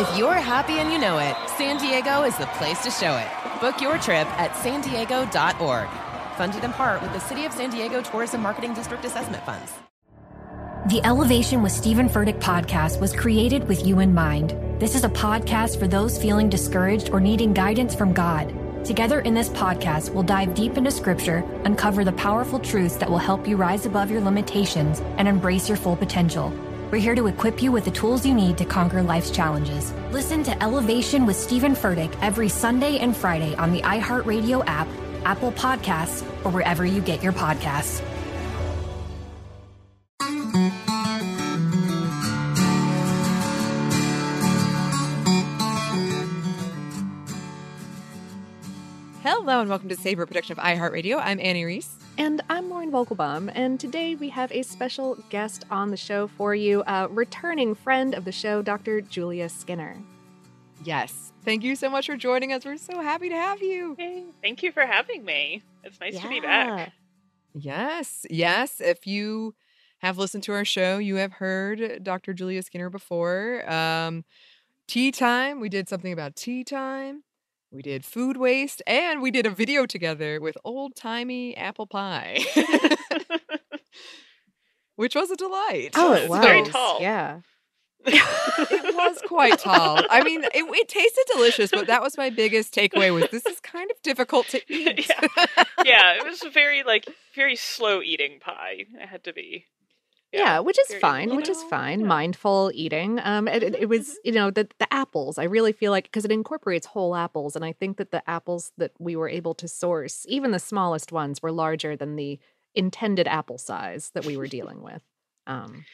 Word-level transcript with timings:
If 0.00 0.16
you're 0.16 0.32
happy 0.32 0.78
and 0.78 0.90
you 0.90 0.98
know 0.98 1.18
it, 1.18 1.36
San 1.58 1.76
Diego 1.76 2.22
is 2.22 2.34
the 2.38 2.46
place 2.46 2.82
to 2.84 2.90
show 2.90 3.18
it. 3.18 3.60
Book 3.60 3.82
your 3.82 3.98
trip 3.98 4.26
at 4.40 4.56
san 4.56 4.80
diego.org. 4.80 5.88
Funded 6.38 6.64
in 6.64 6.72
part 6.72 7.02
with 7.02 7.12
the 7.12 7.18
City 7.18 7.44
of 7.44 7.52
San 7.52 7.68
Diego 7.68 8.00
Tourism 8.00 8.40
Marketing 8.40 8.72
District 8.72 9.04
Assessment 9.04 9.44
Funds. 9.44 9.74
The 10.88 11.02
Elevation 11.04 11.60
with 11.62 11.72
Stephen 11.72 12.08
Furtick 12.08 12.40
podcast 12.40 12.98
was 12.98 13.12
created 13.12 13.68
with 13.68 13.86
you 13.86 14.00
in 14.00 14.14
mind. 14.14 14.56
This 14.80 14.94
is 14.94 15.04
a 15.04 15.10
podcast 15.10 15.78
for 15.78 15.86
those 15.86 16.16
feeling 16.16 16.48
discouraged 16.48 17.10
or 17.10 17.20
needing 17.20 17.52
guidance 17.52 17.94
from 17.94 18.14
God. 18.14 18.54
Together 18.86 19.20
in 19.20 19.34
this 19.34 19.50
podcast, 19.50 20.14
we'll 20.14 20.22
dive 20.22 20.54
deep 20.54 20.78
into 20.78 20.90
scripture, 20.90 21.44
uncover 21.66 22.04
the 22.04 22.12
powerful 22.12 22.58
truths 22.58 22.96
that 22.96 23.10
will 23.10 23.18
help 23.18 23.46
you 23.46 23.58
rise 23.58 23.84
above 23.84 24.10
your 24.10 24.22
limitations 24.22 25.00
and 25.18 25.28
embrace 25.28 25.68
your 25.68 25.76
full 25.76 25.94
potential. 25.94 26.50
We're 26.90 26.98
here 26.98 27.14
to 27.14 27.28
equip 27.28 27.62
you 27.62 27.70
with 27.70 27.84
the 27.84 27.92
tools 27.92 28.26
you 28.26 28.34
need 28.34 28.58
to 28.58 28.64
conquer 28.64 29.00
life's 29.00 29.30
challenges. 29.30 29.92
Listen 30.10 30.42
to 30.42 30.60
Elevation 30.60 31.24
with 31.24 31.36
Stephen 31.36 31.72
Furtick 31.72 32.12
every 32.20 32.48
Sunday 32.48 32.98
and 32.98 33.16
Friday 33.16 33.54
on 33.54 33.72
the 33.72 33.80
iHeartRadio 33.82 34.64
app, 34.66 34.88
Apple 35.24 35.52
Podcasts, 35.52 36.22
or 36.44 36.50
wherever 36.50 36.84
you 36.84 37.00
get 37.00 37.22
your 37.22 37.32
podcasts. 37.32 38.02
Hello 49.22 49.60
and 49.60 49.70
welcome 49.70 49.88
to 49.90 49.96
Savor 49.96 50.26
production 50.26 50.58
of 50.58 50.64
iHeartRadio. 50.64 51.20
I'm 51.22 51.38
Annie 51.38 51.64
Reece. 51.64 51.99
And 52.20 52.42
I'm 52.50 52.68
Lauren 52.68 52.90
Vogelbaum, 52.90 53.50
and 53.54 53.80
today 53.80 54.14
we 54.14 54.28
have 54.28 54.52
a 54.52 54.60
special 54.60 55.14
guest 55.30 55.64
on 55.70 55.90
the 55.90 55.96
show 55.96 56.26
for 56.26 56.54
you, 56.54 56.82
a 56.86 57.08
returning 57.08 57.74
friend 57.74 58.14
of 58.14 58.26
the 58.26 58.30
show, 58.30 58.60
Dr. 58.60 59.00
Julia 59.00 59.48
Skinner. 59.48 59.96
Yes. 60.84 61.32
Thank 61.46 61.64
you 61.64 61.74
so 61.74 61.88
much 61.88 62.04
for 62.04 62.18
joining 62.18 62.52
us. 62.52 62.66
We're 62.66 62.76
so 62.76 63.00
happy 63.00 63.30
to 63.30 63.34
have 63.34 63.62
you. 63.62 63.94
Hey, 63.98 64.24
thank 64.42 64.62
you 64.62 64.70
for 64.70 64.84
having 64.84 65.24
me. 65.24 65.62
It's 65.82 65.98
nice 65.98 66.20
to 66.20 66.28
be 66.28 66.40
back. 66.40 66.92
Yes. 67.54 68.26
Yes. 68.28 68.82
If 68.82 69.06
you 69.06 69.54
have 70.00 70.18
listened 70.18 70.42
to 70.42 70.52
our 70.52 70.66
show, 70.66 70.98
you 70.98 71.14
have 71.14 71.32
heard 71.32 72.04
Dr. 72.04 72.34
Julia 72.34 72.62
Skinner 72.62 72.90
before. 72.90 73.64
Um, 73.66 74.26
tea 74.86 75.10
time. 75.10 75.58
We 75.58 75.70
did 75.70 75.88
something 75.88 76.12
about 76.12 76.36
tea 76.36 76.64
time. 76.64 77.22
We 77.72 77.82
did 77.82 78.04
food 78.04 78.36
waste, 78.36 78.82
and 78.86 79.22
we 79.22 79.30
did 79.30 79.46
a 79.46 79.50
video 79.50 79.86
together 79.86 80.40
with 80.40 80.56
old 80.64 80.96
timey 80.96 81.56
apple 81.56 81.86
pie, 81.86 82.40
which 84.96 85.14
was 85.14 85.30
a 85.30 85.36
delight. 85.36 85.90
Oh, 85.94 86.12
it 86.14 86.22
It's 86.22 86.28
was. 86.28 86.40
very 86.40 86.62
tall. 86.64 86.98
Yeah. 87.00 87.40
it 88.06 88.94
was 88.94 89.18
quite 89.28 89.58
tall. 89.58 90.00
I 90.08 90.24
mean, 90.24 90.42
it, 90.42 90.50
it 90.54 90.88
tasted 90.88 91.24
delicious, 91.34 91.70
but 91.70 91.86
that 91.86 92.00
was 92.02 92.16
my 92.16 92.30
biggest 92.30 92.74
takeaway: 92.74 93.12
was 93.14 93.28
this 93.30 93.44
is 93.44 93.60
kind 93.60 93.90
of 93.90 94.00
difficult 94.02 94.48
to 94.48 94.60
eat. 94.72 95.06
yeah. 95.08 95.44
yeah, 95.84 96.14
it 96.14 96.24
was 96.24 96.42
very 96.52 96.82
like 96.82 97.06
very 97.34 97.56
slow 97.56 98.00
eating 98.00 98.40
pie. 98.40 98.86
It 98.94 99.06
had 99.06 99.22
to 99.24 99.34
be. 99.34 99.66
Yeah, 100.32 100.60
which 100.60 100.78
is 100.78 100.88
very- 100.88 101.00
fine, 101.00 101.30
you 101.30 101.36
which 101.36 101.48
is 101.48 101.62
fine. 101.64 102.00
yeah. 102.00 102.06
Mindful 102.06 102.70
eating. 102.74 103.18
Um, 103.22 103.48
it, 103.48 103.62
it, 103.62 103.74
it 103.74 103.88
was, 103.88 104.16
you 104.24 104.32
know, 104.32 104.50
the 104.50 104.68
the 104.78 104.92
apples. 104.92 105.38
I 105.38 105.44
really 105.44 105.72
feel 105.72 105.90
like 105.90 106.04
because 106.04 106.24
it 106.24 106.30
incorporates 106.30 106.86
whole 106.86 107.16
apples, 107.16 107.56
and 107.56 107.64
I 107.64 107.72
think 107.72 107.96
that 107.96 108.10
the 108.12 108.22
apples 108.30 108.72
that 108.78 108.92
we 108.98 109.16
were 109.16 109.28
able 109.28 109.54
to 109.54 109.66
source, 109.68 110.24
even 110.28 110.50
the 110.52 110.58
smallest 110.60 111.10
ones, 111.12 111.42
were 111.42 111.52
larger 111.52 111.96
than 111.96 112.16
the 112.16 112.38
intended 112.74 113.26
apple 113.26 113.58
size 113.58 114.10
that 114.14 114.24
we 114.24 114.36
were 114.36 114.46
dealing 114.58 114.82
with. 114.82 115.02
Um, 115.46 115.84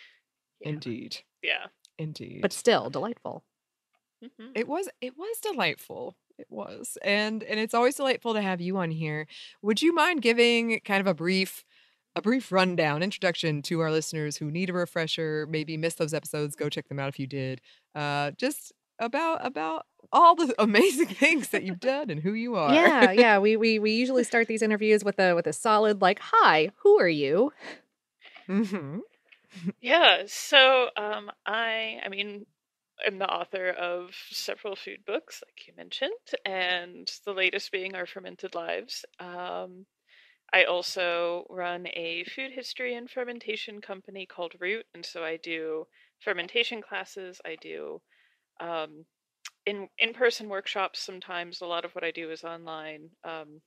Yeah. 0.61 0.69
Indeed, 0.71 1.19
Yeah. 1.43 1.67
indeed. 1.99 2.41
but 2.43 2.53
still 2.53 2.91
delightful. 2.91 3.43
Mhm. 4.25 4.53
It 4.55 4.67
was 4.69 4.89
it 5.01 5.17
was 5.17 5.39
delightful. 5.41 6.17
It 6.39 6.47
was. 6.51 6.99
And 7.03 7.43
and 7.43 7.59
it's 7.61 7.73
always 7.75 7.95
delightful 7.97 8.35
to 8.35 8.43
have 8.43 8.61
you 8.61 8.77
on 8.77 8.91
here. 8.91 9.27
Would 9.63 9.81
you 9.83 9.95
mind 9.95 10.21
giving 10.23 10.81
kind 10.85 11.01
of 11.01 11.07
a 11.07 11.15
brief 11.15 11.65
a 12.17 12.23
brief 12.23 12.53
rundown, 12.53 13.03
introduction 13.03 13.63
to 13.63 13.81
our 13.81 13.93
listeners 13.93 14.37
who 14.39 14.51
need 14.51 14.71
a 14.71 14.75
refresher, 14.75 15.47
maybe 15.51 15.77
missed 15.77 15.99
those 15.99 16.15
episodes, 16.15 16.57
go 16.57 16.69
check 16.71 16.89
them 16.89 16.99
out 17.01 17.09
if 17.11 17.21
you 17.21 17.27
did. 17.29 17.61
Uh 17.95 18.33
just 18.33 18.73
about 19.01 19.45
about 19.47 19.87
all 20.13 20.35
the 20.37 20.55
amazing 20.61 21.09
things 21.09 21.51
that 21.51 21.65
you've 21.65 21.81
done 21.81 22.11
and 22.11 22.21
who 22.23 22.33
you 22.35 22.57
are. 22.57 22.93
Yeah, 22.93 23.11
yeah. 23.13 23.39
We 23.39 23.57
we 23.57 23.79
we 23.79 23.93
usually 23.93 24.25
start 24.25 24.49
these 24.49 24.63
interviews 24.63 25.05
with 25.05 25.19
a 25.21 25.35
with 25.35 25.47
a 25.47 25.53
solid 25.53 26.01
like, 26.03 26.19
"Hi, 26.21 26.71
who 26.79 26.99
are 27.01 27.09
you?" 27.09 27.53
hmm 28.49 29.01
Yeah. 29.81 30.25
So 30.27 30.91
um, 30.97 31.31
I, 31.47 32.01
I 32.05 32.09
mean, 32.09 32.47
I'm 33.07 33.19
the 33.19 33.31
author 33.33 33.71
of 33.71 34.15
several 34.31 34.77
food 34.77 35.05
books, 35.07 35.43
like 35.47 35.67
you 35.69 35.75
mentioned, 35.77 36.13
and 36.45 37.11
the 37.25 37.35
latest 37.35 37.73
being 37.73 37.95
Our 37.95 38.07
Fermented 38.07 38.55
Lives. 38.55 39.05
Um, 39.21 39.87
I 40.53 40.65
also 40.65 41.47
run 41.51 41.87
a 41.95 42.25
food 42.25 42.53
history 42.53 42.95
and 42.95 43.11
fermentation 43.11 43.81
company 43.81 44.27
called 44.27 44.55
Root, 44.61 44.87
and 44.95 45.05
so 45.05 45.25
I 45.25 45.37
do 45.37 45.87
fermentation 46.21 46.83
classes. 46.83 47.41
I 47.45 47.57
do 47.61 48.01
um, 48.61 49.05
in 49.67 49.89
in 49.99 50.15
person 50.15 50.49
workshops. 50.49 51.01
Sometimes 51.01 51.61
a 51.61 51.67
lot 51.67 51.85
of 51.85 51.93
what 51.95 52.05
I 52.05 52.11
do 52.11 52.31
is 52.31 52.45
online. 52.45 53.11
Um, 53.25 53.61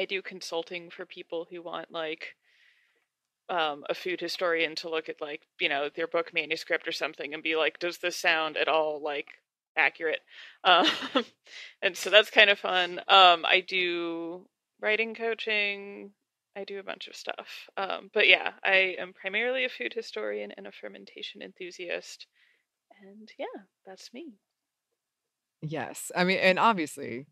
I 0.00 0.04
do 0.04 0.22
consulting 0.22 0.90
for 0.90 1.06
people 1.06 1.46
who 1.50 1.62
want 1.62 1.90
like 1.90 2.36
um, 3.48 3.84
a 3.88 3.94
food 3.94 4.20
historian 4.20 4.74
to 4.76 4.88
look 4.88 5.08
at 5.08 5.20
like 5.20 5.42
you 5.60 5.68
know 5.68 5.88
their 5.94 6.06
book 6.06 6.32
manuscript 6.34 6.86
or 6.86 6.92
something 6.92 7.34
and 7.34 7.42
be 7.42 7.56
like, 7.56 7.78
does 7.78 7.98
this 7.98 8.16
sound 8.16 8.56
at 8.56 8.68
all 8.68 9.00
like 9.02 9.28
accurate? 9.76 10.20
Um, 10.64 10.86
and 11.82 11.96
so 11.96 12.08
that's 12.10 12.30
kind 12.30 12.48
of 12.50 12.58
fun. 12.58 13.00
Um, 13.08 13.44
I 13.44 13.64
do 13.66 14.46
writing 14.82 15.14
coaching. 15.14 16.12
I 16.56 16.64
do 16.64 16.78
a 16.78 16.82
bunch 16.82 17.08
of 17.08 17.16
stuff. 17.16 17.70
Um, 17.78 18.10
but 18.12 18.28
yeah, 18.28 18.52
I 18.62 18.96
am 18.98 19.14
primarily 19.14 19.64
a 19.64 19.70
food 19.70 19.94
historian 19.94 20.52
and 20.56 20.66
a 20.66 20.72
fermentation 20.72 21.40
enthusiast. 21.40 22.26
And 23.00 23.30
yeah, 23.38 23.62
that's 23.86 24.12
me. 24.12 24.34
Yes. 25.62 26.12
I 26.14 26.24
mean, 26.24 26.38
and 26.38 26.58
obviously 26.58 27.26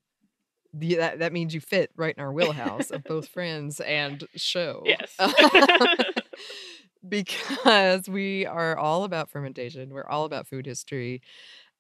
the, 0.72 0.97
that 0.97 1.19
that 1.19 1.33
means 1.33 1.52
you 1.52 1.61
fit 1.61 1.91
right 1.97 2.14
in 2.17 2.23
our 2.23 2.32
wheelhouse 2.32 2.91
of 2.91 3.05
both 3.05 3.29
friends 3.35 3.81
and 3.81 4.25
show. 4.37 4.85
Yes. 4.87 5.17
because 7.08 8.08
we 8.08 8.47
are 8.47 8.79
all 8.79 9.05
about 9.05 9.31
fermentation. 9.31 9.91
We're 9.91 10.08
all 10.08 10.25
about 10.25 10.47
food 10.47 10.67
history. 10.67 11.23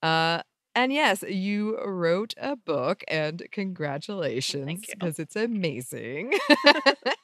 Uh, 0.02 0.42
and 0.74 0.92
yes, 0.92 1.22
you 1.22 1.78
wrote 1.84 2.34
a 2.38 2.56
book, 2.56 3.02
and 3.08 3.42
congratulations 3.52 4.86
because 4.88 5.18
it's 5.18 5.36
amazing. 5.36 6.32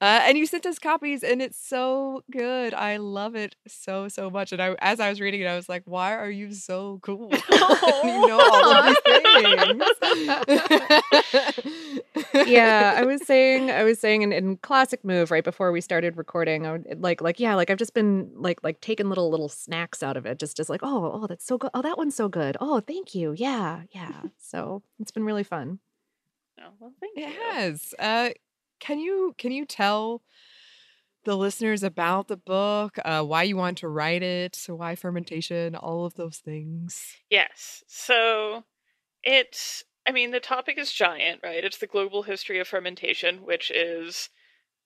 Uh, 0.00 0.20
and 0.24 0.36
you 0.36 0.46
sent 0.46 0.66
us 0.66 0.78
copies, 0.78 1.22
and 1.22 1.40
it's 1.40 1.58
so 1.58 2.22
good. 2.30 2.74
I 2.74 2.98
love 2.98 3.34
it 3.34 3.56
so 3.66 4.08
so 4.08 4.28
much. 4.30 4.52
And 4.52 4.60
I, 4.60 4.74
as 4.80 5.00
I 5.00 5.08
was 5.08 5.20
reading 5.20 5.40
it, 5.40 5.46
I 5.46 5.56
was 5.56 5.68
like, 5.68 5.82
"Why 5.86 6.14
are 6.14 6.30
you 6.30 6.52
so 6.52 6.98
cool? 7.02 7.30
you 7.50 8.26
know 8.26 8.40
all 8.40 8.74
of 8.74 8.86
these 8.86 8.98
things." 9.06 9.82
yeah, 12.46 12.94
I 12.96 13.04
was 13.06 13.24
saying, 13.26 13.70
I 13.70 13.84
was 13.84 13.98
saying 13.98 14.22
in, 14.22 14.32
in 14.32 14.56
classic 14.58 15.04
move 15.04 15.30
right 15.30 15.44
before 15.44 15.72
we 15.72 15.80
started 15.80 16.16
recording, 16.16 16.66
I 16.66 16.72
would 16.72 17.02
like, 17.02 17.20
like, 17.20 17.40
yeah, 17.40 17.54
like 17.54 17.70
I've 17.70 17.78
just 17.78 17.94
been 17.94 18.30
like, 18.34 18.62
like 18.62 18.80
taking 18.80 19.08
little, 19.08 19.30
little 19.30 19.48
snacks 19.48 20.02
out 20.02 20.16
of 20.16 20.26
it, 20.26 20.38
just, 20.38 20.56
just 20.56 20.70
like, 20.70 20.80
oh, 20.82 21.10
oh, 21.22 21.26
that's 21.26 21.44
so 21.46 21.58
good. 21.58 21.70
Oh, 21.74 21.82
that 21.82 21.98
one's 21.98 22.14
so 22.14 22.28
good. 22.28 22.56
Oh, 22.60 22.80
thank 22.80 23.14
you. 23.14 23.34
Yeah, 23.36 23.82
yeah. 23.90 24.22
So 24.38 24.82
it's 24.98 25.10
been 25.10 25.24
really 25.24 25.44
fun. 25.44 25.78
Oh, 26.60 26.70
well, 26.78 26.92
thank 27.00 27.16
It 27.16 27.34
you. 27.34 27.40
has. 27.52 27.94
Uh, 27.98 28.30
can 28.80 28.98
you 28.98 29.34
can 29.38 29.52
you 29.52 29.64
tell 29.64 30.22
the 31.24 31.36
listeners 31.36 31.82
about 31.82 32.28
the 32.28 32.36
book, 32.36 32.96
uh, 33.04 33.22
why 33.22 33.42
you 33.42 33.56
want 33.56 33.78
to 33.78 33.88
write 33.88 34.22
it, 34.22 34.56
so 34.56 34.74
why 34.74 34.94
fermentation, 34.94 35.76
all 35.76 36.06
of 36.06 36.14
those 36.14 36.38
things? 36.38 37.14
Yes. 37.28 37.84
So 37.86 38.64
it's, 39.22 39.84
I 40.06 40.12
mean, 40.12 40.30
the 40.30 40.40
topic 40.40 40.78
is 40.78 40.92
giant, 40.92 41.40
right? 41.44 41.62
It's 41.62 41.78
the 41.78 41.86
global 41.86 42.22
history 42.22 42.58
of 42.58 42.68
fermentation, 42.68 43.44
which 43.44 43.70
is 43.70 44.30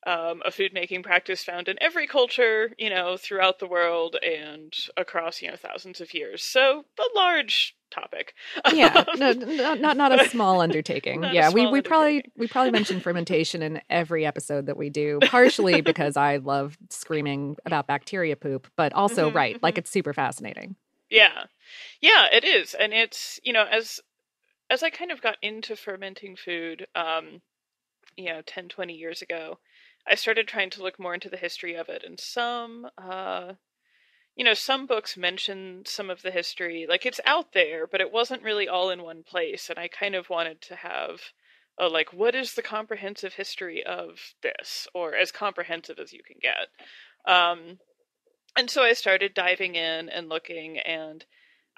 um, 0.06 0.42
a 0.44 0.50
food 0.50 0.72
making 0.74 1.02
practice 1.02 1.44
found 1.44 1.68
in 1.68 1.78
every 1.80 2.06
culture, 2.06 2.72
you 2.78 2.90
know, 2.90 3.16
throughout 3.16 3.58
the 3.58 3.68
world 3.68 4.16
and 4.22 4.72
across, 4.96 5.40
you 5.40 5.48
know, 5.48 5.56
thousands 5.56 6.00
of 6.00 6.12
years. 6.12 6.42
So 6.42 6.84
a 6.98 7.18
large 7.18 7.76
topic. 7.94 8.34
Yeah, 8.66 9.04
no, 9.14 9.32
no, 9.32 9.74
not 9.74 9.96
not 9.96 10.12
a 10.12 10.18
small 10.18 10.60
undertaking. 10.60 11.20
Not 11.20 11.32
yeah, 11.34 11.48
we 11.50 11.62
small 11.62 11.72
we 11.72 11.80
probably 11.82 12.16
undertaking. 12.16 12.32
we 12.36 12.46
probably 12.48 12.70
mention 12.70 13.00
fermentation 13.00 13.62
in 13.62 13.80
every 13.90 14.26
episode 14.26 14.66
that 14.66 14.76
we 14.76 14.90
do, 14.90 15.22
partially 15.24 15.80
because 15.80 16.16
I 16.16 16.36
love 16.38 16.76
screaming 16.90 17.56
about 17.66 17.86
bacteria 17.86 18.36
poop, 18.36 18.68
but 18.76 18.92
also 18.92 19.28
Mhm, 19.28 19.34
right, 19.34 19.58
like 19.62 19.74
mhm. 19.74 19.78
it's 19.78 19.90
super 19.90 20.12
fascinating. 20.12 20.76
Yeah. 21.10 21.46
Yeah, 22.00 22.26
it 22.32 22.44
is. 22.44 22.74
And 22.74 22.92
it's, 22.92 23.40
you 23.42 23.52
know, 23.52 23.64
as 23.64 24.00
as 24.70 24.82
I 24.82 24.90
kind 24.90 25.12
of 25.12 25.22
got 25.22 25.38
into 25.42 25.76
fermenting 25.76 26.36
food, 26.36 26.86
um, 26.94 27.42
you 28.16 28.26
know, 28.26 28.42
10, 28.42 28.68
20 28.68 28.94
years 28.94 29.22
ago, 29.22 29.58
I 30.06 30.14
started 30.16 30.48
trying 30.48 30.70
to 30.70 30.82
look 30.82 30.98
more 31.00 31.14
into 31.14 31.30
the 31.30 31.36
history 31.38 31.74
of 31.76 31.88
it. 31.90 32.04
And 32.04 32.20
some 32.20 32.88
uh 32.98 33.54
you 34.36 34.44
know, 34.44 34.54
some 34.54 34.86
books 34.86 35.16
mention 35.16 35.82
some 35.86 36.10
of 36.10 36.22
the 36.22 36.30
history. 36.30 36.86
Like 36.88 37.06
it's 37.06 37.20
out 37.24 37.52
there, 37.52 37.86
but 37.86 38.00
it 38.00 38.12
wasn't 38.12 38.42
really 38.42 38.68
all 38.68 38.90
in 38.90 39.02
one 39.02 39.22
place. 39.22 39.70
And 39.70 39.78
I 39.78 39.88
kind 39.88 40.14
of 40.14 40.30
wanted 40.30 40.60
to 40.62 40.76
have 40.76 41.20
a 41.78 41.88
like 41.88 42.12
what 42.12 42.34
is 42.34 42.54
the 42.54 42.62
comprehensive 42.62 43.34
history 43.34 43.84
of 43.84 44.34
this? 44.42 44.88
Or 44.94 45.14
as 45.14 45.30
comprehensive 45.30 45.98
as 45.98 46.12
you 46.12 46.20
can 46.26 46.36
get. 46.40 47.32
Um 47.32 47.78
and 48.56 48.70
so 48.70 48.82
I 48.82 48.92
started 48.92 49.34
diving 49.34 49.74
in 49.74 50.08
and 50.08 50.28
looking, 50.28 50.78
and 50.78 51.24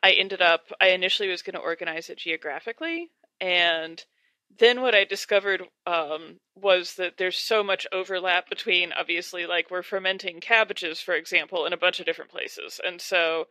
I 0.02 0.12
ended 0.12 0.43
up, 0.43 0.73
I 0.81 0.88
initially 0.88 1.29
was 1.29 1.43
going 1.43 1.55
to 1.55 1.61
organize 1.61 2.11
it 2.11 2.19
geographically. 2.19 3.11
And 3.41 4.05
then 4.58 4.81
what 4.81 4.94
I 4.94 5.04
discovered 5.04 5.62
um, 5.87 6.37
was 6.54 6.94
that 6.94 7.19
there's 7.19 7.38
so 7.38 7.62
much 7.62 7.87
overlap 7.93 8.48
between, 8.48 8.93
obviously, 8.93 9.46
like 9.46 9.70
we're 9.70 9.82
fermenting 9.82 10.40
cabbages, 10.40 11.00
for 11.00 11.14
example, 11.14 11.66
in 11.66 11.72
a 11.72 11.76
bunch 11.78 12.00
of 12.00 12.06
different 12.06 12.31
places. 12.31 12.81
And 12.84 13.00
so 13.00 13.46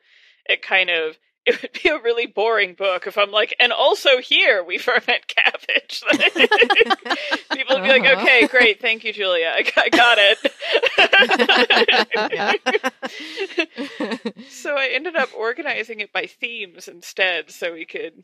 it 0.45 0.61
kind 0.61 0.89
of, 0.89 1.17
it 1.45 1.61
would 1.61 1.73
be 1.83 1.89
a 1.89 2.01
really 2.01 2.25
boring 2.25 2.73
book 2.73 3.05
if 3.05 3.17
I'm 3.19 3.29
like, 3.31 3.55
and 3.59 3.71
also 3.71 4.17
here 4.19 4.63
we 4.63 4.77
ferment 4.79 5.27
cabbage. 5.27 6.01
People 7.51 7.75
would 7.75 7.83
be 7.83 7.89
like, 7.89 8.01
Uh-huh. 8.03 8.21
okay, 8.21 8.47
great, 8.47 8.81
thank 8.81 9.03
you, 9.03 9.13
Julia, 9.13 9.53
I, 9.55 9.63
I 9.77 9.89
got 9.89 10.17
it. 10.19 10.39
so 14.49 14.75
I 14.75 14.89
ended 14.93 15.15
up 15.15 15.29
organizing 15.37 15.99
it 15.99 16.11
by 16.11 16.25
themes 16.25 16.87
instead, 16.87 17.51
so 17.51 17.73
we 17.73 17.85
could 17.85 18.23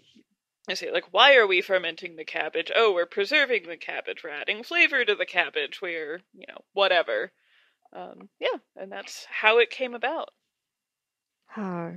I 0.69 0.75
say 0.75 0.91
like, 0.91 1.05
why 1.11 1.35
are 1.35 1.47
we 1.47 1.61
fermenting 1.61 2.15
the 2.15 2.25
cabbage? 2.25 2.71
Oh, 2.75 2.93
we're 2.93 3.05
preserving 3.05 3.67
the 3.67 3.77
cabbage. 3.77 4.23
We're 4.23 4.29
adding 4.29 4.63
flavor 4.63 5.03
to 5.03 5.15
the 5.15 5.25
cabbage. 5.25 5.81
We're 5.81 6.21
you 6.33 6.45
know 6.47 6.59
whatever. 6.73 7.31
Um, 7.93 8.29
yeah, 8.39 8.59
and 8.75 8.91
that's 8.91 9.25
how 9.29 9.57
it 9.57 9.69
came 9.69 9.93
about. 9.93 10.29
Uh, 11.55 11.91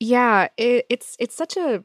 yeah, 0.00 0.48
it, 0.56 0.86
it's 0.88 1.16
it's 1.18 1.34
such 1.34 1.56
a 1.56 1.84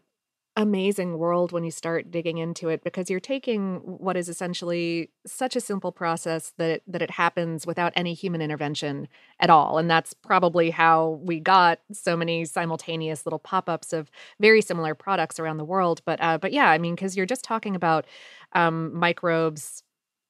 amazing 0.60 1.18
world 1.18 1.54
when 1.54 1.64
you 1.64 1.72
start 1.72 2.12
digging 2.12 2.38
into 2.38 2.68
it 2.68 2.84
because 2.84 3.10
you're 3.10 3.18
taking 3.18 3.78
what 3.78 4.18
is 4.18 4.28
essentially 4.28 5.10
such 5.26 5.56
a 5.56 5.62
simple 5.62 5.90
process 5.90 6.52
that 6.58 6.70
it, 6.70 6.84
that 6.86 7.02
it 7.02 7.12
happens 7.12 7.66
without 7.66 7.94
any 7.96 8.14
human 8.14 8.42
intervention 8.42 9.08
at 9.40 9.50
all 9.50 9.78
and 9.78 9.90
that's 9.90 10.14
probably 10.14 10.70
how 10.70 11.22
we 11.24 11.40
got 11.40 11.80
so 11.94 12.18
many 12.18 12.44
simultaneous 12.44 13.26
little 13.26 13.40
pop-ups 13.40 13.94
of 13.94 14.12
very 14.42 14.62
similar 14.62 14.94
products 14.94 15.40
around 15.40 15.56
the 15.56 15.64
world 15.64 16.02
but 16.04 16.22
uh, 16.22 16.38
but 16.38 16.52
yeah 16.52 16.70
i 16.70 16.78
mean 16.78 16.94
because 16.94 17.16
you're 17.16 17.26
just 17.26 17.46
talking 17.46 17.74
about 17.74 18.06
um, 18.52 18.94
microbes 18.94 19.84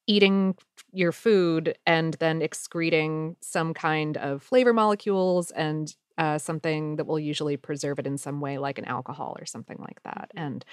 eating 0.05 0.55
your 0.91 1.11
food 1.11 1.75
and 1.87 2.13
then 2.15 2.43
excreting 2.43 3.35
some 3.41 3.73
kind 3.73 4.15
of 4.17 4.43
flavor 4.43 4.73
molecules 4.73 5.49
and 5.51 5.95
uh, 6.19 6.37
something 6.39 6.97
that 6.97 7.05
will 7.07 7.19
usually 7.19 7.57
preserve 7.57 7.99
it 7.99 8.07
in 8.07 8.19
some 8.19 8.41
way 8.41 8.59
like 8.59 8.79
an 8.79 8.85
alcohol 8.85 9.37
or 9.39 9.47
something 9.47 9.77
like 9.79 10.03
that. 10.03 10.31
And 10.35 10.65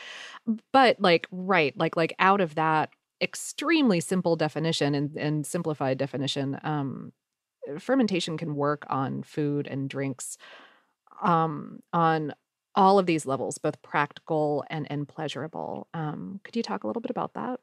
but 0.72 1.00
like 1.00 1.26
right 1.30 1.76
like 1.76 1.96
like 1.96 2.14
out 2.18 2.40
of 2.40 2.54
that 2.56 2.90
extremely 3.22 4.00
simple 4.00 4.36
definition 4.36 4.94
and, 4.94 5.16
and 5.16 5.46
simplified 5.46 5.98
definition 5.98 6.58
um 6.62 7.12
fermentation 7.78 8.38
can 8.38 8.56
work 8.56 8.86
on 8.90 9.22
food 9.22 9.66
and 9.66 9.90
drinks 9.90 10.38
um 11.22 11.80
on 11.92 12.34
all 12.74 12.98
of 12.98 13.06
these 13.06 13.26
levels 13.26 13.58
both 13.58 13.80
practical 13.82 14.64
and 14.70 14.90
and 14.90 15.08
pleasurable. 15.08 15.88
Um 15.94 16.40
could 16.44 16.56
you 16.56 16.62
talk 16.62 16.84
a 16.84 16.86
little 16.86 17.02
bit 17.02 17.10
about 17.10 17.34
that? 17.34 17.60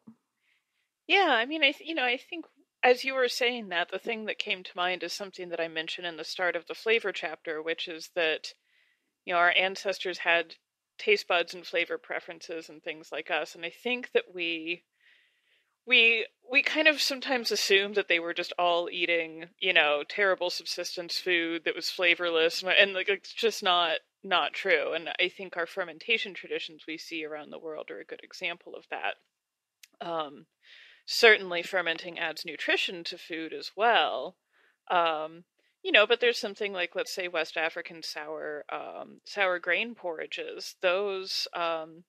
Yeah, 1.08 1.28
I 1.30 1.46
mean, 1.46 1.64
I 1.64 1.72
th- 1.72 1.88
you 1.88 1.96
know, 1.96 2.04
I 2.06 2.18
think 2.18 2.46
as 2.84 3.04
you 3.04 3.14
were 3.14 3.30
saying 3.30 3.70
that, 3.70 3.90
the 3.90 4.00
thing 4.00 4.26
that 4.26 4.38
came 4.38 4.64
to 4.64 4.72
mind 4.76 5.04
is 5.04 5.14
something 5.14 5.50
that 5.50 5.60
I 5.62 5.68
mentioned 5.68 6.06
in 6.06 6.18
the 6.18 6.24
start 6.24 6.56
of 6.56 6.68
the 6.68 6.76
flavor 6.76 7.12
chapter, 7.12 7.62
which 7.62 7.88
is 7.88 8.10
that 8.16 8.54
you 9.26 9.34
know 9.34 9.40
our 9.40 9.54
ancestors 9.58 10.20
had 10.20 10.56
taste 10.98 11.28
buds 11.28 11.54
and 11.54 11.66
flavor 11.66 11.98
preferences 11.98 12.70
and 12.70 12.84
things 12.84 13.12
like 13.12 13.32
us, 13.32 13.56
and 13.56 13.66
I 13.66 13.70
think 13.72 14.12
that 14.14 14.34
we 14.34 14.84
we 15.86 16.28
we 16.50 16.62
kind 16.62 16.88
of 16.88 17.02
sometimes 17.02 17.52
assume 17.52 17.94
that 17.94 18.08
they 18.08 18.20
were 18.20 18.34
just 18.34 18.54
all 18.58 18.90
eating 18.92 19.50
you 19.60 19.74
know 19.74 20.04
terrible 20.08 20.50
subsistence 20.50 21.18
food 21.18 21.64
that 21.66 21.76
was 21.76 21.90
flavorless 21.90 22.64
and, 22.64 22.94
like 22.94 23.10
it's 23.10 23.34
just 23.34 23.64
not 23.64 23.98
not 24.24 24.54
true 24.54 24.94
and 24.94 25.10
i 25.20 25.28
think 25.28 25.58
our 25.58 25.66
fermentation 25.66 26.34
traditions 26.34 26.84
we 26.88 26.98
see 26.98 27.26
around 27.26 27.50
the 27.50 27.60
world 27.60 27.92
are 27.92 28.00
a 28.00 28.06
good 28.06 28.22
example 28.24 28.74
of 28.76 28.86
that. 28.90 29.16
Um, 30.02 30.46
certainly 31.06 31.62
fermenting 31.62 32.18
adds 32.20 32.46
nutrition 32.46 33.04
to 33.04 33.18
food 33.18 33.54
as 33.54 33.72
well 33.76 34.38
um, 34.90 35.44
you 35.84 35.92
know 35.92 36.08
but 36.08 36.20
there's 36.20 36.40
something 36.40 36.74
like 36.74 36.96
let's 36.96 37.14
say 37.14 37.28
west 37.28 37.58
african 37.58 38.02
sour 38.02 38.66
um, 38.72 39.20
sour 39.26 39.60
grain 39.60 39.96
porridges 39.96 40.76
those 40.82 41.48
um, 41.54 42.04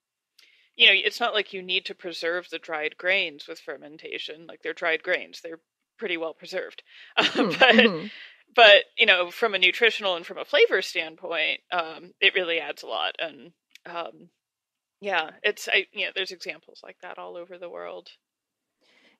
you 0.77 0.87
know 0.87 0.93
it's 0.95 1.21
not 1.21 1.35
like 1.35 1.53
you 1.53 1.63
need 1.63 1.85
to 1.85 1.95
preserve 1.95 2.49
the 2.51 2.59
dried 2.59 2.97
grains 2.97 3.47
with 3.49 3.59
fermentation 3.61 4.47
like 4.47 4.63
they're 4.63 4.73
dried 4.73 5.03
grains 5.03 5.41
they're 5.43 5.61
pretty 5.99 6.17
well 6.17 6.35
preserved 6.35 6.83
Hmm, 7.19 7.49
but 7.59 7.75
mhm. 7.75 8.11
but 8.55 8.85
you 8.99 9.07
know 9.07 9.31
from 9.31 9.55
a 9.55 9.59
nutritional 9.59 10.17
and 10.17 10.27
from 10.27 10.39
a 10.39 10.45
flavor 10.45 10.83
standpoint 10.83 11.61
um, 11.73 12.13
it 12.21 12.35
really 12.35 12.61
adds 12.61 12.83
a 12.83 12.87
lot 12.87 13.15
and 13.19 13.53
um, 13.87 14.29
yeah 15.01 15.31
it's 15.43 15.69
I, 15.69 15.87
you 15.93 16.07
know 16.07 16.13
there's 16.15 16.33
examples 16.33 16.81
like 16.83 16.97
that 17.03 17.19
all 17.19 17.37
over 17.37 17.59
the 17.59 17.71
world 17.71 18.11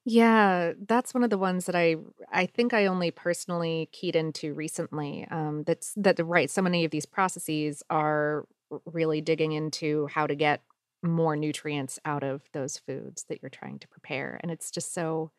Yeah, 0.07 0.75
that's 0.87 1.15
one 1.15 1.25
of 1.25 1.31
the 1.31 1.39
ones 1.39 1.65
that 1.67 1.75
I 1.75 1.97
I 2.31 2.45
think 2.47 2.75
I 2.75 2.87
only 2.87 3.11
personally 3.11 3.89
keyed 3.93 4.17
into 4.17 4.53
recently. 4.53 5.27
Um, 5.31 5.65
that's 5.65 5.95
that 5.97 6.17
the 6.17 6.25
right. 6.25 6.51
So 6.51 6.61
many 6.63 6.85
of 6.85 6.91
these 6.91 7.07
processes 7.07 7.83
are 7.91 8.47
really 8.87 9.21
digging 9.23 9.53
into 9.53 10.07
how 10.09 10.27
to 10.27 10.35
get 10.35 10.63
more 11.03 11.37
nutrients 11.37 11.99
out 12.05 12.23
of 12.23 12.43
those 12.53 12.79
foods 12.79 13.25
that 13.29 13.41
you're 13.43 13.51
trying 13.51 13.79
to 13.79 13.89
prepare, 13.89 14.39
and 14.43 14.51
it's 14.53 14.71
just 14.71 14.93
so 14.93 15.31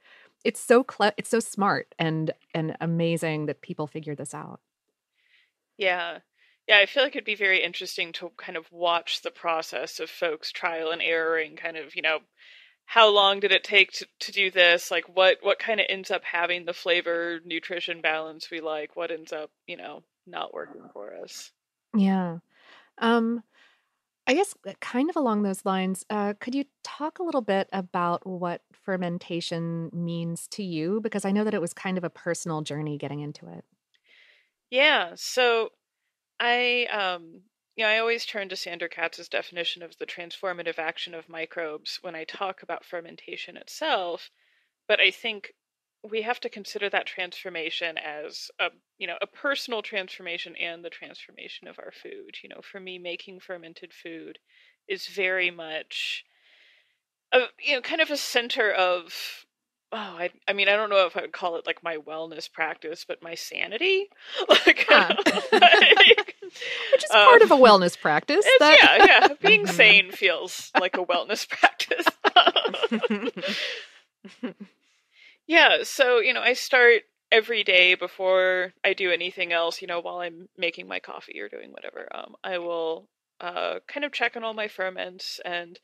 it's 0.43 0.60
so 0.60 0.84
cle- 0.84 1.12
it's 1.17 1.29
so 1.29 1.39
smart 1.39 1.93
and 2.00 2.31
and 2.55 2.75
amazing 2.81 3.45
that 3.48 3.62
people 3.62 3.86
figure 3.88 4.15
this 4.15 4.34
out. 4.34 4.62
Yeah. 5.77 6.19
Yeah, 6.67 6.79
I 6.79 6.86
feel 6.88 7.03
like 7.03 7.15
it'd 7.15 7.25
be 7.25 7.36
very 7.36 7.62
interesting 7.63 8.12
to 8.13 8.29
kind 8.38 8.57
of 8.57 8.72
watch 8.72 9.22
the 9.22 9.29
process 9.31 10.00
of 10.00 10.10
folks 10.10 10.51
trial 10.51 10.91
and 10.91 11.01
erroring 11.01 11.55
kind 11.55 11.77
of, 11.77 11.95
you 11.95 12.01
know, 12.01 12.22
how 12.86 13.10
long 13.10 13.39
did 13.39 13.51
it 13.51 13.63
take 13.63 13.92
to, 13.94 14.08
to 14.20 14.32
do 14.32 14.51
this? 14.51 14.92
Like 14.92 15.06
what 15.13 15.38
what 15.42 15.60
kind 15.60 15.80
of 15.80 15.88
ends 15.89 16.12
up 16.12 16.24
having 16.24 16.65
the 16.65 16.74
flavor 16.74 17.39
nutrition 17.44 18.01
balance 18.01 18.50
we 18.50 18.62
like? 18.62 18.96
What 18.96 19.12
ends 19.12 19.34
up, 19.34 19.51
you 19.68 19.77
know, 19.77 20.04
not 20.27 20.54
working 20.54 20.84
for 20.94 21.13
us? 21.15 21.51
Yeah. 21.96 22.38
Um, 22.98 23.44
I 24.27 24.34
guess 24.34 24.56
uh, 24.68 24.74
kind 24.82 25.10
of 25.10 25.15
along 25.15 25.44
those 25.44 25.65
lines, 25.65 26.06
uh, 26.10 26.34
could 26.39 26.56
you 26.56 26.65
talk 26.84 27.20
a 27.20 27.24
little 27.24 27.42
bit 27.42 27.70
about 27.72 28.25
what 28.25 28.62
fermentation 28.72 29.89
means 29.94 30.48
to 30.50 30.63
you? 30.63 31.00
Because 31.01 31.25
I 31.25 31.32
know 31.32 31.44
that 31.44 31.54
it 31.54 31.62
was 31.62 31.74
kind 31.74 31.98
of 31.98 32.04
a 32.04 32.10
personal 32.10 32.62
journey 32.62 32.98
getting 32.98 33.20
into 33.20 33.48
it. 33.48 33.65
Yeah, 34.72 35.12
so 35.15 35.70
I 36.39 36.88
um 36.92 37.42
know, 37.84 37.89
I 37.89 37.98
always 38.00 38.25
turn 38.25 38.50
to 38.50 38.55
Sandor 38.55 38.88
Katz's 38.88 39.27
definition 39.29 39.84
of 39.84 39.98
the 39.98 40.05
transformative 40.05 40.79
action 40.79 41.13
of 41.13 41.27
microbes 41.29 42.00
when 42.01 42.15
I 42.15 42.24
talk 42.24 42.63
about 42.63 42.86
fermentation 42.86 43.58
itself, 43.58 44.32
but 44.88 45.00
I 45.01 45.12
think 45.12 45.53
we 46.03 46.22
have 46.22 46.39
to 46.41 46.50
consider 46.50 46.89
that 46.89 47.08
transformation 47.08 47.98
as 47.98 48.51
a 48.60 48.70
you 48.98 49.08
know 49.08 49.17
a 49.22 49.27
personal 49.27 49.82
transformation 49.82 50.55
and 50.55 50.86
the 50.86 50.89
transformation 50.89 51.67
of 51.67 51.79
our 51.79 51.91
food 51.91 52.38
you 52.44 52.50
know 52.50 52.62
for 52.62 52.79
me 52.79 53.00
making 53.00 53.39
fermented 53.39 53.91
food 53.94 54.38
is 54.88 55.08
very 55.08 55.50
much 55.50 56.24
a 57.34 57.39
you 57.60 57.75
know 57.75 57.82
kind 57.82 58.01
of 58.01 58.12
a 58.12 58.17
center 58.17 58.72
of 58.72 59.46
oh 59.91 59.98
I, 59.98 60.32
I 60.48 60.53
mean 60.53 60.67
i 60.70 60.75
don't 60.75 60.89
know 60.89 61.05
if 61.05 61.17
i 61.17 61.22
would 61.22 61.34
call 61.34 61.55
it 61.55 61.65
like 61.65 61.84
my 61.84 61.98
wellness 61.98 62.51
practice 62.51 63.05
but 63.08 63.24
my 63.24 63.36
sanity 63.36 64.08
like, 64.50 64.86
Huh. 64.88 65.15
like, 65.51 66.35
Which 66.92 67.04
is 67.04 67.10
part 67.10 67.42
of 67.42 67.52
a 67.52 67.56
um, 67.56 67.62
wellness 67.62 68.00
practice. 68.00 68.46
that- 68.60 68.78
yeah 68.82 69.06
yeah 69.06 69.28
being 69.42 69.66
sane 69.68 70.12
feels 70.12 70.72
like 70.80 70.96
a 70.98 71.06
wellness 71.06 71.48
practice 71.50 72.06
Yeah, 75.48 75.84
so, 75.84 76.20
you 76.20 76.34
know, 76.34 76.42
I 76.42 76.54
start 76.54 77.04
every 77.32 77.64
day 77.64 77.96
before 77.96 78.74
I 78.84 78.94
do 78.94 79.12
anything 79.12 79.54
else, 79.54 79.82
you 79.82 79.88
know, 79.88 80.00
while 80.00 80.18
I'm 80.18 80.50
making 80.58 80.88
my 80.88 81.00
coffee 81.00 81.40
or 81.40 81.50
doing 81.50 81.72
whatever. 81.72 82.08
Um, 82.14 82.36
I 82.44 82.58
will 82.58 83.08
uh, 83.40 83.75
kind 83.88 84.06
of 84.06 84.12
check 84.12 84.36
on 84.36 84.44
all 84.44 84.54
my 84.54 84.68
ferments 84.68 85.40
and 85.46 85.80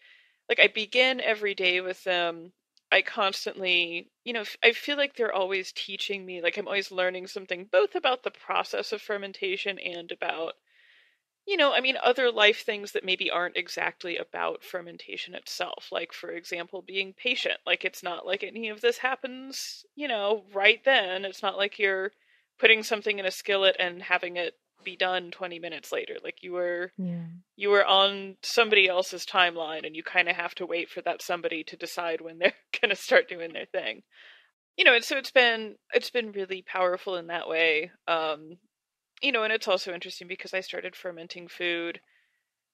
like 0.50 0.60
I 0.60 0.68
begin 0.68 1.22
every 1.22 1.54
day 1.54 1.80
with 1.82 2.04
them. 2.04 2.54
I 2.92 3.02
constantly, 3.02 4.12
you 4.24 4.34
know, 4.34 4.44
I 4.64 4.74
feel 4.74 4.98
like 4.98 5.16
they're 5.16 5.34
always 5.34 5.72
teaching 5.72 6.26
me, 6.26 6.42
like 6.42 6.58
I'm 6.58 6.68
always 6.68 6.92
learning 6.92 7.28
something 7.28 7.66
both 7.72 7.96
about 7.96 8.24
the 8.24 8.32
process 8.32 8.92
of 8.92 9.02
fermentation 9.02 9.80
and 9.80 10.12
about 10.12 10.56
you 11.48 11.58
know, 11.58 11.74
I 11.74 11.82
mean, 11.82 11.98
other 12.04 12.32
life 12.32 12.64
things 12.64 12.92
that 12.92 13.04
maybe 13.04 13.30
aren't 13.30 13.58
exactly 13.58 14.18
about 14.18 14.64
fermentation 14.64 15.34
itself. 15.36 15.90
Like, 15.92 16.14
for 16.14 16.30
example, 16.32 16.82
being 16.84 17.14
patient. 17.14 17.58
Like, 17.66 17.84
it's 17.84 18.04
not 18.04 18.26
like 18.26 18.44
any 18.44 18.70
of 18.70 18.82
this 18.82 19.00
happens, 19.00 19.86
you 19.96 20.08
know, 20.08 20.46
right 20.54 20.84
then. 20.86 21.26
It's 21.26 21.42
not 21.42 21.58
like 21.58 21.80
you're 21.80 22.12
putting 22.60 22.84
something 22.84 23.18
in 23.20 23.26
a 23.26 23.32
skillet 23.32 23.76
and 23.80 24.04
having 24.04 24.38
it 24.38 24.54
be 24.84 24.96
done 24.96 25.32
20 25.32 25.60
minutes 25.60 25.92
later. 25.92 26.18
Like, 26.24 26.44
you 26.44 26.54
were 26.54 26.92
yeah. 26.98 27.26
you 27.56 27.70
were 27.70 27.86
on 27.86 28.38
somebody 28.42 28.88
else's 28.88 29.26
timeline 29.26 29.86
and 29.86 29.96
you 29.96 30.04
kind 30.04 30.30
of 30.30 30.36
have 30.36 30.56
to 30.56 30.66
wait 30.66 30.90
for 30.90 31.02
that 31.02 31.22
somebody 31.22 31.64
to 31.66 31.78
decide 31.78 32.22
when 32.22 32.38
they're 32.40 32.54
going 32.82 32.90
to 32.90 32.96
start 32.96 33.30
doing 33.30 33.54
their 33.54 33.66
thing 33.66 34.04
you 34.78 34.86
know 34.86 34.94
and 34.94 35.04
so 35.04 35.18
it's 35.18 35.32
been 35.32 35.76
it's 35.94 36.10
been 36.10 36.32
really 36.32 36.64
powerful 36.64 37.16
in 37.16 37.28
that 37.28 37.48
way 37.48 37.92
um 38.08 38.58
you 39.22 39.32
know 39.32 39.44
and 39.44 39.54
it's 39.54 39.68
also 39.68 39.94
interesting 39.94 40.28
because 40.28 40.54
i 40.54 40.60
started 40.60 40.96
fermenting 40.96 41.48
food 41.48 42.00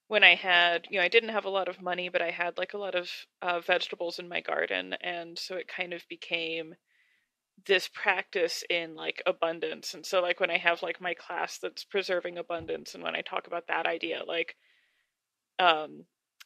when 0.07 0.23
i 0.23 0.35
had 0.35 0.85
you 0.89 0.97
know 0.97 1.03
i 1.03 1.09
didn't 1.09 1.29
have 1.29 1.45
a 1.45 1.49
lot 1.49 1.67
of 1.67 1.81
money 1.81 2.09
but 2.09 2.21
i 2.21 2.29
had 2.31 2.57
like 2.57 2.73
a 2.73 2.77
lot 2.77 2.95
of 2.95 3.09
uh, 3.41 3.59
vegetables 3.59 4.19
in 4.19 4.29
my 4.29 4.41
garden 4.41 4.93
and 5.01 5.37
so 5.37 5.55
it 5.55 5.67
kind 5.67 5.93
of 5.93 6.01
became 6.09 6.75
this 7.67 7.89
practice 7.89 8.63
in 8.69 8.95
like 8.95 9.21
abundance 9.25 9.93
and 9.93 10.05
so 10.05 10.21
like 10.21 10.39
when 10.39 10.51
i 10.51 10.57
have 10.57 10.81
like 10.81 11.01
my 11.01 11.13
class 11.13 11.57
that's 11.59 11.83
preserving 11.83 12.38
abundance 12.38 12.95
and 12.95 13.03
when 13.03 13.15
i 13.15 13.21
talk 13.21 13.47
about 13.47 13.67
that 13.67 13.86
idea 13.86 14.24
like 14.27 14.55
um 15.59 16.05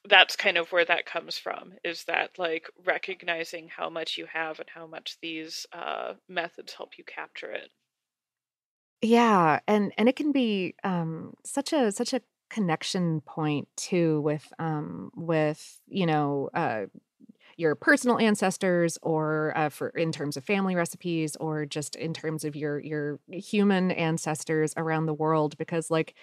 that's 0.09 0.35
kind 0.35 0.57
of 0.57 0.71
where 0.71 0.85
that 0.85 1.05
comes 1.05 1.37
from 1.37 1.73
is 1.83 2.05
that 2.05 2.31
like 2.39 2.67
recognizing 2.85 3.67
how 3.67 3.89
much 3.89 4.17
you 4.17 4.25
have 4.25 4.59
and 4.59 4.69
how 4.69 4.87
much 4.87 5.17
these 5.21 5.65
uh 5.73 6.13
methods 6.27 6.73
help 6.73 6.97
you 6.97 7.03
capture 7.03 7.51
it. 7.51 7.69
Yeah, 9.01 9.59
and 9.67 9.91
and 9.97 10.07
it 10.09 10.15
can 10.15 10.31
be 10.31 10.75
um 10.83 11.33
such 11.43 11.73
a 11.73 11.91
such 11.91 12.13
a 12.13 12.21
connection 12.49 13.21
point 13.21 13.67
too 13.77 14.21
with 14.21 14.51
um 14.59 15.11
with 15.15 15.81
you 15.87 16.05
know 16.05 16.49
uh 16.53 16.85
your 17.58 17.75
personal 17.75 18.17
ancestors 18.20 18.98
or 19.01 19.53
uh, 19.55 19.70
for 19.70 19.89
in 19.89 20.12
terms 20.12 20.38
of 20.38 20.43
family 20.43 20.75
recipes 20.75 21.36
or 21.38 21.65
just 21.65 21.96
in 21.96 22.13
terms 22.13 22.43
of 22.43 22.55
your 22.55 22.79
your 22.79 23.20
human 23.31 23.91
ancestors 23.91 24.74
around 24.77 25.05
the 25.05 25.13
world 25.13 25.58
because 25.58 25.89
like 25.91 26.15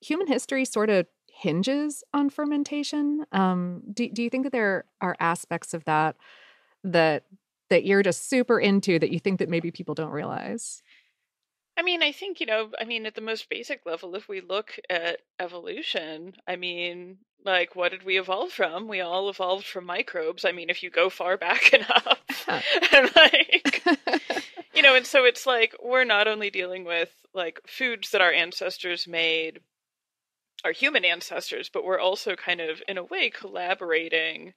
human 0.00 0.26
history 0.26 0.64
sort 0.64 0.90
of 0.90 1.06
hinges 1.34 2.04
on 2.12 2.28
fermentation 2.28 3.24
um 3.32 3.82
do, 3.92 4.08
do 4.10 4.22
you 4.22 4.28
think 4.30 4.44
that 4.44 4.52
there 4.52 4.84
are 5.00 5.16
aspects 5.18 5.72
of 5.74 5.84
that 5.84 6.16
that 6.84 7.24
that 7.70 7.84
you're 7.84 8.02
just 8.02 8.28
super 8.28 8.60
into 8.60 8.98
that 8.98 9.10
you 9.10 9.18
think 9.18 9.38
that 9.38 9.48
maybe 9.48 9.70
people 9.70 9.94
don't 9.94 10.10
realize 10.10 10.82
I 11.76 11.82
mean, 11.82 12.02
I 12.02 12.12
think, 12.12 12.40
you 12.40 12.46
know, 12.46 12.70
I 12.78 12.84
mean, 12.84 13.06
at 13.06 13.14
the 13.14 13.20
most 13.20 13.48
basic 13.48 13.86
level, 13.86 14.14
if 14.14 14.28
we 14.28 14.40
look 14.40 14.78
at 14.90 15.20
evolution, 15.40 16.34
I 16.46 16.56
mean, 16.56 17.18
like, 17.44 17.74
what 17.74 17.92
did 17.92 18.02
we 18.04 18.18
evolve 18.18 18.52
from? 18.52 18.88
We 18.88 19.00
all 19.00 19.30
evolved 19.30 19.66
from 19.66 19.86
microbes. 19.86 20.44
I 20.44 20.52
mean, 20.52 20.68
if 20.68 20.82
you 20.82 20.90
go 20.90 21.08
far 21.08 21.36
back 21.38 21.72
enough. 21.72 22.18
And, 22.92 23.10
like, 23.16 23.82
you 24.74 24.82
know, 24.82 24.94
and 24.94 25.06
so 25.06 25.24
it's 25.24 25.46
like 25.46 25.74
we're 25.82 26.04
not 26.04 26.28
only 26.28 26.50
dealing 26.50 26.84
with, 26.84 27.10
like, 27.32 27.60
foods 27.66 28.10
that 28.10 28.20
our 28.20 28.32
ancestors 28.32 29.06
made, 29.08 29.60
our 30.64 30.72
human 30.72 31.04
ancestors, 31.04 31.70
but 31.72 31.84
we're 31.84 32.00
also 32.00 32.34
kind 32.34 32.60
of, 32.60 32.82
in 32.88 32.98
a 32.98 33.04
way, 33.04 33.30
collaborating 33.30 34.54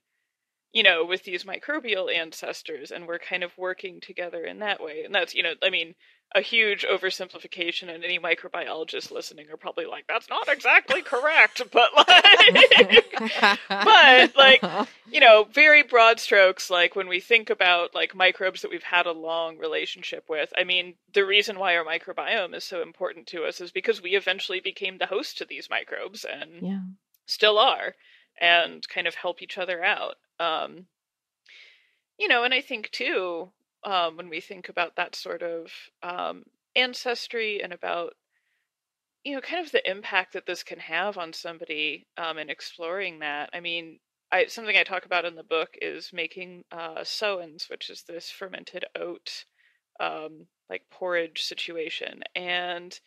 you 0.74 0.84
know, 0.84 1.06
with 1.06 1.24
these 1.24 1.46
microbial 1.46 2.14
ancestors, 2.14 2.92
and 2.92 3.08
we're 3.08 3.18
kind 3.18 3.46
of 3.46 3.58
working 3.58 4.02
together 4.02 4.44
in 4.44 4.60
that 4.60 4.84
way. 4.84 5.04
And 5.06 5.16
that's, 5.16 5.34
you 5.34 5.42
know, 5.42 5.54
I 5.64 5.70
mean, 5.70 5.96
a 6.34 6.42
huge 6.42 6.86
oversimplification, 6.86 7.94
and 7.94 8.04
any 8.04 8.20
microbiologist 8.20 9.12
listening 9.12 9.50
are 9.50 9.58
probably 9.58 9.86
like, 9.86 10.06
that's 10.08 10.30
not 10.30 10.50
exactly 10.50 11.02
correct, 11.02 11.62
but 11.72 11.92
like, 11.96 13.60
but 13.70 14.36
like, 14.36 14.64
you 15.10 15.20
know, 15.20 15.46
very 15.52 15.84
broad 15.84 16.20
strokes, 16.20 16.70
like 16.70 16.96
when 16.96 17.08
we 17.08 17.20
think 17.20 17.50
about 17.50 17.96
like 17.96 18.16
microbes 18.16 18.62
that 18.62 18.72
we've 18.72 18.84
had 18.84 19.06
a 19.06 19.12
long 19.12 19.58
relationship 19.58 20.26
with, 20.30 20.52
I 20.58 20.64
mean, 20.64 20.96
the 21.14 21.26
reason 21.26 21.60
why 21.60 21.78
our 21.78 21.86
microbiome 21.86 22.56
is 22.56 22.64
so 22.64 22.82
important 22.82 23.28
to 23.28 23.46
us 23.46 23.62
is 23.62 23.72
because 23.72 24.02
we 24.02 24.12
eventually 24.12 24.60
became 24.60 24.98
the 24.98 25.06
host 25.06 25.38
to 25.38 25.46
these 25.46 25.70
microbes 25.70 26.26
and 26.26 26.62
yeah. 26.62 26.80
still 27.26 27.58
are 27.58 27.96
and 28.40 28.88
kind 28.90 29.08
of 29.08 29.16
help 29.16 29.42
each 29.42 29.58
other 29.58 29.84
out 29.84 30.16
um 30.40 30.86
you 32.18 32.28
know 32.28 32.44
and 32.44 32.54
i 32.54 32.62
think 32.62 32.90
too 32.92 33.50
um 33.86 34.18
when 34.18 34.30
we 34.30 34.42
think 34.42 34.70
about 34.70 34.96
that 34.96 35.16
sort 35.16 35.42
of 35.42 35.72
um 36.04 36.44
ancestry 36.76 37.62
and 37.64 37.74
about 37.74 38.14
you 39.24 39.34
know 39.34 39.42
kind 39.42 39.66
of 39.66 39.72
the 39.72 39.90
impact 39.90 40.34
that 40.34 40.46
this 40.46 40.64
can 40.64 40.80
have 40.80 41.18
on 41.18 41.34
somebody 41.34 42.06
um 42.18 42.38
and 42.38 42.50
exploring 42.50 43.20
that 43.20 43.50
i 43.54 43.60
mean 43.60 44.00
I, 44.32 44.48
something 44.48 44.76
I 44.76 44.84
talk 44.84 45.06
about 45.06 45.26
in 45.26 45.36
the 45.36 45.44
book 45.44 45.78
is 45.82 46.12
making 46.12 46.66
uh, 46.72 47.04
sowans, 47.04 47.70
which 47.70 47.90
is 47.90 48.04
this 48.04 48.30
fermented 48.30 48.84
oat, 49.00 49.46
um, 50.00 50.48
like 50.70 50.90
porridge 50.92 51.44
situation. 51.44 52.22
And, 52.36 53.00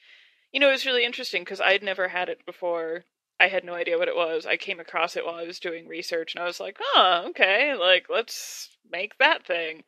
you 0.53 0.61
know, 0.61 0.69
it 0.69 0.73
was 0.73 0.87
really 0.87 1.05
interesting 1.05 1.43
because 1.43 1.61
I'd 1.61 1.83
never 1.83 2.09
had 2.09 2.29
it 2.29 2.47
before. 2.47 3.05
I 3.41 3.49
had 3.49 3.65
no 3.65 3.75
idea 3.75 3.99
what 3.99 4.09
it 4.09 4.17
was. 4.17 4.47
I 4.47 4.57
came 4.57 4.81
across 4.81 5.17
it 5.17 5.25
while 5.25 5.35
I 5.35 5.47
was 5.47 5.61
doing 5.61 5.87
research 5.87 6.35
and 6.35 6.43
I 6.43 6.47
was 6.47 6.61
like, 6.61 6.79
oh, 6.81 7.25
okay, 7.31 7.75
like, 7.75 8.07
let's 8.09 8.71
make 8.91 9.19
that 9.19 9.47
thing. 9.47 9.85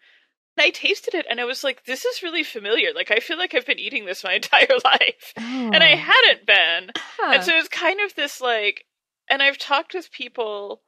And 0.61 0.67
I 0.67 0.71
tasted 0.71 1.15
it 1.15 1.27
and 1.31 1.41
I 1.41 1.45
was 1.45 1.65
like, 1.65 1.85
this 1.85 2.05
is 2.05 2.23
really 2.23 2.43
familiar. 2.43 2.93
Like, 2.95 3.11
I 3.11 3.21
feel 3.21 3.39
like 3.39 3.55
I've 3.55 3.65
been 3.67 3.79
eating 3.79 4.05
this 4.05 4.23
my 4.25 4.35
entire 4.43 4.67
life. 4.85 5.33
And 5.37 5.83
I 5.83 5.95
Oh. 5.95 5.97
hadn't 5.97 6.47
been. 6.47 6.91
Huh. 6.97 7.33
And 7.35 7.43
so 7.45 7.57
it's 7.57 7.69
kind 7.69 7.99
of 8.01 8.15
this 8.15 8.41
like, 8.41 8.85
and 9.31 9.43
I've 9.43 9.57
talked 9.59 9.95
with 9.95 10.13
people, 10.13 10.83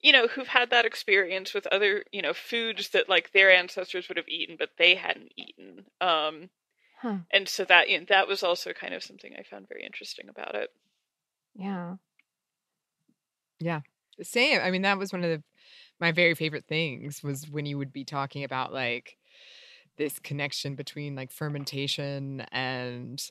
you 0.00 0.12
know, 0.12 0.28
who've 0.28 0.48
had 0.48 0.70
that 0.70 0.86
experience 0.86 1.52
with 1.52 1.66
other, 1.66 2.04
you 2.12 2.22
know, 2.22 2.32
foods 2.32 2.90
that 2.90 3.08
like 3.08 3.32
their 3.32 3.52
ancestors 3.52 4.08
would 4.08 4.16
have 4.16 4.28
eaten, 4.28 4.56
but 4.58 4.70
they 4.78 4.94
hadn't 4.94 5.32
eaten. 5.36 5.84
Um, 6.00 6.48
Huh. 7.02 7.18
and 7.30 7.48
so 7.48 7.64
that, 7.66 7.90
you 7.90 7.98
know, 7.98 8.06
that 8.08 8.28
was 8.28 8.42
also 8.42 8.72
kind 8.72 8.94
of 8.94 9.02
something 9.02 9.34
I 9.38 9.42
found 9.42 9.68
very 9.68 9.84
interesting 9.84 10.28
about 10.30 10.54
it. 10.54 10.70
Yeah. 11.54 11.96
Yeah 13.60 13.80
Same. 14.22 14.60
I 14.62 14.70
mean, 14.70 14.82
that 14.82 14.98
was 14.98 15.12
one 15.12 15.22
of 15.24 15.30
the, 15.30 15.42
my 16.00 16.12
very 16.12 16.34
favorite 16.34 16.66
things 16.66 17.22
was 17.22 17.48
when 17.50 17.66
you 17.66 17.78
would 17.78 17.92
be 17.92 18.04
talking 18.04 18.44
about 18.44 18.72
like 18.72 19.18
this 19.98 20.18
connection 20.18 20.74
between 20.76 21.16
like 21.16 21.32
fermentation 21.32 22.42
and 22.52 23.30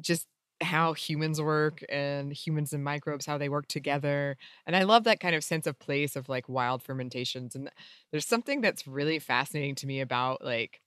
just 0.00 0.26
how 0.60 0.92
humans 0.92 1.40
work 1.42 1.82
and 1.88 2.32
humans 2.32 2.72
and 2.72 2.82
microbes 2.84 3.26
how 3.26 3.36
they 3.36 3.48
work 3.48 3.66
together 3.66 4.36
and 4.66 4.76
i 4.76 4.82
love 4.84 5.04
that 5.04 5.20
kind 5.20 5.34
of 5.34 5.42
sense 5.42 5.66
of 5.66 5.78
place 5.78 6.14
of 6.16 6.28
like 6.28 6.48
wild 6.48 6.82
fermentations 6.82 7.54
and 7.54 7.68
there's 8.10 8.26
something 8.26 8.60
that's 8.60 8.86
really 8.86 9.18
fascinating 9.18 9.74
to 9.74 9.86
me 9.86 10.00
about 10.00 10.42
like 10.44 10.80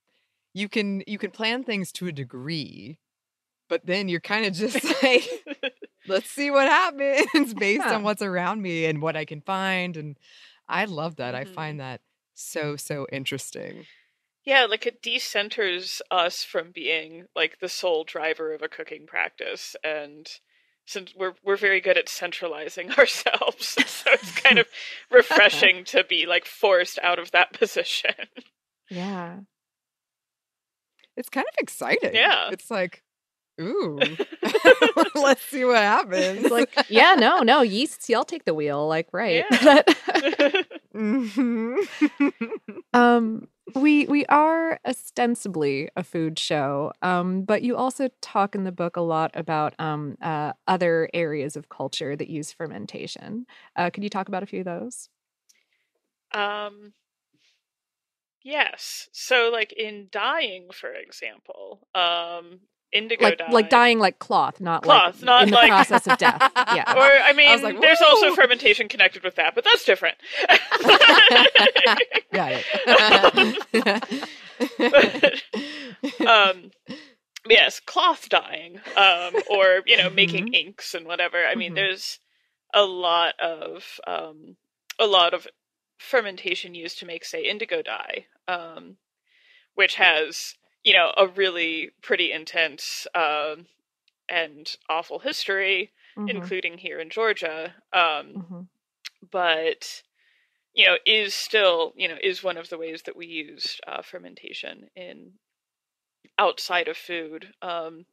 you 0.53 0.69
can 0.69 1.03
you 1.07 1.17
can 1.17 1.31
plan 1.31 1.63
things 1.63 1.91
to 1.91 2.07
a 2.07 2.11
degree 2.13 2.99
but 3.69 3.85
then 3.85 4.09
you're 4.09 4.21
kind 4.21 4.45
of 4.45 4.53
just 4.53 4.83
like 5.03 5.27
let's 6.07 6.29
see 6.31 6.51
what 6.51 6.67
happens 6.67 7.53
based 7.57 7.91
Huh. 7.91 7.91
on 7.91 8.03
what's 8.03 8.21
around 8.21 8.61
me 8.61 8.85
and 8.85 9.01
what 9.01 9.15
I 9.17 9.25
can 9.25 9.41
find. 9.41 9.97
And 9.97 10.17
I 10.67 10.85
love 10.85 11.15
that. 11.17 11.35
I 11.35 11.45
Mhm. 11.45 11.53
find 11.53 11.79
that 11.79 12.01
so, 12.33 12.75
so 12.75 13.07
interesting. 13.11 13.85
Yeah, 14.43 14.65
like 14.65 14.85
it 14.85 15.01
decenters 15.01 15.99
us 16.09 16.43
from 16.43 16.71
being 16.71 17.25
like 17.35 17.59
the 17.59 17.67
sole 17.69 18.03
driver 18.05 18.53
of 18.53 18.61
a 18.61 18.69
cooking 18.69 19.05
practice. 19.05 19.75
And 19.83 20.29
since 20.85 21.13
we're 21.15 21.33
we're 21.43 21.57
very 21.57 21.81
good 21.81 21.97
at 21.97 22.07
centralizing 22.07 22.91
ourselves, 22.97 23.75
so 23.85 24.11
it's 24.11 24.31
kind 24.39 24.57
of 24.57 24.67
refreshing 25.11 25.83
to 25.85 26.03
be 26.03 26.25
like 26.25 26.45
forced 26.45 26.97
out 27.03 27.19
of 27.19 27.31
that 27.31 27.51
position. 27.59 28.15
Yeah. 28.89 29.39
It's 31.17 31.29
kind 31.29 31.45
of 31.47 31.55
exciting. 31.59 32.13
Yeah. 32.13 32.49
It's 32.51 32.69
like, 32.71 33.03
ooh, 33.59 34.17
let's 35.15 35.43
see 35.43 35.65
what 35.65 35.77
happens. 35.77 36.41
It's 36.41 36.51
like, 36.51 36.75
yeah, 36.87 37.15
no, 37.17 37.41
no, 37.41 37.61
yeasts, 37.61 38.09
y'all 38.09 38.23
take 38.25 38.45
the 38.45 38.53
wheel. 38.53 38.87
Like, 38.87 39.07
right. 39.11 39.45
Yeah. 39.51 39.81
Mhm. 40.95 41.87
um 42.93 43.47
we 43.75 44.05
we 44.07 44.25
are 44.27 44.79
ostensibly 44.85 45.89
a 45.95 46.03
food 46.03 46.39
show 46.39 46.91
um 47.01 47.43
but 47.43 47.61
you 47.61 47.75
also 47.75 48.09
talk 48.21 48.55
in 48.55 48.63
the 48.63 48.71
book 48.71 48.95
a 48.97 49.01
lot 49.01 49.31
about 49.35 49.73
um 49.79 50.17
uh, 50.21 50.53
other 50.67 51.09
areas 51.13 51.55
of 51.55 51.69
culture 51.69 52.15
that 52.15 52.29
use 52.29 52.51
fermentation 52.51 53.45
uh, 53.75 53.89
could 53.89 54.03
you 54.03 54.09
talk 54.09 54.27
about 54.27 54.43
a 54.43 54.47
few 54.47 54.59
of 54.59 54.65
those 54.65 55.09
Um, 56.33 56.93
yes. 58.43 59.09
So, 59.13 59.49
like 59.51 59.73
in 59.73 60.07
dyeing, 60.11 60.69
for 60.71 60.91
example, 60.91 61.87
um, 61.95 62.59
indigo 62.93 63.25
like 63.25 63.37
dye, 63.37 63.51
like 63.51 63.69
dyeing 63.69 63.99
like 63.99 64.17
cloth 64.19 64.59
not 64.61 64.83
Cloth, 64.83 65.15
like 65.17 65.23
not 65.23 65.43
in 65.43 65.49
the 65.49 65.55
like- 65.55 65.69
process 65.69 66.07
of 66.07 66.17
death 66.17 66.39
yeah 66.55 66.93
Or 66.95 67.01
I 67.01 67.33
mean, 67.33 67.61
like, 67.61 67.81
there's 67.81 68.01
also 68.01 68.33
fermentation 68.33 68.87
connected 68.87 69.23
with 69.23 69.35
that, 69.35 69.55
but 69.55 69.63
that's 69.65 69.83
different. 69.83 70.17
Got 72.33 72.51
it. 72.53 73.87
um, 76.27 76.71
yes, 77.47 77.79
cloth 77.79 78.29
dyeing, 78.29 78.77
um, 78.95 79.33
or 79.49 79.81
you 79.85 79.97
know, 79.97 80.09
making 80.09 80.47
Mhm. 80.47 80.55
inks 80.55 80.93
and 80.93 81.05
whatever. 81.05 81.45
I 81.45 81.55
mean, 81.55 81.71
Mhm. 81.73 81.75
there's 81.75 82.19
a 82.73 82.83
lot 82.83 83.39
of 83.39 83.99
um, 84.07 84.57
a 84.99 85.05
lot 85.07 85.33
of 85.33 85.47
fermentation 85.97 86.75
used 86.75 86.99
to 86.99 87.05
make, 87.05 87.25
say, 87.25 87.43
indigo 87.43 87.81
dye, 87.81 88.25
um, 88.47 88.97
which 89.75 89.95
has 89.95 90.55
you 90.83 90.93
know 90.93 91.13
a 91.17 91.27
really 91.27 91.91
pretty 92.01 92.31
intense 92.31 93.07
um, 93.15 93.67
and 94.29 94.75
awful 94.89 95.19
history, 95.19 95.93
Mhm, 96.15 96.27
including 96.27 96.77
here 96.79 96.99
in 96.99 97.09
Georgia. 97.09 97.75
Um, 97.93 98.39
mhm. 98.39 98.67
but 99.31 100.03
you 100.73 100.87
know 100.87 100.97
is 101.05 101.33
still 101.35 101.93
you 101.97 102.07
know 102.07 102.17
is 102.23 102.43
one 102.43 102.57
of 102.57 102.69
the 102.69 102.77
ways 102.77 103.03
that 103.03 103.15
we 103.17 103.27
use 103.27 103.79
uh, 103.87 104.01
fermentation 104.01 104.89
in 104.95 105.33
outside 106.37 106.87
of 106.87 106.97
food 106.97 107.53
um 107.61 108.05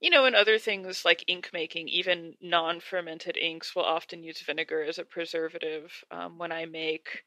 you 0.00 0.10
know 0.10 0.24
and 0.26 0.36
other 0.36 0.58
things 0.58 1.04
like 1.04 1.24
ink 1.28 1.50
making 1.52 1.88
even 1.88 2.36
non-fermented 2.40 3.36
inks 3.36 3.74
will 3.76 3.84
often 3.84 4.22
use 4.22 4.42
vinegar 4.42 4.82
as 4.82 4.98
a 4.98 5.04
preservative 5.04 6.04
um, 6.10 6.38
when 6.38 6.52
i 6.52 6.66
make 6.66 7.24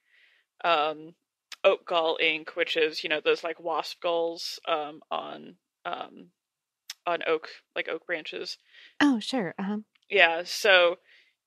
um 0.65 1.15
oak 1.63 1.85
gall 1.85 2.17
ink 2.21 2.55
which 2.55 2.75
is 2.75 3.03
you 3.03 3.09
know 3.09 3.21
those 3.23 3.43
like 3.43 3.59
wasp 3.59 4.01
galls 4.01 4.59
um 4.67 5.01
on 5.09 5.55
um 5.85 6.29
on 7.05 7.19
oak 7.27 7.47
like 7.75 7.87
oak 7.89 8.05
branches 8.05 8.57
oh 9.01 9.19
sure 9.19 9.53
uh-huh. 9.59 9.77
yeah, 10.09 10.43
so 10.45 10.97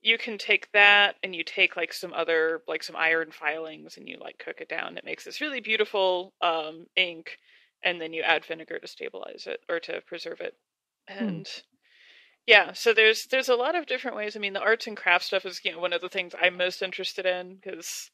you 0.03 0.19
can 0.19 0.39
take 0.39 0.71
that 0.73 1.17
and 1.23 1.35
you 1.35 1.43
take 1.43 1.77
like 1.77 1.93
some 1.93 2.13
other 2.13 2.63
like 2.69 2.83
some 2.83 2.97
iron 2.97 3.31
filings 3.31 3.97
and 3.97 4.09
you 4.09 4.19
like 4.21 4.39
cook 4.39 4.61
it 4.61 4.69
down. 4.69 4.97
It 4.97 5.05
makes 5.05 5.25
this 5.25 5.41
really 5.41 5.61
beautiful 5.61 6.33
um 6.41 6.87
ink 6.97 7.39
and 7.83 8.01
then 8.01 8.13
you 8.13 8.23
add 8.23 8.45
vinegar 8.45 8.79
to 8.79 8.87
stabilize 8.87 9.47
it 9.47 9.61
or 9.69 9.81
to 9.81 10.01
preserve 10.07 10.41
it. 10.41 10.55
And 11.09 11.49
yeah, 12.47 12.73
so 12.73 12.93
there's 12.93 13.27
there's 13.27 13.49
a 13.49 13.57
lot 13.57 13.75
of 13.75 13.87
different 13.87 14.17
ways. 14.17 14.37
I 14.37 14.39
mean, 14.41 14.53
the 14.53 14.61
arts 14.61 14.87
and 14.87 14.97
crafts 14.97 15.27
stuff 15.27 15.45
is, 15.47 15.61
you 15.65 15.73
know, 15.73 15.81
one 15.81 15.93
of 15.93 16.01
the 16.01 16.09
things 16.09 16.35
I'm 16.41 16.57
most 16.57 16.83
interested 16.83 17.27
in 17.27 17.57
because 17.57 18.11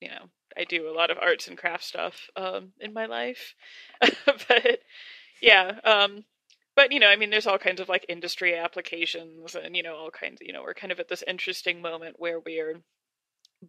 you 0.00 0.08
know, 0.08 0.26
I 0.56 0.64
do 0.64 0.88
a 0.88 0.94
lot 0.96 1.10
of 1.10 1.18
arts 1.20 1.48
and 1.48 1.58
craft 1.58 1.84
stuff 1.84 2.28
um 2.36 2.72
in 2.80 2.92
my 2.92 3.06
life. 3.06 3.54
but 4.00 4.80
yeah, 5.40 5.78
um 5.84 6.24
but 6.76 6.92
you 6.92 7.00
know 7.00 7.08
i 7.08 7.16
mean 7.16 7.30
there's 7.30 7.46
all 7.46 7.58
kinds 7.58 7.80
of 7.80 7.88
like 7.88 8.06
industry 8.08 8.54
applications 8.54 9.56
and 9.56 9.74
you 9.74 9.82
know 9.82 9.96
all 9.96 10.10
kinds 10.10 10.38
you 10.40 10.52
know 10.52 10.62
we're 10.62 10.74
kind 10.74 10.92
of 10.92 11.00
at 11.00 11.08
this 11.08 11.24
interesting 11.26 11.82
moment 11.82 12.16
where 12.18 12.38
we're 12.38 12.80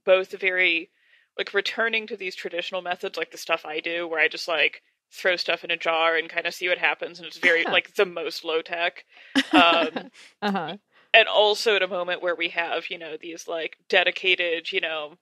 both 0.05 0.31
very 0.39 0.91
like 1.37 1.53
returning 1.53 2.05
to 2.05 2.17
these 2.17 2.35
traditional 2.35 2.81
methods 2.81 3.17
like 3.17 3.31
the 3.31 3.37
stuff 3.37 3.65
i 3.65 3.79
do 3.79 4.07
where 4.07 4.19
i 4.19 4.27
just 4.27 4.47
like 4.47 4.83
throw 5.11 5.37
stuff 5.37 5.63
in 5.63 5.71
a 5.71 5.77
jar 5.77 6.17
and 6.17 6.29
kind 6.29 6.45
of 6.45 6.53
see 6.53 6.67
what 6.67 6.77
happens 6.77 7.17
and 7.17 7.27
it's 7.27 7.37
very 7.37 7.63
like 7.63 7.95
the 7.95 8.05
most 8.05 8.43
low 8.43 8.61
tech 8.61 9.05
um 9.53 9.89
uh-huh 10.41 10.75
and 11.13 11.27
also 11.29 11.75
at 11.75 11.81
a 11.81 11.87
moment 11.87 12.21
where 12.21 12.35
we 12.35 12.49
have 12.49 12.89
you 12.89 12.97
know 12.97 13.15
these 13.19 13.47
like 13.47 13.77
dedicated 13.87 14.71
you 14.71 14.81
know 14.81 15.15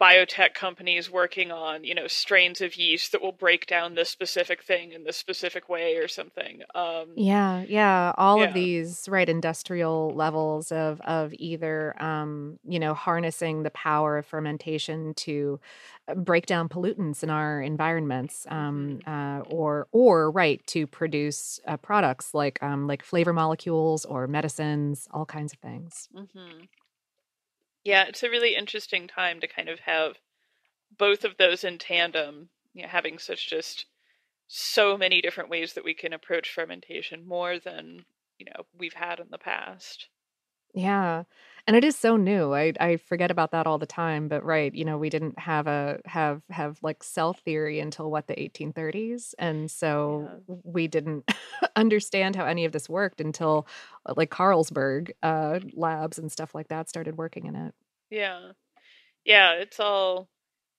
biotech 0.00 0.54
companies 0.54 1.10
working 1.10 1.50
on 1.52 1.84
you 1.84 1.94
know 1.94 2.06
strains 2.06 2.60
of 2.60 2.76
yeast 2.76 3.12
that 3.12 3.22
will 3.22 3.32
break 3.32 3.66
down 3.66 3.94
this 3.94 4.10
specific 4.10 4.62
thing 4.62 4.92
in 4.92 5.04
this 5.04 5.16
specific 5.16 5.68
way 5.68 5.96
or 5.96 6.08
something 6.08 6.62
um 6.74 7.08
Yeah, 7.18 7.64
yeah, 7.66 8.12
all 8.18 8.42
Yeah. 8.42 8.46
of 8.48 8.52
these 8.52 9.08
right 9.08 9.26
industrial 9.26 10.14
levels 10.14 10.70
of 10.70 11.00
of 11.00 11.32
either 11.38 12.00
um, 12.02 12.58
you 12.68 12.78
know, 12.78 12.92
harnessing 12.92 13.62
the 13.62 13.70
power 13.70 14.18
of 14.18 14.26
fermentation 14.26 15.14
to 15.14 15.58
uh, 16.08 16.14
break 16.14 16.44
down 16.44 16.68
pollutants 16.68 17.22
in 17.22 17.30
our 17.30 17.62
environments 17.62 18.46
um 18.50 19.00
uh 19.06 19.40
or 19.46 19.88
or 19.92 20.30
right 20.30 20.64
to 20.66 20.86
produce 20.86 21.58
uh, 21.66 21.78
products 21.78 22.34
like 22.34 22.62
um 22.62 22.86
like 22.86 23.02
flavor 23.02 23.32
molecules 23.32 24.04
or 24.04 24.26
medicines, 24.26 25.08
all 25.10 25.24
kinds 25.24 25.54
of 25.54 25.58
things. 25.60 26.10
hmm 26.12 26.66
Yeah, 27.86 28.06
it's 28.08 28.24
a 28.24 28.30
really 28.30 28.56
interesting 28.56 29.06
time 29.06 29.38
to 29.40 29.46
kind 29.46 29.68
of 29.68 29.78
have 29.80 30.16
both 30.98 31.24
of 31.24 31.36
those 31.36 31.62
in 31.62 31.78
tandem, 31.78 32.50
you 32.74 32.82
know, 32.82 32.88
having 32.88 33.18
such 33.18 33.48
just 33.48 33.86
so 34.48 34.98
many 34.98 35.20
different 35.20 35.50
ways 35.50 35.74
that 35.74 35.84
we 35.84 35.94
can 35.94 36.12
approach 36.12 36.52
fermentation 36.52 37.26
more 37.26 37.60
than, 37.60 38.04
you 38.38 38.46
know, 38.46 38.66
we've 38.76 38.94
had 38.94 39.20
in 39.20 39.28
the 39.30 39.38
past. 39.38 40.08
Yeah. 40.74 41.24
And 41.66 41.74
it 41.74 41.82
is 41.82 41.96
so 41.96 42.16
new. 42.16 42.54
I 42.54 42.72
I 42.78 42.96
forget 42.96 43.32
about 43.32 43.50
that 43.50 43.66
all 43.66 43.78
the 43.78 43.86
time, 43.86 44.28
but 44.28 44.44
right, 44.44 44.72
you 44.72 44.84
know, 44.84 44.98
we 44.98 45.10
didn't 45.10 45.38
have 45.38 45.66
a 45.66 46.00
have 46.04 46.42
have 46.48 46.78
like 46.80 47.02
cell 47.02 47.32
theory 47.32 47.80
until 47.80 48.08
what 48.08 48.28
the 48.28 48.34
1830s, 48.34 49.34
and 49.38 49.68
so 49.68 50.28
we 50.46 50.86
didn't 50.86 51.28
understand 51.76 52.36
how 52.36 52.44
any 52.44 52.64
of 52.66 52.72
this 52.72 52.88
worked 52.88 53.20
until 53.20 53.66
uh, 54.06 54.14
like 54.16 54.30
Carlsberg 54.30 55.10
uh 55.24 55.58
labs 55.74 56.18
and 56.18 56.30
stuff 56.30 56.54
like 56.54 56.68
that 56.68 56.88
started 56.88 57.18
working 57.18 57.46
in 57.46 57.56
it. 57.56 57.74
Yeah. 58.10 58.52
Yeah, 59.24 59.54
it's 59.54 59.80
all 59.80 60.28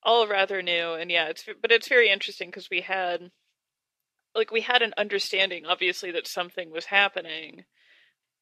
all 0.04 0.28
rather 0.28 0.62
new 0.62 0.94
and 0.94 1.12
yeah, 1.12 1.28
it's 1.28 1.46
but 1.62 1.72
it's 1.72 1.90
very 1.90 2.10
interesting 2.10 2.50
because 2.50 2.70
we 2.70 2.82
had 2.82 3.32
like 4.36 4.52
we 4.52 4.62
had 4.62 4.82
an 4.82 4.94
understanding 4.98 5.66
obviously 5.66 6.12
that 6.12 6.28
something 6.28 6.72
was 6.72 6.86
happening. 6.86 7.66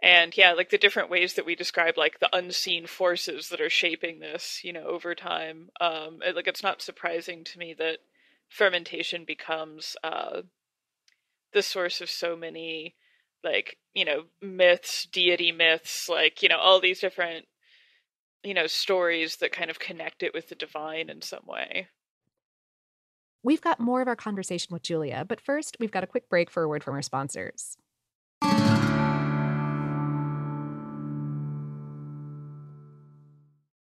And 0.02 0.36
yeah, 0.38 0.54
like 0.54 0.70
the 0.70 0.78
different 0.78 1.10
ways 1.10 1.34
that 1.34 1.46
we 1.46 1.56
describe 1.56 1.98
like 1.98 2.20
the 2.20 2.36
unseen 2.36 2.86
forces 2.86 3.50
that 3.50 3.62
are 3.62 3.70
shaping 3.70 4.20
this, 4.20 4.62
you 4.64 4.74
know, 4.74 4.84
over 4.84 5.16
time. 5.16 5.70
Um 5.82 6.20
like 6.36 6.48
it's 6.48 6.64
not 6.64 6.82
surprising 6.82 7.44
to 7.46 7.60
me 7.60 7.74
that 7.78 8.00
fermentation 8.50 9.26
becomes 9.26 9.96
uh 10.04 10.42
the 11.54 11.62
source 11.62 12.02
of 12.02 12.10
so 12.10 12.36
many 12.36 12.96
like, 13.44 13.78
you 13.94 14.06
know, 14.06 14.24
myths, 14.42 15.08
deity 15.12 15.52
myths, 15.52 16.10
like, 16.10 16.42
you 16.44 16.50
know, 16.50 16.58
all 16.58 16.82
these 16.82 17.00
different 17.00 17.46
you 18.44 18.54
know 18.54 18.68
stories 18.68 19.38
that 19.38 19.52
kind 19.52 19.72
of 19.72 19.80
connect 19.80 20.22
it 20.22 20.32
with 20.32 20.50
the 20.50 20.56
divine 20.56 21.10
in 21.10 21.20
some 21.20 21.44
way 21.48 21.88
We've 23.46 23.62
got 23.62 23.80
more 23.80 24.02
of 24.02 24.08
our 24.08 24.16
conversation 24.16 24.70
with 24.72 24.82
Julia, 24.82 25.24
but 25.24 25.40
first, 25.40 25.78
we've 25.80 25.92
got 25.92 26.04
a 26.04 26.08
quick 26.08 26.30
break 26.30 26.50
for 26.50 26.64
a 26.64 26.68
word 26.68 26.84
from 26.84 26.96
our 26.96 27.04
sponsors. 27.04 27.78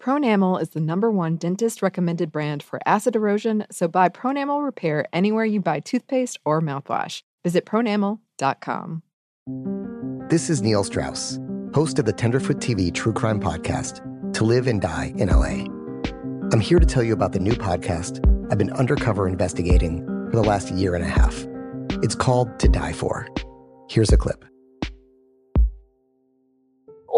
Pronamel 0.00 0.60
is 0.62 0.70
the 0.70 0.80
number 0.80 1.10
one 1.10 1.36
dentist 1.36 1.82
recommended 1.82 2.30
brand 2.30 2.62
for 2.62 2.78
acid 2.86 3.16
erosion, 3.16 3.66
so 3.70 3.88
buy 3.88 4.08
Pronamel 4.08 4.64
Repair 4.64 5.04
anywhere 5.12 5.44
you 5.44 5.60
buy 5.60 5.80
toothpaste 5.80 6.38
or 6.44 6.60
mouthwash. 6.60 7.22
Visit 7.42 7.66
pronamel.com. 7.66 9.02
This 10.28 10.50
is 10.50 10.62
Neil 10.62 10.84
Strauss, 10.84 11.38
host 11.74 11.98
of 11.98 12.04
the 12.04 12.12
Tenderfoot 12.12 12.58
TV 12.58 12.94
True 12.94 13.12
Crime 13.12 13.40
Podcast. 13.40 14.04
to 14.34 14.44
live 14.44 14.66
and 14.66 14.80
die 14.80 15.12
in 15.16 15.28
LA. 15.28 15.64
I'm 16.52 16.60
here 16.60 16.78
to 16.78 16.86
tell 16.86 17.02
you 17.02 17.12
about 17.14 17.32
the 17.32 17.38
new 17.40 17.52
podcast 17.52 18.20
I've 18.52 18.58
been 18.58 18.70
undercover 18.72 19.26
investigating 19.26 20.04
for 20.30 20.36
the 20.36 20.42
last 20.42 20.70
year 20.70 20.94
and 20.94 21.04
a 21.04 21.08
half. 21.08 21.46
It's 22.02 22.14
called 22.14 22.58
To 22.60 22.68
Die 22.68 22.92
For. 22.92 23.26
Here's 23.88 24.12
a 24.12 24.16
clip. 24.16 24.44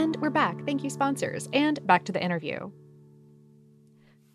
And 0.00 0.16
we're 0.16 0.30
back. 0.30 0.64
Thank 0.64 0.82
you, 0.82 0.88
sponsors. 0.88 1.46
And 1.52 1.86
back 1.86 2.06
to 2.06 2.12
the 2.12 2.24
interview. 2.24 2.70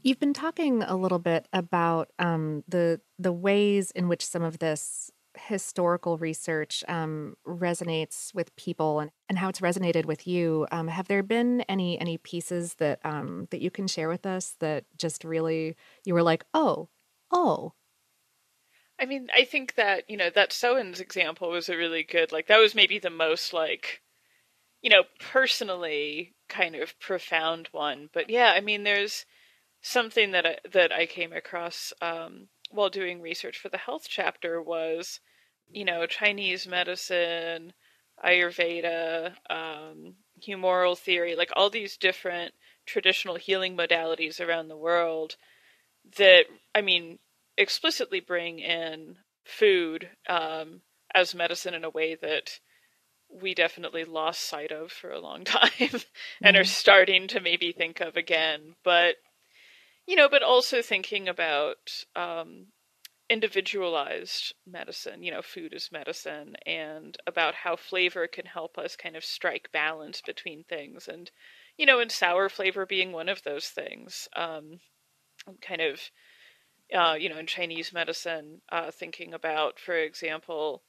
You've 0.03 0.19
been 0.19 0.31
talking 0.31 0.83
a 0.83 0.95
little 0.95 1.17
bit 1.17 1.47
about 1.53 2.11
um, 2.19 2.63
the 2.67 3.01
the 3.17 3.33
ways 3.33 3.89
in 3.89 4.07
which 4.07 4.23
some 4.23 4.43
of 4.43 4.59
this 4.59 5.09
historical 5.35 6.19
research 6.19 6.83
um, 6.87 7.33
resonates 7.47 8.31
with 8.35 8.55
people 8.55 8.99
and, 8.99 9.09
and 9.27 9.39
how 9.39 9.49
it's 9.49 9.59
resonated 9.59 10.05
with 10.05 10.27
you. 10.27 10.67
Um, 10.71 10.87
have 10.87 11.07
there 11.07 11.23
been 11.23 11.61
any 11.61 11.99
any 11.99 12.19
pieces 12.19 12.75
that 12.75 12.99
um, 13.03 13.47
that 13.49 13.59
you 13.59 13.71
can 13.71 13.87
share 13.87 14.07
with 14.07 14.27
us 14.27 14.55
that 14.59 14.85
just 14.95 15.23
really 15.23 15.75
you 16.03 16.13
were 16.13 16.21
like, 16.21 16.45
oh, 16.53 16.89
oh, 17.31 17.73
I 18.99 19.05
mean, 19.07 19.29
I 19.35 19.45
think 19.45 19.73
that, 19.75 20.07
you 20.07 20.15
know, 20.15 20.29
that 20.29 20.53
Sowan's 20.53 20.99
example 20.99 21.49
was 21.49 21.69
a 21.69 21.75
really 21.75 22.03
good, 22.03 22.31
like, 22.31 22.45
that 22.47 22.59
was 22.59 22.75
maybe 22.75 22.99
the 22.99 23.09
most, 23.09 23.51
like, 23.51 24.03
you 24.85 24.91
know, 24.91 25.03
personally 25.19 26.35
kind 26.47 26.75
of 26.75 26.97
profound 26.99 27.67
one. 27.71 28.07
But 28.13 28.29
yeah, 28.29 28.53
I 28.55 28.61
mean, 28.61 28.83
there's 28.83 29.25
something 29.81 30.29
that 30.29 30.45
I, 30.45 30.57
that 30.73 30.91
I 30.91 31.07
came 31.07 31.33
across 31.33 31.91
um, 32.03 32.49
while 32.69 32.89
doing 32.89 33.19
research 33.19 33.57
for 33.57 33.69
the 33.69 33.79
health 33.79 34.05
chapter 34.07 34.61
was, 34.61 35.21
you 35.71 35.85
know, 35.85 36.05
Chinese 36.05 36.67
medicine, 36.67 37.73
Ayurveda, 38.23 39.33
um, 39.49 40.17
humoral 40.39 40.95
theory, 40.95 41.35
like 41.35 41.49
all 41.55 41.71
these 41.71 41.97
different 41.97 42.53
traditional 42.85 43.37
healing 43.37 43.75
modalities 43.75 44.39
around 44.39 44.67
the 44.67 44.77
world 44.77 45.35
that, 46.19 46.43
I 46.75 46.81
mean, 46.81 47.17
explicitly 47.57 48.19
bring 48.19 48.59
in 48.59 49.15
food 49.45 50.09
um, 50.29 50.81
as 51.11 51.33
medicine 51.33 51.73
in 51.73 51.83
a 51.83 51.89
way 51.89 52.13
that 52.13 52.59
we 53.29 53.53
definitely 53.53 54.05
lost 54.05 54.41
sight 54.41 54.71
of 54.71 54.91
for 54.91 55.11
a 55.11 55.19
long 55.19 55.43
time 55.45 56.01
and 56.43 56.55
are 56.57 56.63
Mhm. 56.63 56.65
starting 56.65 57.27
to 57.29 57.39
maybe 57.39 57.71
think 57.71 58.01
of 58.01 58.15
again. 58.17 58.75
But, 58.83 59.17
you 60.07 60.15
know, 60.15 60.29
but 60.29 60.43
also 60.43 60.81
thinking 60.81 61.27
about 61.27 62.05
um, 62.15 62.67
individualized 63.29 64.53
medicine, 64.67 65.23
you 65.23 65.31
know, 65.31 65.41
food 65.41 65.73
is 65.73 65.91
medicine, 65.91 66.55
and 66.65 67.17
about 67.27 67.55
how 67.55 67.75
flavor 67.75 68.27
can 68.27 68.45
help 68.47 68.77
us 68.77 68.95
kind 68.95 69.15
of 69.15 69.25
strike 69.25 69.71
balance 69.73 70.21
between 70.21 70.63
things. 70.65 71.07
And, 71.07 71.31
you 71.77 71.85
know, 71.85 71.99
and 71.99 72.11
sour 72.11 72.49
flavor 72.49 72.85
being 72.85 73.11
one 73.13 73.29
of 73.29 73.43
those 73.43 73.69
things. 73.69 74.27
Um, 74.35 74.79
kind 75.61 75.81
of, 75.81 75.99
uh, 76.93 77.15
you 77.19 77.29
know, 77.29 77.37
in 77.37 77.47
Chinese 77.47 77.93
medicine, 77.93 78.61
uh, 78.71 78.91
thinking 78.91 79.33
about, 79.33 79.79
for 79.79 79.95
example, 79.95 80.83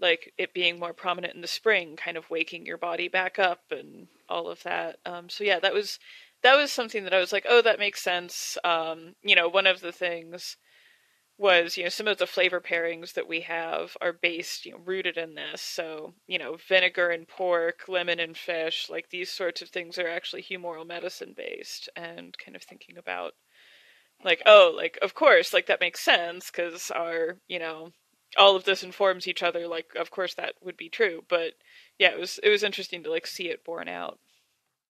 like 0.00 0.32
it 0.38 0.52
being 0.54 0.78
more 0.78 0.92
prominent 0.92 1.34
in 1.34 1.40
the 1.40 1.46
spring, 1.46 1.96
kind 1.96 2.16
of 2.16 2.30
waking 2.30 2.66
your 2.66 2.78
body 2.78 3.08
back 3.08 3.38
up 3.38 3.60
and 3.70 4.08
all 4.28 4.48
of 4.48 4.62
that. 4.64 4.98
Um, 5.06 5.28
so 5.28 5.44
yeah, 5.44 5.58
that 5.60 5.74
was 5.74 5.98
that 6.42 6.56
was 6.56 6.70
something 6.70 7.04
that 7.04 7.14
I 7.14 7.20
was 7.20 7.32
like, 7.32 7.46
oh, 7.48 7.62
that 7.62 7.78
makes 7.78 8.02
sense. 8.02 8.58
Um, 8.64 9.14
you 9.22 9.34
know, 9.34 9.48
one 9.48 9.66
of 9.66 9.80
the 9.80 9.92
things 9.92 10.56
was 11.38 11.76
you 11.76 11.82
know 11.82 11.90
some 11.90 12.08
of 12.08 12.18
the 12.18 12.26
flavor 12.26 12.60
pairings 12.60 13.12
that 13.12 13.28
we 13.28 13.40
have 13.42 13.96
are 14.00 14.12
based 14.12 14.64
you 14.64 14.72
know 14.72 14.78
rooted 14.84 15.18
in 15.18 15.34
this 15.34 15.60
so 15.60 16.14
you 16.26 16.38
know 16.38 16.56
vinegar 16.68 17.10
and 17.10 17.28
pork 17.28 17.82
lemon 17.88 18.18
and 18.18 18.36
fish 18.36 18.88
like 18.88 19.10
these 19.10 19.30
sorts 19.30 19.60
of 19.60 19.68
things 19.68 19.98
are 19.98 20.08
actually 20.08 20.42
humoral 20.42 20.86
medicine 20.86 21.34
based 21.36 21.88
and 21.94 22.36
kind 22.38 22.56
of 22.56 22.62
thinking 22.62 22.96
about 22.96 23.34
like 24.24 24.40
oh 24.46 24.72
like 24.74 24.98
of 25.02 25.14
course 25.14 25.52
like 25.52 25.66
that 25.66 25.80
makes 25.80 26.00
sense 26.00 26.50
because 26.50 26.90
our 26.90 27.36
you 27.48 27.58
know 27.58 27.90
all 28.38 28.56
of 28.56 28.64
this 28.64 28.82
informs 28.82 29.26
each 29.26 29.42
other 29.42 29.66
like 29.66 29.92
of 29.96 30.10
course 30.10 30.34
that 30.34 30.54
would 30.62 30.76
be 30.76 30.88
true 30.88 31.24
but 31.28 31.52
yeah 31.98 32.10
it 32.10 32.18
was 32.18 32.38
it 32.42 32.48
was 32.48 32.62
interesting 32.62 33.02
to 33.02 33.10
like 33.10 33.26
see 33.26 33.48
it 33.48 33.64
borne 33.64 33.88
out 33.88 34.18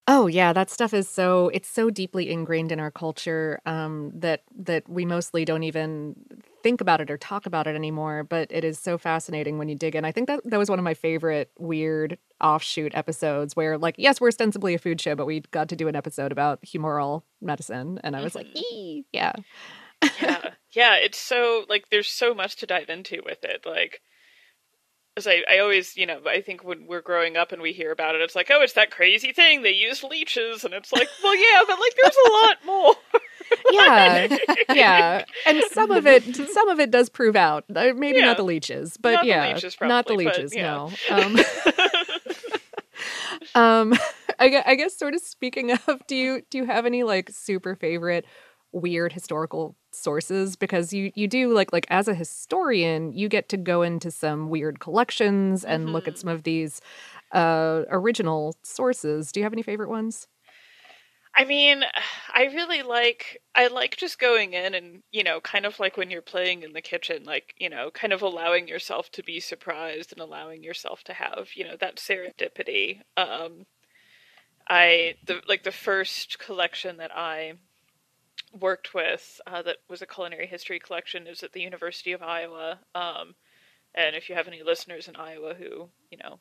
Oh 0.08 0.28
yeah, 0.28 0.52
that 0.52 0.70
stuff 0.70 0.94
is 0.94 1.08
so 1.08 1.48
it's 1.48 1.68
so 1.68 1.90
deeply 1.90 2.30
ingrained 2.30 2.70
in 2.70 2.78
our 2.78 2.92
culture 2.92 3.60
um, 3.66 4.12
that 4.14 4.44
that 4.56 4.88
we 4.88 5.04
mostly 5.04 5.44
don't 5.44 5.64
even 5.64 6.14
think 6.62 6.80
about 6.80 7.00
it 7.00 7.10
or 7.10 7.18
talk 7.18 7.44
about 7.44 7.66
it 7.66 7.74
anymore. 7.74 8.22
But 8.22 8.46
it 8.52 8.62
is 8.62 8.78
so 8.78 8.98
fascinating 8.98 9.58
when 9.58 9.68
you 9.68 9.74
dig 9.74 9.96
in. 9.96 10.04
I 10.04 10.12
think 10.12 10.28
that 10.28 10.42
that 10.44 10.58
was 10.58 10.70
one 10.70 10.78
of 10.78 10.84
my 10.84 10.94
favorite 10.94 11.50
weird 11.58 12.18
offshoot 12.40 12.94
episodes 12.94 13.56
where, 13.56 13.78
like, 13.78 13.96
yes, 13.98 14.20
we're 14.20 14.28
ostensibly 14.28 14.74
a 14.74 14.78
food 14.78 15.00
show, 15.00 15.16
but 15.16 15.26
we 15.26 15.40
got 15.50 15.68
to 15.70 15.76
do 15.76 15.88
an 15.88 15.96
episode 15.96 16.30
about 16.30 16.62
humoral 16.62 17.22
medicine, 17.40 17.98
and 18.04 18.14
I 18.14 18.22
was 18.22 18.36
like, 18.36 18.46
"Ee," 18.56 19.04
yeah, 19.12 19.32
yeah 20.20 20.50
yeah 20.72 20.94
it's 20.96 21.18
so 21.18 21.64
like 21.68 21.86
there's 21.90 22.08
so 22.08 22.34
much 22.34 22.56
to 22.56 22.66
dive 22.66 22.88
into 22.88 23.20
with 23.24 23.42
it 23.44 23.64
like 23.66 24.00
as 25.18 25.26
I, 25.26 25.42
I 25.50 25.60
always, 25.60 25.96
you 25.96 26.04
know, 26.04 26.20
I 26.28 26.42
think 26.42 26.62
when 26.62 26.86
we're 26.86 27.00
growing 27.00 27.38
up 27.38 27.50
and 27.50 27.62
we 27.62 27.72
hear 27.72 27.90
about 27.90 28.14
it, 28.14 28.20
it's 28.20 28.34
like, 28.36 28.50
oh, 28.52 28.60
it's 28.60 28.74
that 28.74 28.90
crazy 28.90 29.32
thing 29.32 29.62
they 29.62 29.70
use 29.72 30.04
leeches, 30.04 30.62
and 30.62 30.74
it's 30.74 30.92
like, 30.92 31.08
well, 31.24 31.34
yeah, 31.34 31.62
but 31.66 31.78
like, 31.80 31.94
there's 32.02 32.16
a 32.26 32.30
lot 32.32 32.56
more. 32.66 32.94
yeah, 33.72 34.36
yeah. 34.74 35.24
And 35.46 35.62
some 35.72 35.90
of 35.90 36.06
it, 36.06 36.22
some 36.50 36.68
of 36.68 36.78
it 36.80 36.90
does 36.90 37.08
prove 37.08 37.34
out. 37.34 37.64
Uh, 37.74 37.94
Maybe 37.96 38.18
Yeah. 38.18 38.26
not 38.26 38.36
the 38.36 38.44
leeches, 38.44 38.98
but 38.98 39.12
Not 39.14 39.22
the 39.22 39.28
yeah, 39.28 39.54
leeches 39.54 39.74
not 39.80 40.06
the 40.06 40.14
probably, 40.16 40.26
but 40.26 40.36
leeches. 40.36 40.54
yeah. 40.54 40.62
No. 40.62 40.90
Um, 41.10 41.38
um, 43.54 43.98
I, 44.38 44.62
I 44.66 44.74
guess 44.74 44.98
sort 44.98 45.14
of 45.14 45.20
speaking 45.22 45.70
of, 45.72 46.02
do 46.06 46.14
you 46.14 46.42
do 46.50 46.58
you 46.58 46.66
have 46.66 46.84
any 46.84 47.04
like 47.04 47.30
super 47.32 47.74
favorite 47.74 48.26
weird 48.72 49.12
historical 49.14 49.76
sources 49.96 50.56
because 50.56 50.92
you 50.92 51.10
you 51.14 51.26
do 51.26 51.52
like 51.52 51.72
like 51.72 51.86
as 51.90 52.08
a 52.08 52.14
historian 52.14 53.12
you 53.12 53.28
get 53.28 53.48
to 53.48 53.56
go 53.56 53.82
into 53.82 54.10
some 54.10 54.50
weird 54.50 54.80
collections 54.80 55.64
and 55.64 55.84
mm-hmm. 55.84 55.92
look 55.94 56.08
at 56.08 56.18
some 56.18 56.28
of 56.28 56.42
these 56.42 56.80
uh 57.32 57.82
original 57.90 58.54
sources 58.62 59.32
do 59.32 59.40
you 59.40 59.44
have 59.44 59.52
any 59.52 59.62
favorite 59.62 59.88
ones 59.88 60.28
I 61.38 61.44
mean, 61.44 61.82
I 62.34 62.44
really 62.44 62.82
like 62.82 63.42
I 63.54 63.66
like 63.66 63.98
just 63.98 64.18
going 64.18 64.54
in 64.54 64.74
and, 64.74 65.02
you 65.12 65.22
know, 65.22 65.38
kind 65.40 65.66
of 65.66 65.78
like 65.78 65.98
when 65.98 66.10
you're 66.10 66.22
playing 66.22 66.62
in 66.62 66.72
the 66.72 66.80
kitchen, 66.80 67.24
like, 67.24 67.54
you 67.58 67.68
know, 67.68 67.90
kind 67.90 68.14
of 68.14 68.22
allowing 68.22 68.66
yourself 68.68 69.10
to 69.12 69.22
be 69.22 69.38
surprised 69.38 70.12
and 70.12 70.20
allowing 70.20 70.62
yourself 70.62 71.04
to 71.04 71.12
have, 71.12 71.48
you 71.54 71.64
know, 71.64 71.76
that 71.78 71.96
serendipity. 71.96 73.02
Um 73.18 73.66
I 74.68 75.16
the 75.26 75.42
like 75.46 75.62
the 75.62 75.72
first 75.72 76.38
collection 76.38 76.96
that 76.98 77.14
I 77.14 77.54
worked 78.52 78.94
with 78.94 79.40
uh, 79.46 79.62
that 79.62 79.78
was 79.88 80.02
a 80.02 80.06
culinary 80.06 80.46
history 80.46 80.78
collection 80.78 81.26
is 81.26 81.42
at 81.42 81.52
the 81.52 81.62
University 81.62 82.12
of 82.12 82.22
Iowa. 82.22 82.80
Um, 82.94 83.34
and 83.94 84.14
if 84.14 84.28
you 84.28 84.34
have 84.34 84.48
any 84.48 84.62
listeners 84.62 85.08
in 85.08 85.16
Iowa 85.16 85.54
who, 85.54 85.88
you 86.10 86.18
know, 86.22 86.38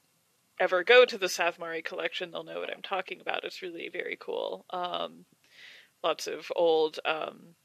ever 0.59 0.83
go 0.83 1.05
to 1.05 1.17
the 1.17 1.27
Szathmary 1.27 1.83
collection, 1.83 2.31
they'll 2.31 2.43
know 2.43 2.59
what 2.59 2.71
I'm 2.71 2.81
talking 2.81 3.21
about. 3.21 3.43
It's 3.43 3.61
really 3.61 3.89
very 3.89 4.17
cool. 4.19 4.65
Um, 4.69 5.25
lots 6.03 6.27
of 6.27 6.51
old 6.55 6.99
um, 7.05 7.55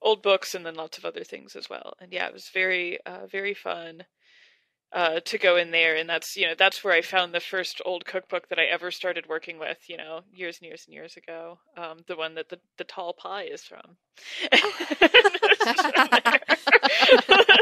old 0.00 0.22
books 0.22 0.54
and 0.54 0.64
then 0.64 0.74
lots 0.74 0.98
of 0.98 1.04
other 1.04 1.24
things 1.24 1.56
as 1.56 1.68
well. 1.68 1.94
And 2.00 2.12
yeah, 2.12 2.26
it 2.26 2.32
was 2.32 2.48
very 2.48 2.98
uh, 3.04 3.26
very 3.26 3.54
fun 3.54 4.04
uh, 4.92 5.20
to 5.20 5.38
go 5.38 5.56
in 5.56 5.70
there, 5.70 5.96
and 5.96 6.08
that's 6.08 6.36
you 6.36 6.46
know 6.46 6.54
that's 6.58 6.82
where 6.82 6.94
I 6.94 7.02
found 7.02 7.34
the 7.34 7.40
first 7.40 7.80
old 7.84 8.04
cookbook 8.04 8.48
that 8.48 8.58
I 8.58 8.64
ever 8.64 8.90
started 8.90 9.26
working 9.28 9.58
with. 9.58 9.78
You 9.88 9.98
know, 9.98 10.20
years 10.32 10.58
and 10.60 10.68
years 10.68 10.84
and 10.86 10.94
years 10.94 11.16
ago. 11.16 11.58
Um, 11.76 11.98
the 12.06 12.16
one 12.16 12.34
that 12.36 12.48
the 12.48 12.58
the 12.78 12.84
tall 12.84 13.12
pie 13.12 13.44
is 13.44 13.64
from. 13.64 13.96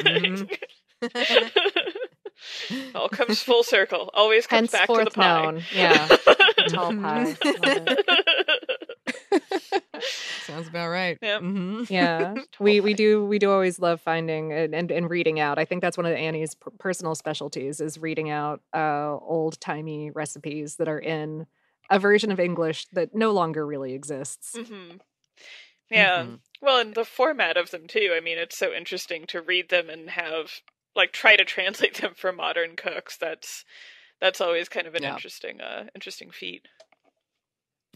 mm-hmm. 0.06 0.44
All 2.94 3.08
comes 3.08 3.42
full 3.42 3.62
circle. 3.62 4.10
Always 4.14 4.46
comes 4.46 4.72
Henceforth 4.72 4.98
back 4.98 5.04
to 5.04 5.10
the 5.10 5.10
pie. 5.10 5.42
Known. 5.42 5.62
Yeah, 5.74 6.06
tall 6.68 6.94
pie. 6.96 7.36
Sounds 10.44 10.68
about 10.68 10.88
right. 10.88 11.18
Yep. 11.20 11.40
Mm-hmm. 11.42 11.84
Yeah, 11.92 12.34
we 12.60 12.80
we 12.80 12.94
do 12.94 13.24
we 13.24 13.38
do 13.38 13.50
always 13.50 13.78
love 13.78 14.00
finding 14.00 14.52
and, 14.52 14.74
and, 14.74 14.90
and 14.90 15.10
reading 15.10 15.40
out. 15.40 15.58
I 15.58 15.64
think 15.64 15.82
that's 15.82 15.96
one 15.96 16.06
of 16.06 16.12
Annie's 16.12 16.54
p- 16.54 16.70
personal 16.78 17.14
specialties 17.14 17.80
is 17.80 17.98
reading 17.98 18.30
out 18.30 18.60
uh, 18.74 19.16
old 19.16 19.60
timey 19.60 20.10
recipes 20.10 20.76
that 20.76 20.88
are 20.88 20.98
in 20.98 21.46
a 21.90 21.98
version 21.98 22.30
of 22.30 22.40
English 22.40 22.86
that 22.92 23.14
no 23.14 23.30
longer 23.32 23.66
really 23.66 23.94
exists. 23.94 24.54
Mm-hmm. 24.56 24.96
Yeah. 25.90 26.22
Mm-hmm. 26.22 26.34
Well, 26.60 26.78
and 26.80 26.94
the 26.94 27.04
format 27.04 27.56
of 27.56 27.70
them 27.70 27.86
too. 27.86 28.12
I 28.16 28.20
mean, 28.20 28.38
it's 28.38 28.56
so 28.58 28.72
interesting 28.72 29.26
to 29.28 29.40
read 29.40 29.68
them 29.68 29.88
and 29.88 30.10
have 30.10 30.50
like 30.96 31.12
try 31.12 31.36
to 31.36 31.44
translate 31.44 32.00
them 32.00 32.12
for 32.14 32.32
modern 32.32 32.76
cooks. 32.76 33.16
That's 33.16 33.64
that's 34.20 34.40
always 34.40 34.68
kind 34.68 34.86
of 34.86 34.94
an 34.94 35.02
yeah. 35.02 35.14
interesting 35.14 35.60
uh 35.60 35.84
interesting 35.94 36.30
feat. 36.30 36.66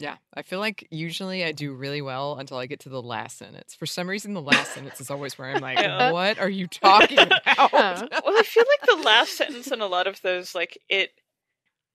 Yeah, 0.01 0.17
I 0.33 0.41
feel 0.41 0.59
like 0.59 0.87
usually 0.89 1.43
I 1.43 1.51
do 1.51 1.73
really 1.73 2.01
well 2.01 2.37
until 2.37 2.57
I 2.57 2.65
get 2.65 2.79
to 2.81 2.89
the 2.89 3.01
last 3.01 3.37
sentence. 3.37 3.75
For 3.75 3.85
some 3.85 4.09
reason, 4.09 4.33
the 4.33 4.41
last 4.41 4.73
sentence 4.73 4.99
is 4.99 5.11
always 5.11 5.37
where 5.37 5.49
I'm 5.49 5.61
like, 5.61 5.77
yeah. 5.77 6.11
"What 6.11 6.39
are 6.39 6.49
you 6.49 6.65
talking 6.67 7.19
about?" 7.19 7.71
well, 7.71 8.09
I 8.37 8.43
feel 8.43 8.63
like 8.67 8.89
the 8.89 9.03
last 9.03 9.37
sentence 9.37 9.71
in 9.71 9.79
a 9.79 9.85
lot 9.85 10.07
of 10.07 10.19
those, 10.21 10.55
like 10.55 10.79
it, 10.89 11.11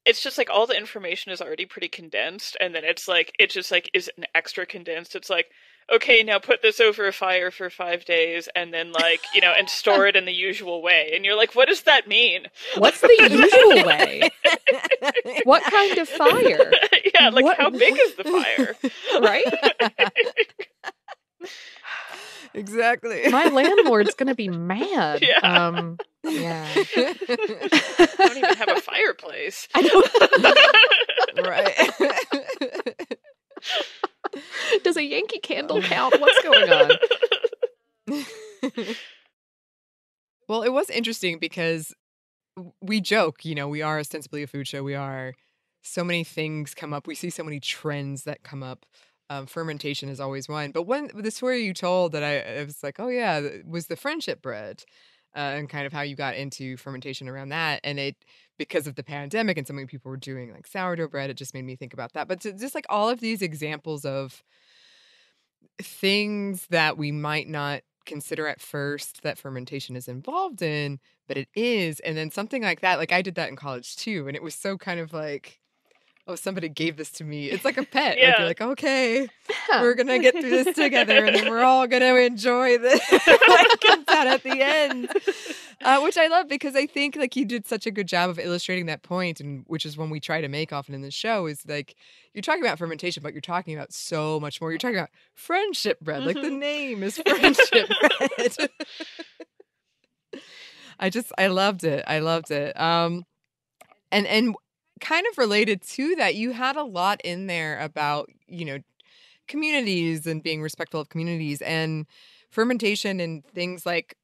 it's 0.04 0.22
just 0.22 0.38
like 0.38 0.48
all 0.50 0.68
the 0.68 0.76
information 0.76 1.32
is 1.32 1.40
already 1.40 1.66
pretty 1.66 1.88
condensed, 1.88 2.56
and 2.60 2.72
then 2.74 2.84
it's 2.84 3.08
like 3.08 3.32
it 3.40 3.50
just 3.50 3.72
like 3.72 3.90
is 3.92 4.08
an 4.16 4.24
extra 4.36 4.66
condensed. 4.66 5.16
It's 5.16 5.30
like, 5.30 5.46
okay, 5.92 6.22
now 6.22 6.38
put 6.38 6.62
this 6.62 6.80
over 6.80 7.06
a 7.06 7.12
fire 7.12 7.50
for 7.50 7.70
five 7.70 8.04
days 8.04 8.48
and 8.54 8.72
then 8.72 8.92
like, 8.92 9.20
you 9.34 9.40
know, 9.40 9.52
and 9.56 9.68
store 9.68 10.06
it 10.06 10.16
in 10.16 10.24
the 10.24 10.32
usual 10.32 10.82
way. 10.82 11.12
And 11.14 11.24
you're 11.24 11.36
like, 11.36 11.54
what 11.54 11.68
does 11.68 11.82
that 11.82 12.08
mean? 12.08 12.46
What's 12.76 13.00
the 13.00 13.08
usual 13.30 13.86
way? 13.86 14.30
what 15.44 15.62
kind 15.62 15.98
of 15.98 16.08
fire? 16.08 16.72
yeah, 17.14 17.28
like 17.30 17.44
what? 17.44 17.56
how 17.56 17.70
big 17.70 17.96
is 17.98 18.14
the 18.16 18.24
fire? 18.24 18.74
right? 19.20 19.44
exactly. 22.54 23.28
My 23.30 23.46
landlord's 23.48 24.14
going 24.14 24.28
to 24.28 24.34
be 24.34 24.48
mad. 24.48 25.22
Yeah. 25.22 25.38
Um, 25.38 25.98
yeah. 26.24 26.66
I 26.74 28.06
don't 28.16 28.36
even 28.38 28.54
have 28.56 28.68
a 28.70 28.80
fireplace. 28.80 29.68
I 29.74 29.82
don't. 29.82 31.46
right. 31.46 31.94
Does 34.84 34.96
a 34.96 35.04
Yankee 35.04 35.38
candle 35.38 35.82
count? 35.82 36.14
What's 36.20 36.42
going 36.42 36.70
on? 36.70 36.92
well, 40.48 40.62
it 40.62 40.72
was 40.72 40.90
interesting 40.90 41.38
because 41.38 41.94
we 42.80 43.00
joke, 43.00 43.44
you 43.44 43.54
know, 43.54 43.68
we 43.68 43.82
are 43.82 43.98
ostensibly 43.98 44.42
a 44.42 44.46
food 44.46 44.66
show. 44.66 44.82
We 44.82 44.94
are 44.94 45.34
so 45.82 46.02
many 46.02 46.24
things 46.24 46.74
come 46.74 46.92
up. 46.92 47.06
We 47.06 47.14
see 47.14 47.30
so 47.30 47.44
many 47.44 47.60
trends 47.60 48.24
that 48.24 48.42
come 48.42 48.62
up. 48.62 48.86
Um, 49.28 49.46
fermentation 49.46 50.08
is 50.08 50.20
always 50.20 50.48
one. 50.48 50.70
But 50.70 50.84
one 50.84 51.10
the 51.12 51.32
story 51.32 51.64
you 51.64 51.74
told 51.74 52.12
that 52.12 52.22
I, 52.22 52.60
I 52.60 52.64
was 52.64 52.82
like, 52.82 53.00
oh 53.00 53.08
yeah, 53.08 53.40
was 53.66 53.88
the 53.88 53.96
friendship 53.96 54.40
bread, 54.40 54.84
uh, 55.34 55.40
and 55.40 55.68
kind 55.68 55.84
of 55.84 55.92
how 55.92 56.02
you 56.02 56.14
got 56.14 56.36
into 56.36 56.76
fermentation 56.76 57.28
around 57.28 57.48
that. 57.48 57.80
And 57.82 57.98
it 57.98 58.16
because 58.58 58.86
of 58.86 58.94
the 58.94 59.02
pandemic 59.02 59.58
and 59.58 59.66
so 59.66 59.74
many 59.74 59.86
people 59.86 60.10
were 60.10 60.16
doing 60.16 60.52
like 60.52 60.66
sourdough 60.66 61.08
bread, 61.08 61.30
it 61.30 61.36
just 61.36 61.54
made 61.54 61.64
me 61.64 61.76
think 61.76 61.92
about 61.92 62.12
that. 62.14 62.28
But 62.28 62.40
just 62.40 62.74
like 62.74 62.86
all 62.88 63.08
of 63.08 63.20
these 63.20 63.42
examples 63.42 64.04
of 64.04 64.42
things 65.80 66.66
that 66.70 66.96
we 66.96 67.12
might 67.12 67.48
not 67.48 67.82
consider 68.06 68.46
at 68.46 68.60
first 68.60 69.22
that 69.22 69.38
fermentation 69.38 69.96
is 69.96 70.08
involved 70.08 70.62
in, 70.62 71.00
but 71.28 71.36
it 71.36 71.48
is. 71.54 72.00
And 72.00 72.16
then 72.16 72.30
something 72.30 72.62
like 72.62 72.80
that, 72.80 72.98
like 72.98 73.12
I 73.12 73.22
did 73.22 73.34
that 73.34 73.48
in 73.48 73.56
college 73.56 73.96
too. 73.96 74.26
And 74.26 74.36
it 74.36 74.42
was 74.42 74.54
so 74.54 74.78
kind 74.78 75.00
of 75.00 75.12
like, 75.12 75.60
oh, 76.26 76.34
somebody 76.34 76.68
gave 76.68 76.96
this 76.96 77.10
to 77.12 77.24
me. 77.24 77.46
It's 77.46 77.64
like 77.64 77.76
a 77.76 77.84
pet. 77.84 78.18
Yeah. 78.18 78.28
Like 78.28 78.38
you're 78.38 78.48
like, 78.48 78.60
okay, 78.60 79.28
we're 79.70 79.94
gonna 79.94 80.18
get 80.18 80.32
through 80.32 80.50
this 80.50 80.74
together, 80.74 81.24
and 81.24 81.36
then 81.36 81.50
we're 81.50 81.62
all 81.62 81.86
gonna 81.86 82.14
enjoy 82.14 82.78
this. 82.78 83.00
like 83.48 83.80
comes 83.80 84.08
out 84.08 84.26
at 84.26 84.42
the 84.42 84.60
end, 84.60 85.08
uh, 85.82 86.00
which 86.00 86.16
I 86.16 86.26
love 86.28 86.48
because 86.48 86.74
I 86.74 86.86
think 86.86 87.16
like 87.16 87.36
you 87.36 87.44
did 87.44 87.66
such 87.66 87.86
a 87.86 87.90
good 87.90 88.08
job 88.08 88.30
of 88.30 88.38
illustrating 88.38 88.86
that 88.86 89.02
point, 89.02 89.40
and 89.40 89.64
which 89.66 89.84
is 89.84 89.96
one 89.96 90.10
we 90.10 90.20
try 90.20 90.40
to 90.40 90.48
make 90.48 90.72
often 90.72 90.94
in 90.94 91.02
the 91.02 91.10
show 91.10 91.46
is 91.46 91.66
like 91.66 91.94
you're 92.32 92.42
talking 92.42 92.62
about 92.62 92.78
fermentation, 92.78 93.22
but 93.22 93.32
you're 93.32 93.40
talking 93.40 93.74
about 93.74 93.92
so 93.92 94.40
much 94.40 94.60
more. 94.60 94.70
You're 94.70 94.78
talking 94.78 94.96
about 94.96 95.10
friendship 95.34 96.00
bread. 96.00 96.24
Like 96.24 96.36
the 96.36 96.42
mm-hmm. 96.42 96.58
name 96.58 97.02
is 97.02 97.18
friendship 97.18 97.90
bread. 98.00 98.70
I 100.98 101.10
just 101.10 101.32
I 101.36 101.48
loved 101.48 101.84
it. 101.84 102.04
I 102.06 102.20
loved 102.20 102.50
it. 102.50 102.78
Um, 102.80 103.24
and 104.10 104.26
and 104.26 104.54
kind 105.00 105.26
of 105.30 105.38
related 105.38 105.82
to 105.82 106.16
that, 106.16 106.34
you 106.34 106.52
had 106.52 106.76
a 106.76 106.84
lot 106.84 107.20
in 107.22 107.46
there 107.46 107.78
about, 107.80 108.30
you 108.46 108.64
know, 108.64 108.78
communities 109.46 110.26
and 110.26 110.42
being 110.42 110.62
respectful 110.62 111.00
of 111.00 111.08
communities 111.08 111.60
and 111.62 112.06
fermentation 112.50 113.20
and 113.20 113.44
things 113.44 113.84
like 113.84 114.16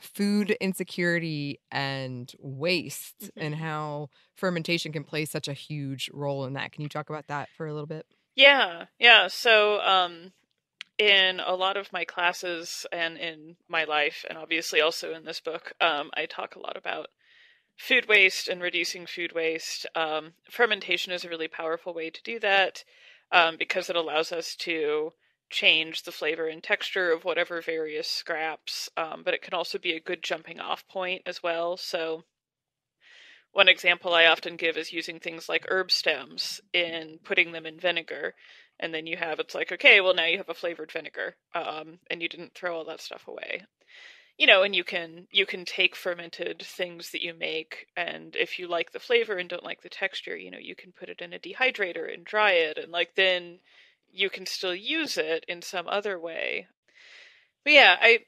food 0.00 0.50
insecurity 0.60 1.60
and 1.70 2.32
waste 2.38 3.20
mm-hmm. 3.22 3.40
and 3.40 3.54
how 3.54 4.08
fermentation 4.34 4.92
can 4.92 5.04
play 5.04 5.24
such 5.24 5.48
a 5.48 5.52
huge 5.52 6.10
role 6.12 6.44
in 6.44 6.54
that. 6.54 6.72
Can 6.72 6.82
you 6.82 6.88
talk 6.88 7.10
about 7.10 7.28
that 7.28 7.48
for 7.56 7.66
a 7.66 7.72
little 7.72 7.86
bit? 7.86 8.06
Yeah. 8.34 8.86
Yeah. 8.98 9.28
So, 9.28 9.80
um, 9.80 10.32
in 10.98 11.40
a 11.40 11.54
lot 11.54 11.76
of 11.76 11.92
my 11.92 12.04
classes 12.04 12.86
and 12.92 13.18
in 13.18 13.56
my 13.68 13.84
life, 13.84 14.24
and 14.28 14.38
obviously 14.38 14.80
also 14.80 15.12
in 15.12 15.24
this 15.24 15.40
book, 15.40 15.72
um, 15.80 16.10
I 16.14 16.26
talk 16.26 16.54
a 16.54 16.60
lot 16.60 16.76
about 16.76 17.08
food 17.76 18.08
waste 18.08 18.48
and 18.48 18.62
reducing 18.62 19.06
food 19.06 19.32
waste. 19.34 19.86
Um, 19.94 20.34
fermentation 20.50 21.12
is 21.12 21.24
a 21.24 21.28
really 21.28 21.48
powerful 21.48 21.94
way 21.94 22.10
to 22.10 22.22
do 22.22 22.38
that 22.40 22.84
um, 23.32 23.56
because 23.58 23.90
it 23.90 23.96
allows 23.96 24.30
us 24.30 24.54
to 24.56 25.12
change 25.52 26.02
the 26.02 26.12
flavor 26.12 26.48
and 26.48 26.62
texture 26.62 27.12
of 27.12 27.24
whatever 27.24 27.60
various 27.60 28.08
scraps, 28.08 28.88
um, 28.96 29.22
but 29.24 29.34
it 29.34 29.42
can 29.42 29.54
also 29.54 29.78
be 29.78 29.92
a 29.92 30.00
good 30.00 30.22
jumping 30.22 30.60
off 30.60 30.86
point 30.88 31.22
as 31.26 31.42
well. 31.42 31.76
So, 31.76 32.24
one 33.52 33.68
example 33.68 34.14
I 34.14 34.26
often 34.26 34.56
give 34.56 34.76
is 34.76 34.92
using 34.92 35.20
things 35.20 35.48
like 35.48 35.66
herb 35.68 35.90
stems 35.90 36.60
in 36.72 37.18
putting 37.22 37.52
them 37.52 37.66
in 37.66 37.78
vinegar. 37.78 38.34
And 38.80 38.92
then 38.92 39.06
you 39.06 39.16
have, 39.18 39.38
it's 39.38 39.54
like, 39.54 39.70
okay, 39.70 40.00
well, 40.00 40.14
now 40.14 40.24
you 40.24 40.38
have 40.38 40.48
a 40.48 40.54
flavored 40.54 40.90
vinegar, 40.90 41.36
um, 41.54 42.00
and 42.10 42.22
you 42.22 42.28
didn't 42.28 42.54
throw 42.54 42.76
all 42.76 42.84
that 42.86 43.00
stuff 43.00 43.28
away 43.28 43.62
you 44.38 44.46
know 44.46 44.62
and 44.62 44.74
you 44.74 44.84
can 44.84 45.26
you 45.30 45.46
can 45.46 45.64
take 45.64 45.94
fermented 45.94 46.62
things 46.62 47.10
that 47.10 47.22
you 47.22 47.34
make 47.34 47.86
and 47.96 48.34
if 48.36 48.58
you 48.58 48.66
like 48.66 48.92
the 48.92 49.00
flavor 49.00 49.36
and 49.36 49.48
don't 49.48 49.64
like 49.64 49.82
the 49.82 49.88
texture 49.88 50.36
you 50.36 50.50
know 50.50 50.58
you 50.60 50.74
can 50.74 50.92
put 50.92 51.08
it 51.08 51.20
in 51.20 51.32
a 51.32 51.38
dehydrator 51.38 52.12
and 52.12 52.24
dry 52.24 52.52
it 52.52 52.78
and 52.78 52.90
like 52.90 53.14
then 53.14 53.58
you 54.12 54.30
can 54.30 54.46
still 54.46 54.74
use 54.74 55.16
it 55.16 55.44
in 55.48 55.62
some 55.62 55.88
other 55.88 56.18
way 56.18 56.66
but 57.64 57.72
yeah 57.72 57.96
i 58.00 58.18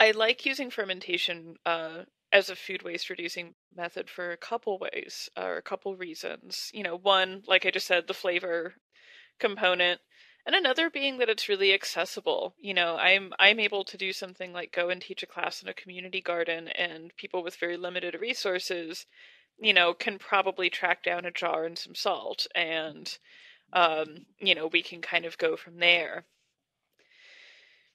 i 0.00 0.10
like 0.12 0.46
using 0.46 0.70
fermentation 0.70 1.56
uh 1.66 2.02
as 2.32 2.50
a 2.50 2.56
food 2.56 2.82
waste 2.82 3.10
reducing 3.10 3.54
method 3.74 4.10
for 4.10 4.30
a 4.30 4.36
couple 4.36 4.78
ways 4.78 5.30
or 5.34 5.56
a 5.56 5.62
couple 5.62 5.96
reasons. 5.96 6.70
You 6.74 6.82
know, 6.82 6.94
one, 6.94 7.42
like 7.46 7.64
I 7.64 7.70
just 7.70 7.86
said, 7.86 8.06
the 8.06 8.12
flavor 8.12 8.74
component 9.38 10.00
and 10.46 10.54
another 10.54 10.90
being 10.90 11.18
that 11.18 11.28
it's 11.28 11.48
really 11.48 11.72
accessible 11.72 12.54
you 12.58 12.74
know 12.74 12.96
i'm 12.96 13.32
i'm 13.38 13.60
able 13.60 13.84
to 13.84 13.96
do 13.96 14.12
something 14.12 14.52
like 14.52 14.72
go 14.72 14.88
and 14.88 15.00
teach 15.00 15.22
a 15.22 15.26
class 15.26 15.62
in 15.62 15.68
a 15.68 15.74
community 15.74 16.20
garden 16.20 16.68
and 16.68 17.14
people 17.16 17.42
with 17.42 17.56
very 17.56 17.76
limited 17.76 18.16
resources 18.20 19.06
you 19.60 19.72
know 19.72 19.94
can 19.94 20.18
probably 20.18 20.68
track 20.68 21.04
down 21.04 21.24
a 21.24 21.30
jar 21.30 21.64
and 21.64 21.78
some 21.78 21.94
salt 21.94 22.46
and 22.54 23.18
um 23.72 24.26
you 24.38 24.54
know 24.54 24.66
we 24.66 24.82
can 24.82 25.00
kind 25.00 25.24
of 25.24 25.38
go 25.38 25.56
from 25.56 25.78
there. 25.78 26.24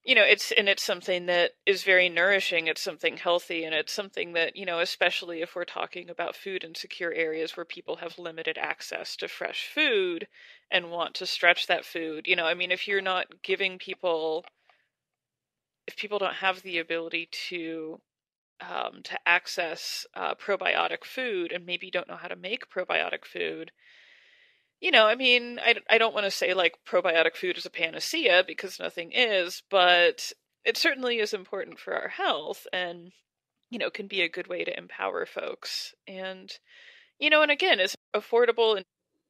You 0.04 0.16
know 0.16 0.24
it's 0.24 0.52
and 0.52 0.68
it's 0.68 0.84
something 0.84 1.28
that 1.28 1.52
is 1.66 1.84
very 1.84 2.10
nourishing 2.10 2.68
it's 2.68 2.82
something 2.82 3.16
healthy 3.16 3.64
and 3.64 3.74
it's 3.74 3.94
something 3.94 4.34
that 4.34 4.56
you 4.58 4.66
know 4.66 4.80
especially 4.80 5.42
if 5.42 5.56
we're 5.56 5.64
talking 5.64 6.10
about 6.10 6.36
food 6.36 6.66
insecure 6.66 7.14
areas 7.14 7.56
where 7.56 7.66
people 7.66 7.96
have 7.98 8.20
limited 8.20 8.58
access 8.58 9.16
to 9.18 9.30
fresh 9.30 9.68
food 9.74 10.28
and 10.70 10.92
want 10.92 11.16
to 11.16 11.26
stretch 11.26 11.68
that 11.68 11.86
food 11.86 12.28
you 12.28 12.36
know 12.36 12.46
i 12.46 12.54
mean 12.54 12.70
if 12.70 12.86
you're 12.86 13.02
not 13.02 13.42
giving 13.44 13.78
people 13.78 14.44
if 15.88 15.96
people 15.96 16.20
don't 16.20 16.36
have 16.36 16.62
the 16.62 16.80
ability 16.80 17.30
to 17.32 18.02
um, 18.62 19.02
to 19.04 19.18
access 19.26 20.06
uh, 20.16 20.36
probiotic 20.36 21.04
food 21.04 21.52
and 21.52 21.66
maybe 21.66 21.92
don't 21.92 22.08
know 22.08 22.16
how 22.16 22.28
to 22.28 22.36
make 22.36 22.70
probiotic 22.70 23.26
food 23.26 23.72
you 24.84 24.92
know, 24.92 25.06
I 25.06 25.16
mean, 25.16 25.62
I, 25.64 25.76
I 25.90 25.98
don't 25.98 26.14
want 26.14 26.26
to 26.26 26.32
say 26.32 26.54
like 26.54 26.78
probiotic 26.86 27.38
food 27.38 27.58
is 27.58 27.66
a 27.66 27.70
panacea 27.70 28.44
because 28.46 28.82
nothing 28.82 29.14
is, 29.14 29.64
but 29.72 30.34
it 30.66 30.76
certainly 30.76 31.20
is 31.20 31.34
important 31.34 31.80
for 31.80 31.94
our 31.94 32.10
health 32.10 32.68
and, 32.74 33.14
you 33.70 33.80
know, 33.80 33.90
can 33.90 34.08
be 34.08 34.22
a 34.22 34.30
good 34.30 34.48
way 34.48 34.66
to 34.66 34.78
empower 34.78 35.26
folks. 35.26 35.96
And, 36.06 36.52
you 37.18 37.30
know, 37.30 37.42
and 37.42 37.50
again, 37.50 37.80
is 37.80 37.96
affordable 38.14 38.76
and, 38.76 38.84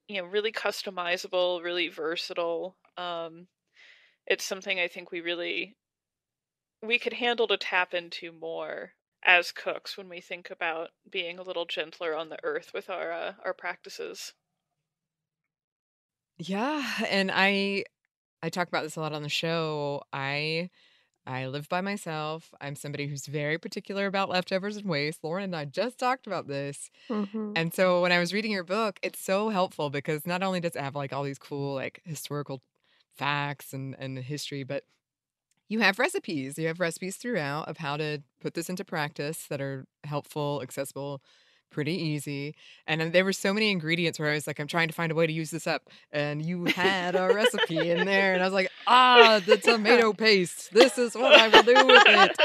you 0.07 0.19
know, 0.19 0.27
really 0.27 0.51
customizable, 0.51 1.63
really 1.63 1.87
versatile. 1.87 2.75
Um, 2.97 3.45
it's 4.25 4.43
something 4.43 4.79
I 4.79 4.87
think 4.87 5.11
we 5.11 5.21
really, 5.21 5.75
we 6.81 6.97
could 6.97 7.13
handle 7.13 7.47
to 7.49 7.57
tap 7.57 7.93
into 7.93 8.31
more 8.31 8.93
as 9.23 9.51
cooks 9.51 9.99
when 9.99 10.09
we 10.09 10.19
think 10.19 10.49
about 10.49 10.89
being 11.07 11.37
a 11.37 11.43
little 11.43 11.65
gentler 11.65 12.15
on 12.15 12.29
the 12.29 12.39
earth 12.43 12.71
with 12.73 12.89
our 12.89 13.11
uh, 13.11 13.33
our 13.45 13.53
practices. 13.53 14.33
Yeah, 16.45 16.83
and 17.09 17.31
I 17.33 17.85
I 18.43 18.49
talk 18.49 18.67
about 18.69 18.83
this 18.83 18.97
a 18.97 19.01
lot 19.01 19.13
on 19.13 19.23
the 19.23 19.29
show. 19.29 20.03
I 20.13 20.69
I 21.27 21.47
live 21.47 21.69
by 21.69 21.81
myself. 21.81 22.53
I'm 22.61 22.75
somebody 22.75 23.07
who's 23.07 23.27
very 23.27 23.57
particular 23.59 24.07
about 24.07 24.29
leftovers 24.29 24.77
and 24.77 24.87
waste. 24.89 25.23
Lauren 25.23 25.45
and 25.45 25.55
I 25.55 25.65
just 25.65 25.99
talked 25.99 26.27
about 26.27 26.47
this. 26.47 26.91
Mhm. 27.09 27.55
And 27.55 27.73
so 27.73 28.01
when 28.03 28.11
I 28.13 28.19
was 28.19 28.33
reading 28.33 28.51
your 28.51 28.63
book, 28.65 28.99
it's 29.03 29.19
so 29.21 29.49
helpful 29.49 29.89
because 29.91 30.27
not 30.27 30.43
only 30.43 30.59
does 30.61 30.75
it 30.75 30.81
have 30.83 30.95
like 30.95 31.13
all 31.13 31.23
these 31.23 31.39
cool 31.39 31.75
like 31.75 32.01
historical 32.05 32.61
facts 33.17 33.73
and 33.73 33.95
and 33.99 34.19
history, 34.19 34.63
but 34.63 34.85
you 35.69 35.79
have 35.79 35.99
recipes. 35.99 36.57
You 36.57 36.67
have 36.67 36.79
recipes 36.79 37.17
throughout 37.17 37.67
of 37.67 37.77
how 37.77 37.97
to 37.97 38.23
put 38.41 38.53
this 38.53 38.69
into 38.69 38.85
practice 38.85 39.47
that 39.47 39.61
are 39.61 39.85
helpful, 40.03 40.61
accessible, 40.61 41.21
pretty 41.73 41.93
easy. 41.93 42.55
And 42.87 43.11
there 43.11 43.25
were 43.25 43.33
so 43.33 43.53
many 43.53 43.71
ingredients 43.71 44.17
where 44.19 44.29
I 44.29 44.35
was 44.35 44.47
like, 44.47 44.59
I'm 44.59 44.67
trying 44.67 44.87
to 44.87 44.93
find 44.93 45.11
a 45.11 45.15
way 45.15 45.27
to 45.27 45.33
use 45.33 45.51
this 45.51 45.67
up. 45.67 45.89
And 46.11 46.45
you 46.45 46.65
had 46.65 47.15
a 47.15 47.33
recipe 47.33 47.89
in 47.91 48.05
there. 48.05 48.33
And 48.33 48.41
I 48.41 48.45
was 48.45 48.53
like, 48.53 48.69
ah, 48.87 49.41
the 49.45 49.57
tomato 49.57 50.13
paste. 50.25 50.73
This 50.73 50.97
is 50.97 51.15
what 51.15 51.33
I 51.33 51.49
will 51.49 51.63
do 51.63 51.73
with 51.85 52.03
it. 52.07 52.37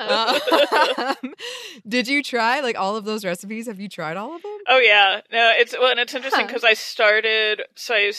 Um, 0.00 1.34
did 1.88 2.08
you 2.08 2.22
try 2.22 2.60
like 2.60 2.78
all 2.78 2.96
of 2.96 3.04
those 3.04 3.24
recipes? 3.24 3.66
Have 3.66 3.78
you 3.80 3.88
tried 3.88 4.16
all 4.16 4.34
of 4.34 4.42
them? 4.42 4.58
Oh 4.68 4.78
yeah, 4.78 5.20
no, 5.30 5.52
it's 5.54 5.74
well, 5.78 5.90
and 5.90 6.00
it's 6.00 6.14
interesting 6.14 6.42
Huh. 6.42 6.46
because 6.46 6.64
I 6.64 6.74
started. 6.74 7.62
So 7.76 7.94
I, 7.94 8.12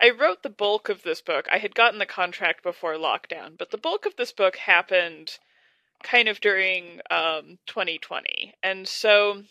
I 0.00 0.10
wrote 0.10 0.42
the 0.42 0.50
bulk 0.50 0.88
of 0.88 1.02
this 1.02 1.20
book. 1.22 1.46
I 1.52 1.58
had 1.58 1.74
gotten 1.74 1.98
the 1.98 2.06
contract 2.06 2.62
before 2.62 2.94
lockdown, 2.94 3.56
but 3.58 3.70
the 3.70 3.78
bulk 3.78 4.06
of 4.06 4.16
this 4.16 4.32
book 4.32 4.56
happened 4.56 5.38
kind 6.02 6.28
of 6.28 6.40
during 6.40 7.00
um, 7.10 7.58
2020, 7.66 8.54
and 8.62 8.86
so 8.86 9.42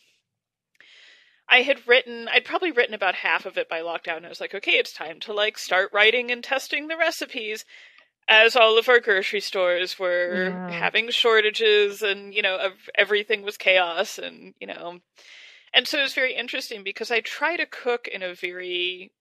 I 1.50 1.62
had 1.64 1.88
written. 1.88 2.28
I'd 2.30 2.46
probably 2.46 2.72
written 2.72 2.94
about 2.94 3.16
half 3.16 3.46
of 3.46 3.58
it 3.58 3.70
by 3.70 3.82
lockdown. 3.82 4.26
I 4.26 4.30
was 4.30 4.40
like, 4.42 4.54
okay, 4.56 4.74
it's 4.74 4.94
time 4.94 5.20
to 5.22 5.34
like 5.34 5.58
start 5.58 5.92
writing 5.94 6.32
and 6.32 6.44
testing 6.44 6.88
the 6.88 6.98
recipes. 6.98 7.66
As 8.30 8.56
all 8.56 8.78
of 8.78 8.90
our 8.90 9.00
grocery 9.00 9.42
stores 9.42 9.98
were 10.00 10.56
Yeah. 10.56 10.70
having 10.70 11.10
shortages, 11.12 12.02
and 12.04 12.34
you 12.34 12.42
know, 12.44 12.74
everything 12.96 13.42
was 13.44 13.58
chaos, 13.58 14.20
and 14.20 14.54
you 14.60 14.68
know, 14.68 15.00
and 15.74 15.88
so 15.88 16.00
it 16.00 16.04
was 16.04 16.14
very 16.14 16.36
interesting 16.36 16.84
because 16.84 17.12
I 17.12 17.22
try 17.22 17.58
to 17.58 17.66
cook 17.66 18.08
in 18.08 18.24
a 18.24 18.34
very, 18.36 19.12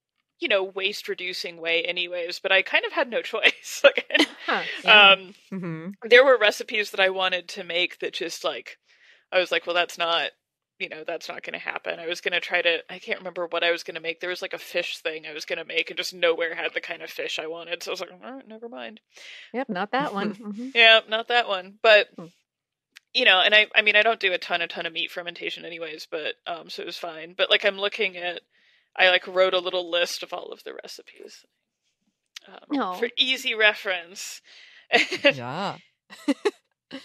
you 0.40 0.48
know, 0.48 0.64
waste 0.64 1.08
reducing 1.08 1.58
way, 1.60 1.84
anyways. 1.84 2.40
But 2.40 2.52
I 2.52 2.62
kind 2.62 2.84
of 2.86 2.92
had 2.92 3.10
no 3.10 3.22
choice. 3.24 3.82
like, 3.84 4.06
Huh, 4.46 4.68
yeah. 4.82 5.12
um, 5.12 5.34
Mm-hmm. 5.52 5.90
there 6.02 6.24
were 6.24 6.38
recipes 6.38 6.90
that 6.90 7.00
I 7.00 7.10
wanted 7.10 7.48
to 7.50 7.64
make 7.64 7.98
that 8.00 8.12
just 8.14 8.44
like, 8.44 8.78
I 9.32 9.38
was 9.38 9.52
like, 9.52 9.66
well, 9.66 9.74
that's 9.74 9.98
not, 9.98 10.30
you 10.78 10.88
know, 10.88 11.02
that's 11.06 11.28
not 11.28 11.42
going 11.42 11.54
to 11.54 11.58
happen. 11.58 11.98
I 11.98 12.06
was 12.06 12.20
going 12.20 12.32
to 12.32 12.40
try 12.40 12.62
to, 12.62 12.78
I 12.88 12.98
can't 12.98 13.18
remember 13.18 13.46
what 13.46 13.64
I 13.64 13.70
was 13.72 13.82
going 13.82 13.96
to 13.96 14.00
make. 14.00 14.20
There 14.20 14.30
was 14.30 14.42
like 14.42 14.52
a 14.54 14.58
fish 14.58 14.98
thing 14.98 15.26
I 15.26 15.32
was 15.34 15.44
going 15.44 15.58
to 15.58 15.64
make, 15.64 15.90
and 15.90 15.96
just 15.96 16.14
nowhere 16.14 16.54
had 16.54 16.72
the 16.74 16.80
kind 16.80 17.02
of 17.02 17.10
fish 17.10 17.38
I 17.38 17.46
wanted. 17.48 17.82
So 17.82 17.90
I 17.90 17.92
was 17.92 18.00
like, 18.00 18.10
all 18.12 18.32
right, 18.32 18.46
never 18.46 18.68
mind. 18.68 19.00
Yep, 19.52 19.68
not 19.68 19.90
that 19.92 20.12
one. 20.14 20.34
Mhm. 20.40 20.72
Yeah, 20.74 21.00
not 21.08 21.28
that 21.28 21.48
one. 21.48 21.78
But 21.82 22.08
Hmm. 22.16 22.26
you 23.14 23.24
know, 23.24 23.40
and 23.40 23.54
I 23.54 23.66
I 23.74 23.82
mean 23.82 23.96
I 23.96 24.02
don't 24.02 24.20
do 24.20 24.32
a 24.32 24.38
ton 24.38 24.60
a 24.62 24.68
ton 24.68 24.86
of 24.86 24.92
meat 24.92 25.10
fermentation 25.10 25.64
anyways, 25.64 26.06
but 26.10 26.34
um 26.46 26.68
so 26.70 26.82
it 26.82 26.86
was 26.86 26.96
fine. 26.98 27.34
But 27.36 27.50
like 27.50 27.64
I'm 27.64 27.78
looking 27.78 28.16
at 28.16 28.42
I 28.94 29.08
like 29.10 29.26
wrote 29.26 29.54
a 29.54 29.58
little 29.60 29.90
list 29.90 30.22
of 30.22 30.32
all 30.32 30.52
of 30.52 30.62
the 30.64 30.74
recipes. 30.74 31.44
Um, 32.46 32.78
for 32.98 33.08
easy 33.16 33.54
reference. 33.54 34.42
Yeah. 35.34 35.76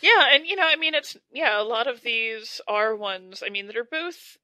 yeah, 0.01 0.27
and 0.33 0.45
you 0.45 0.55
know, 0.55 0.67
I 0.67 0.75
mean 0.75 0.93
it's 0.95 1.17
yeah, 1.31 1.59
a 1.59 1.63
lot 1.63 1.87
of 1.87 2.01
these 2.01 2.61
are 2.67 2.95
ones 2.95 3.43
I 3.45 3.49
mean 3.49 3.67
that 3.67 3.77
are 3.77 3.83
both 3.83 4.37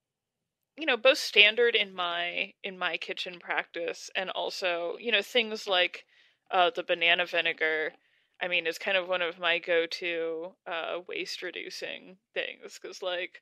you 0.77 0.85
know, 0.85 0.97
both 0.97 1.17
standard 1.19 1.75
in 1.75 1.93
my 1.93 2.53
in 2.63 2.77
my 2.77 2.97
kitchen 2.97 3.39
practice 3.39 4.09
and 4.15 4.29
also, 4.31 4.97
you 4.99 5.11
know, 5.11 5.21
things 5.21 5.67
like 5.67 6.05
uh 6.51 6.71
the 6.75 6.83
banana 6.83 7.25
vinegar 7.25 7.93
I 8.41 8.47
mean 8.47 8.67
is 8.67 8.77
kind 8.79 8.97
of 8.97 9.07
one 9.09 9.21
of 9.21 9.39
my 9.39 9.59
go-to 9.59 10.53
uh 10.67 10.99
waste 11.07 11.41
reducing 11.43 12.17
things 12.33 12.79
cuz 12.79 13.01
like 13.03 13.41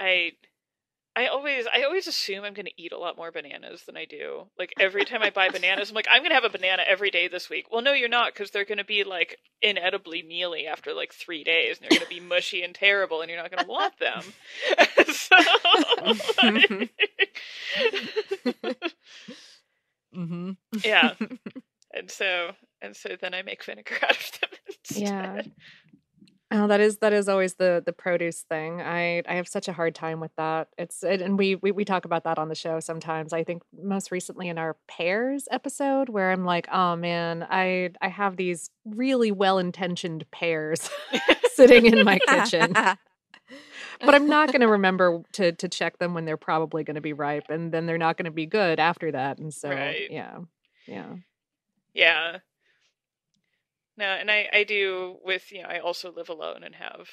I 0.00 0.32
I 1.16 1.28
always 1.28 1.66
I 1.74 1.82
always 1.84 2.06
assume 2.06 2.44
I'm 2.44 2.52
going 2.54 2.66
to 2.66 2.82
eat 2.82 2.92
a 2.92 2.98
lot 2.98 3.16
more 3.16 3.32
bananas 3.32 3.84
than 3.86 3.96
I 3.96 4.04
do. 4.04 4.48
Like 4.58 4.74
every 4.78 5.04
time 5.06 5.22
I 5.22 5.30
buy 5.30 5.48
bananas, 5.48 5.88
I'm 5.88 5.94
like 5.94 6.06
I'm 6.10 6.20
going 6.20 6.30
to 6.30 6.34
have 6.34 6.44
a 6.44 6.50
banana 6.50 6.82
every 6.86 7.10
day 7.10 7.26
this 7.26 7.48
week. 7.48 7.66
Well, 7.72 7.80
no, 7.82 7.92
you're 7.92 8.08
not 8.10 8.34
because 8.34 8.50
they're 8.50 8.66
going 8.66 8.78
to 8.78 8.84
be 8.84 9.02
like 9.02 9.38
inedibly 9.62 10.22
mealy 10.22 10.66
after 10.66 10.92
like 10.92 11.14
3 11.14 11.42
days 11.42 11.78
and 11.78 11.84
they're 11.90 11.98
going 11.98 12.08
to 12.08 12.14
be 12.14 12.20
mushy 12.20 12.62
and 12.62 12.74
terrible 12.74 13.22
and 13.22 13.30
you're 13.30 13.42
not 13.42 13.50
going 13.50 13.64
to 13.64 13.70
want 13.70 13.98
them. 13.98 14.22
so 15.12 15.36
Mm-hmm. 20.14 20.52
yeah. 20.84 21.14
And 21.94 22.10
so 22.10 22.50
and 22.82 22.94
so 22.94 23.16
then 23.18 23.32
I 23.32 23.40
make 23.40 23.64
vinegar 23.64 23.94
out 24.02 24.10
of 24.10 24.40
them. 24.40 24.50
instead. 24.68 25.02
Yeah. 25.02 25.42
Oh, 26.52 26.68
that 26.68 26.80
is 26.80 26.98
that 26.98 27.12
is 27.12 27.28
always 27.28 27.54
the 27.54 27.82
the 27.84 27.92
produce 27.92 28.42
thing. 28.42 28.80
I 28.80 29.20
I 29.28 29.34
have 29.34 29.48
such 29.48 29.66
a 29.66 29.72
hard 29.72 29.96
time 29.96 30.20
with 30.20 30.30
that. 30.36 30.68
It's 30.78 31.02
it, 31.02 31.20
and 31.20 31.36
we, 31.36 31.56
we 31.56 31.72
we 31.72 31.84
talk 31.84 32.04
about 32.04 32.22
that 32.22 32.38
on 32.38 32.48
the 32.48 32.54
show 32.54 32.78
sometimes. 32.78 33.32
I 33.32 33.42
think 33.42 33.62
most 33.76 34.12
recently 34.12 34.48
in 34.48 34.56
our 34.56 34.76
pears 34.86 35.48
episode 35.50 36.08
where 36.08 36.30
I'm 36.30 36.44
like, 36.44 36.68
"Oh 36.72 36.94
man, 36.94 37.44
I 37.50 37.90
I 38.00 38.06
have 38.08 38.36
these 38.36 38.70
really 38.84 39.32
well-intentioned 39.32 40.24
pears 40.30 40.88
sitting 41.54 41.86
in 41.86 42.04
my 42.04 42.20
kitchen, 42.28 42.72
but 44.00 44.14
I'm 44.14 44.28
not 44.28 44.52
going 44.52 44.60
to 44.60 44.68
remember 44.68 45.22
to 45.32 45.50
to 45.50 45.68
check 45.68 45.98
them 45.98 46.14
when 46.14 46.26
they're 46.26 46.36
probably 46.36 46.84
going 46.84 46.94
to 46.94 47.00
be 47.00 47.12
ripe 47.12 47.46
and 47.50 47.72
then 47.72 47.86
they're 47.86 47.98
not 47.98 48.16
going 48.16 48.26
to 48.26 48.30
be 48.30 48.46
good 48.46 48.78
after 48.78 49.10
that." 49.10 49.38
And 49.38 49.52
so, 49.52 49.70
Right. 49.70 50.08
yeah. 50.12 50.38
Yeah. 50.86 51.14
Yeah. 51.92 52.38
No, 53.96 54.04
and 54.06 54.30
I, 54.30 54.48
I 54.52 54.64
do 54.64 55.18
with, 55.24 55.50
you 55.52 55.62
know, 55.62 55.68
I 55.68 55.78
also 55.80 56.12
live 56.12 56.28
alone 56.28 56.62
and 56.64 56.74
have, 56.74 57.08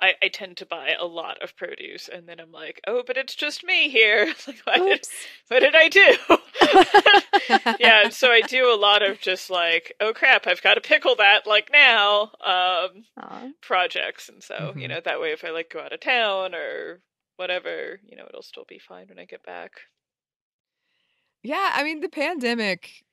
I, 0.00 0.14
I 0.22 0.28
tend 0.28 0.58
to 0.58 0.66
buy 0.66 0.90
a 0.98 1.04
lot 1.06 1.42
of 1.42 1.56
produce 1.56 2.08
and 2.08 2.28
then 2.28 2.40
I'm 2.40 2.52
like, 2.52 2.80
oh, 2.86 3.02
but 3.06 3.16
it's 3.16 3.34
just 3.34 3.64
me 3.64 3.88
here. 3.88 4.26
like, 4.46 4.62
what 4.66 4.84
did, 4.84 5.06
what 5.48 5.60
did 5.60 5.74
I 5.74 5.88
do? 5.88 6.16
yeah, 7.78 8.08
so 8.10 8.30
I 8.30 8.42
do 8.42 8.72
a 8.72 8.76
lot 8.76 9.02
of 9.02 9.18
just 9.20 9.50
like, 9.50 9.94
oh 10.00 10.12
crap, 10.12 10.46
I've 10.46 10.62
got 10.62 10.74
to 10.74 10.80
pickle 10.80 11.16
that 11.16 11.46
like 11.46 11.70
now 11.72 12.30
um, 12.44 13.04
projects. 13.62 14.28
And 14.28 14.42
so, 14.42 14.74
you 14.78 14.88
Mhm. 14.88 14.88
know, 14.88 15.00
that 15.04 15.20
way 15.20 15.32
if 15.32 15.44
I 15.44 15.50
like 15.50 15.70
go 15.72 15.80
out 15.80 15.92
of 15.94 16.00
town 16.00 16.54
or 16.54 17.02
whatever, 17.36 18.00
you 18.06 18.16
know, 18.16 18.26
it'll 18.28 18.42
still 18.42 18.66
be 18.68 18.78
fine 18.80 19.08
when 19.08 19.18
I 19.18 19.26
get 19.26 19.42
back. 19.44 19.72
Yeah, 21.42 21.70
I 21.74 21.82
mean 21.84 22.00
the 22.00 22.08
pandemic. 22.08 23.04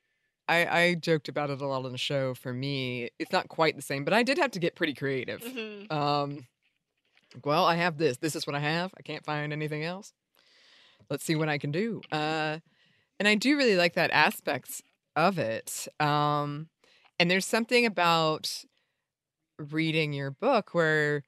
I 0.48 0.66
I 0.82 0.94
joked 0.96 1.30
about 1.30 1.50
it 1.50 1.62
a 1.62 1.66
lot 1.68 1.86
on 1.86 1.92
the 1.92 1.98
show. 1.98 2.34
For 2.34 2.54
me, 2.54 3.10
it's 3.20 3.32
not 3.32 3.48
quite 3.50 3.76
the 3.76 3.82
same, 3.82 4.04
but 4.04 4.14
I 4.14 4.24
did 4.24 4.38
have 4.38 4.52
to 4.52 4.60
get 4.60 4.76
pretty 4.76 4.94
creative. 4.94 5.42
Mhm. 5.42 5.92
Um, 5.92 6.48
well, 7.44 7.66
I 7.66 7.76
have 7.76 7.98
this. 7.98 8.18
This 8.18 8.36
is 8.36 8.46
what 8.46 8.56
I 8.56 8.60
have. 8.60 8.94
I 8.98 9.02
can't 9.02 9.26
find 9.26 9.52
anything 9.54 9.84
else. 9.84 10.14
Let's 11.10 11.24
see 11.24 11.36
what 11.36 11.50
I 11.50 11.58
can 11.58 11.72
do. 11.72 12.02
Uh, 12.12 12.60
and 13.20 13.28
I 13.28 13.36
do 13.36 13.58
really 13.58 13.76
like 13.76 13.94
that 13.94 14.12
aspect 14.12 14.82
of 15.16 15.38
it. 15.40 15.88
Um, 16.00 16.70
and 17.20 17.30
there's 17.32 17.46
something 17.46 17.86
about 17.86 18.64
reading 19.58 20.14
your 20.14 20.32
book 20.32 20.74
where 20.74 21.24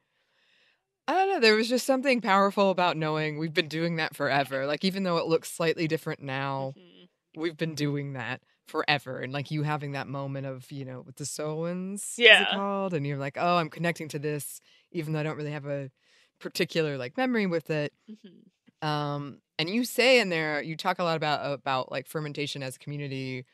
I 1.07 1.13
don't 1.13 1.29
know, 1.29 1.39
there 1.39 1.55
was 1.55 1.69
just 1.69 1.85
something 1.85 2.19
powerful 2.19 2.71
about 2.71 2.97
knowing 2.97 3.37
we've 3.37 3.53
been 3.53 3.67
doing 3.67 3.97
that 3.97 4.15
forever. 4.15 4.65
Like 4.65 4.83
even 4.83 5.03
though 5.03 5.17
it 5.17 5.27
looks 5.27 5.51
slightly 5.51 5.87
different 5.87 6.21
now, 6.21 6.73
Mm-hmm. 6.77 7.41
we've 7.41 7.57
been 7.57 7.75
doing 7.75 8.13
that 8.13 8.41
forever. 8.67 9.19
And 9.19 9.31
like 9.31 9.51
you 9.51 9.63
having 9.63 9.91
that 9.93 10.07
moment 10.07 10.45
of, 10.47 10.71
you 10.71 10.85
know, 10.85 11.01
with 11.01 11.15
the 11.17 11.25
sowans, 11.25 12.03
is 12.03 12.19
it 12.19 12.23
Yeah. 12.23 12.51
called? 12.53 12.93
And 12.93 13.05
you're 13.05 13.17
like, 13.17 13.37
oh, 13.39 13.57
I'm 13.57 13.69
connecting 13.69 14.07
to 14.09 14.19
this, 14.19 14.61
even 14.91 15.13
though 15.13 15.19
I 15.19 15.23
don't 15.23 15.37
really 15.37 15.51
have 15.51 15.65
a 15.67 15.91
particular 16.39 16.97
like 16.97 17.17
memory 17.17 17.45
with 17.47 17.69
it. 17.69 17.93
Mhm. 18.09 18.87
Um, 18.87 19.41
and 19.57 19.69
you 19.69 19.85
say 19.85 20.19
in 20.19 20.29
there, 20.29 20.61
you 20.61 20.75
talk 20.75 20.99
a 20.99 21.03
lot 21.03 21.15
about 21.17 21.51
about 21.51 21.91
like 21.91 22.07
fermentation 22.07 22.61
as 22.61 22.75
a 22.75 22.79
community, 22.79 23.45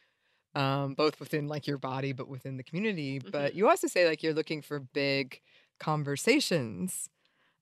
um, 0.55 0.95
both 0.95 1.20
within 1.20 1.47
like 1.47 1.68
your 1.68 1.78
body, 1.78 2.12
but 2.12 2.28
within 2.28 2.57
the 2.57 2.64
community. 2.64 3.20
But 3.20 3.53
you 3.53 3.70
also 3.70 3.88
say 3.88 4.07
like 4.07 4.24
you're 4.24 4.34
looking 4.34 4.62
for 4.62 4.80
big 4.80 5.39
conversations 5.80 7.09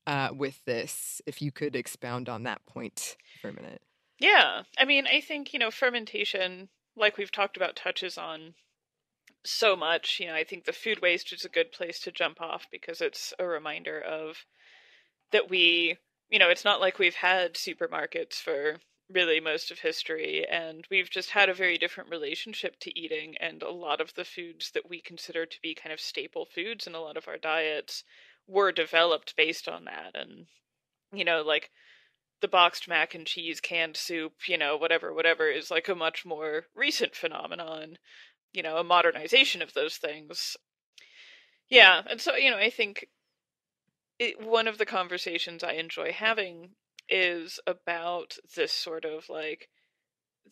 uh, 0.08 0.30
with 0.34 0.64
this. 0.66 1.22
If 1.28 1.42
you 1.42 1.52
could 1.52 1.76
expound 1.76 2.30
on 2.30 2.44
that 2.44 2.66
point 2.66 3.18
for 3.42 3.50
a 3.50 3.54
minute. 3.54 3.82
Yeah. 4.20 4.64
I 4.78 4.86
mean, 4.86 5.06
I 5.08 5.22
think, 5.22 5.54
you 5.54 5.60
know, 5.60 5.72
fermentation, 5.72 6.70
like 7.00 7.18
we've 7.18 7.32
talked 7.32 7.58
about, 7.58 7.76
touches 7.76 8.18
on 8.18 8.54
so 9.46 9.76
much. 9.76 10.18
You 10.20 10.28
know, 10.28 10.36
I 10.36 10.44
think 10.44 10.66
the 10.66 10.74
food 10.74 11.02
waste 11.02 11.34
is 11.34 11.46
a 11.46 11.50
good 11.50 11.72
place 11.72 12.00
to 12.02 12.12
jump 12.12 12.42
off 12.42 12.68
because 12.72 13.02
it's 13.02 13.34
a 13.40 13.46
reminder 13.46 14.00
of 14.00 14.46
that 15.32 15.50
we, 15.50 15.98
you 16.30 16.40
know, 16.40 16.50
it's 16.50 16.66
not 16.66 16.82
like 16.82 17.00
we've 17.00 17.16
had 17.16 17.54
supermarkets 17.54 18.36
for 18.36 18.78
really 19.10 19.40
most 19.40 19.72
of 19.72 19.80
history 19.80 20.46
and 20.48 20.86
we've 20.92 21.10
just 21.10 21.32
had 21.32 21.50
a 21.50 21.54
very 21.54 21.78
different 21.78 22.10
relationship 22.12 22.80
to 22.80 22.98
eating 23.00 23.36
and 23.40 23.64
a 23.64 23.72
lot 23.72 24.00
of 24.00 24.14
the 24.14 24.24
foods 24.24 24.72
that 24.72 24.88
we 24.88 25.02
consider 25.02 25.46
to 25.46 25.58
be 25.64 25.74
kind 25.74 25.92
of 25.92 26.00
staple 26.00 26.46
foods 26.46 26.86
in 26.86 26.94
a 26.94 27.02
lot 27.02 27.18
of 27.18 27.28
our 27.28 27.38
diets 27.38 28.04
were 28.48 28.72
developed 28.72 29.36
based 29.36 29.68
on 29.68 29.86
that 29.86 30.12
and 30.14 30.46
you 31.12 31.26
know 31.26 31.42
like 31.42 31.72
the 32.42 32.48
boxed 32.48 32.88
mac 32.88 33.14
and 33.14 33.26
cheese 33.26 33.60
canned 33.60 33.98
soup 33.98 34.34
you 34.48 34.58
know 34.58 34.78
whatever 34.78 35.14
whatever 35.14 35.50
is 35.50 35.70
like 35.72 35.88
a 35.88 35.96
much 35.96 36.26
more 36.26 36.66
recent 36.76 37.16
phenomenon 37.16 37.98
you 38.54 38.64
know 38.64 38.78
a 38.78 38.84
modernization 38.84 39.62
of 39.62 39.74
those 39.74 39.98
things. 39.98 40.58
Yeah 41.70 42.02
and 42.10 42.20
so 42.20 42.36
you 42.36 42.50
know 42.50 42.58
i 42.58 42.70
think 42.70 43.08
it, 44.18 44.42
one 44.42 44.68
of 44.68 44.78
the 44.78 44.86
conversations 44.86 45.64
i 45.64 45.74
enjoy 45.74 46.12
having 46.12 46.72
is 47.10 47.60
about 47.68 48.38
this 48.56 48.72
sort 48.72 49.06
of 49.06 49.30
like 49.30 49.70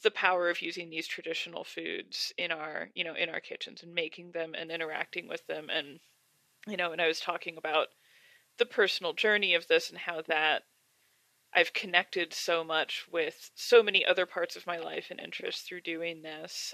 the 0.04 0.12
power 0.12 0.50
of 0.50 0.62
using 0.62 0.90
these 0.90 1.08
traditional 1.08 1.64
foods 1.64 2.32
in 2.38 2.52
our 2.52 2.90
you 2.94 3.04
know 3.04 3.16
in 3.16 3.30
our 3.30 3.40
kitchens 3.40 3.82
and 3.82 3.94
making 3.94 4.32
them 4.32 4.54
and 4.58 4.72
interacting 4.72 5.28
with 5.28 5.46
them 5.48 5.70
and 5.70 6.00
you 6.68 6.78
know 6.78 6.92
and 6.92 7.02
i 7.02 7.08
was 7.08 7.20
talking 7.20 7.58
about 7.58 7.88
the 8.58 8.66
personal 8.66 9.14
journey 9.14 9.54
of 9.54 9.68
this 9.68 9.90
and 9.90 10.00
how 10.00 10.22
that 10.28 10.64
I've 11.54 11.74
connected 11.74 12.34
so 12.34 12.64
much 12.64 13.06
with 13.12 13.52
so 13.56 13.82
many 13.82 14.06
other 14.06 14.26
parts 14.26 14.56
of 14.56 14.68
my 14.68 14.78
life 14.78 15.08
and 15.10 15.20
interests 15.20 15.62
through 15.64 15.82
doing 15.82 16.22
this. 16.22 16.74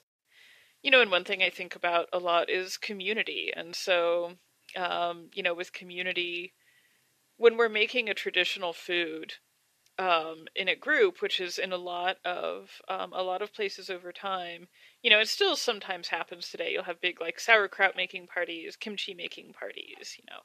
You 0.82 0.92
know, 0.92 1.02
and 1.02 1.12
one 1.12 1.24
thing 1.24 1.42
I 1.42 1.50
think 1.50 1.76
about 1.76 2.10
a 2.12 2.20
lot 2.20 2.50
is 2.50 2.78
community. 2.78 3.52
And 3.56 3.76
so, 3.76 4.34
um, 4.76 5.30
you 5.34 5.42
know, 5.42 5.54
with 5.54 5.72
community, 5.72 6.54
when 7.38 7.58
we're 7.58 7.70
making 7.70 8.10
a 8.10 8.14
traditional 8.14 8.74
food 8.74 9.36
um, 10.00 10.46
in 10.56 10.68
a 10.68 10.76
group, 10.76 11.22
which 11.22 11.40
is 11.40 11.58
in 11.60 11.72
a 11.72 11.78
lot 11.78 12.18
of 12.26 12.82
um, 12.90 13.14
a 13.14 13.22
lot 13.24 13.42
of 13.42 13.54
places 13.54 13.90
over 13.90 14.12
time, 14.12 14.68
you 15.02 15.10
know, 15.10 15.20
it 15.20 15.28
still 15.30 15.56
sometimes 15.56 16.08
happens 16.08 16.50
today. 16.50 16.72
You'll 16.72 16.84
have 16.84 17.02
big 17.02 17.22
like 17.22 17.40
sauerkraut 17.40 17.96
making 17.96 18.28
parties, 18.28 18.76
kimchi 18.76 19.14
making 19.14 19.54
parties, 19.54 20.16
you 20.18 20.24
know. 20.30 20.42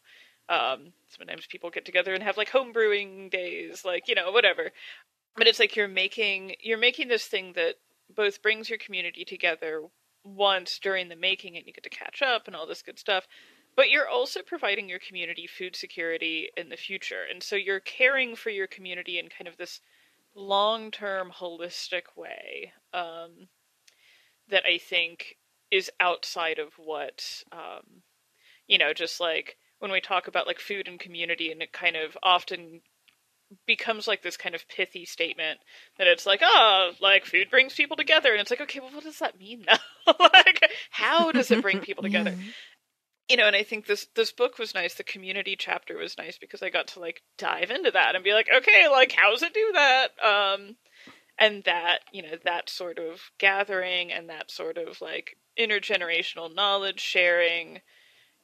Um, 0.48 0.92
sometimes 1.08 1.46
people 1.46 1.70
get 1.70 1.84
together 1.84 2.14
and 2.14 2.22
have 2.22 2.36
like 2.36 2.50
home 2.50 2.72
brewing 2.72 3.28
days, 3.28 3.84
like 3.84 4.08
you 4.08 4.14
know, 4.14 4.30
whatever. 4.30 4.70
But 5.36 5.46
it's 5.46 5.58
like 5.58 5.76
you're 5.76 5.88
making 5.88 6.56
you're 6.60 6.78
making 6.78 7.08
this 7.08 7.26
thing 7.26 7.52
that 7.54 7.74
both 8.14 8.42
brings 8.42 8.68
your 8.68 8.78
community 8.78 9.24
together 9.24 9.82
once 10.24 10.78
during 10.78 11.08
the 11.08 11.16
making, 11.16 11.56
and 11.56 11.66
you 11.66 11.72
get 11.72 11.84
to 11.84 11.90
catch 11.90 12.22
up 12.22 12.46
and 12.46 12.56
all 12.56 12.66
this 12.66 12.82
good 12.82 12.98
stuff. 12.98 13.26
But 13.76 13.90
you're 13.90 14.08
also 14.08 14.40
providing 14.42 14.88
your 14.88 14.98
community 14.98 15.46
food 15.46 15.76
security 15.76 16.48
in 16.56 16.68
the 16.68 16.76
future, 16.76 17.24
and 17.30 17.42
so 17.42 17.54
you're 17.56 17.80
caring 17.80 18.34
for 18.34 18.50
your 18.50 18.66
community 18.66 19.18
in 19.18 19.28
kind 19.28 19.46
of 19.46 19.56
this 19.56 19.80
long-term, 20.34 21.32
holistic 21.38 22.16
way 22.16 22.72
um, 22.92 23.48
that 24.48 24.64
I 24.64 24.78
think 24.78 25.36
is 25.70 25.90
outside 26.00 26.58
of 26.58 26.72
what 26.78 27.44
um, 27.52 28.02
you 28.68 28.78
know, 28.78 28.92
just 28.92 29.18
like 29.18 29.56
when 29.78 29.90
we 29.90 30.00
talk 30.00 30.28
about 30.28 30.46
like 30.46 30.58
food 30.58 30.88
and 30.88 31.00
community 31.00 31.50
and 31.50 31.62
it 31.62 31.72
kind 31.72 31.96
of 31.96 32.16
often 32.22 32.80
becomes 33.66 34.06
like 34.06 34.22
this 34.22 34.36
kind 34.36 34.54
of 34.54 34.68
pithy 34.68 35.06
statement 35.06 35.58
that 35.96 36.06
it's 36.06 36.26
like 36.26 36.40
oh 36.42 36.90
like 37.00 37.24
food 37.24 37.48
brings 37.50 37.74
people 37.74 37.96
together 37.96 38.32
and 38.32 38.40
it's 38.40 38.50
like 38.50 38.60
okay 38.60 38.80
well 38.80 38.90
what 38.92 39.04
does 39.04 39.20
that 39.20 39.38
mean 39.38 39.64
now 39.66 39.78
like 40.20 40.60
how 40.90 41.32
does 41.32 41.50
it 41.50 41.62
bring 41.62 41.80
people 41.80 42.02
together? 42.02 42.34
You 43.28 43.36
know 43.36 43.46
and 43.46 43.56
i 43.56 43.62
think 43.62 43.86
this 43.86 44.06
this 44.14 44.32
book 44.32 44.58
was 44.58 44.74
nice 44.74 44.94
the 44.94 45.04
community 45.04 45.56
chapter 45.56 45.96
was 45.96 46.18
nice 46.18 46.38
because 46.38 46.62
i 46.62 46.68
got 46.68 46.88
to 46.88 47.00
like 47.00 47.22
dive 47.38 47.70
into 47.70 47.90
that 47.90 48.14
and 48.14 48.24
be 48.24 48.32
like 48.32 48.48
okay 48.54 48.88
like 48.90 49.12
how 49.12 49.30
does 49.30 49.42
it 49.42 49.54
do 49.54 49.70
that? 49.74 50.08
Um 50.22 50.76
and 51.38 51.62
that 51.64 52.00
you 52.12 52.22
know 52.22 52.36
that 52.44 52.68
sort 52.68 52.98
of 52.98 53.30
gathering 53.38 54.12
and 54.12 54.28
that 54.28 54.50
sort 54.50 54.76
of 54.76 55.00
like 55.00 55.36
intergenerational 55.58 56.54
knowledge 56.54 57.00
sharing 57.00 57.80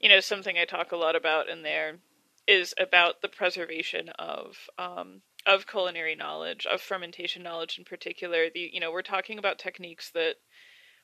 you 0.05 0.11
know 0.11 0.21
something 0.21 0.57
i 0.57 0.65
talk 0.65 0.93
a 0.93 0.97
lot 0.97 1.17
about 1.17 1.49
in 1.49 1.63
there 1.63 1.99
is 2.47 2.75
about 2.79 3.23
the 3.23 3.29
preservation 3.29 4.11
of 4.19 4.69
um, 4.79 5.23
of 5.47 5.67
culinary 5.67 6.15
knowledge 6.15 6.67
of 6.67 6.81
fermentation 6.81 7.43
knowledge 7.43 7.79
in 7.79 7.85
particular. 7.85 8.49
The 8.53 8.71
you 8.73 8.81
know 8.81 8.93
we're 8.93 9.03
talking 9.03 9.39
about 9.39 9.59
techniques 9.59 10.11
that 10.11 10.37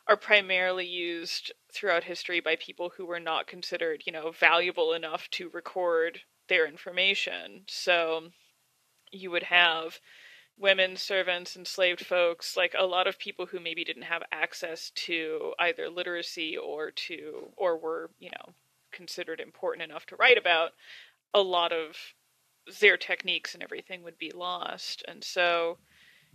are 0.06 0.16
primarily 0.16 0.86
used 0.86 1.52
throughout 1.72 2.04
history 2.04 2.40
by 2.40 2.56
people 2.56 2.92
who 2.96 3.06
were 3.06 3.20
not 3.20 3.46
considered 3.46 4.02
you 4.06 4.12
know 4.12 4.30
valuable 4.30 4.92
enough 4.92 5.28
to 5.30 5.50
record 5.50 6.20
their 6.48 6.66
information. 6.66 7.62
So 7.68 8.28
you 9.12 9.30
would 9.30 9.44
have 9.44 9.98
women 10.58 10.96
servants 10.96 11.56
enslaved 11.56 12.04
folks 12.04 12.56
like 12.56 12.74
a 12.78 12.84
lot 12.84 13.06
of 13.06 13.18
people 13.18 13.46
who 13.46 13.60
maybe 13.60 13.82
didn't 13.82 14.02
have 14.02 14.22
access 14.30 14.90
to 14.90 15.54
either 15.58 15.88
literacy 15.88 16.56
or 16.56 16.90
to 16.90 17.48
or 17.56 17.78
were 17.78 18.10
you 18.18 18.30
know 18.30 18.54
considered 18.92 19.40
important 19.40 19.88
enough 19.88 20.06
to 20.06 20.16
write 20.16 20.38
about 20.38 20.72
a 21.32 21.40
lot 21.40 21.72
of 21.72 21.96
their 22.80 22.96
techniques 22.96 23.54
and 23.54 23.62
everything 23.62 24.02
would 24.02 24.18
be 24.18 24.30
lost. 24.30 25.04
And 25.08 25.24
so 25.24 25.78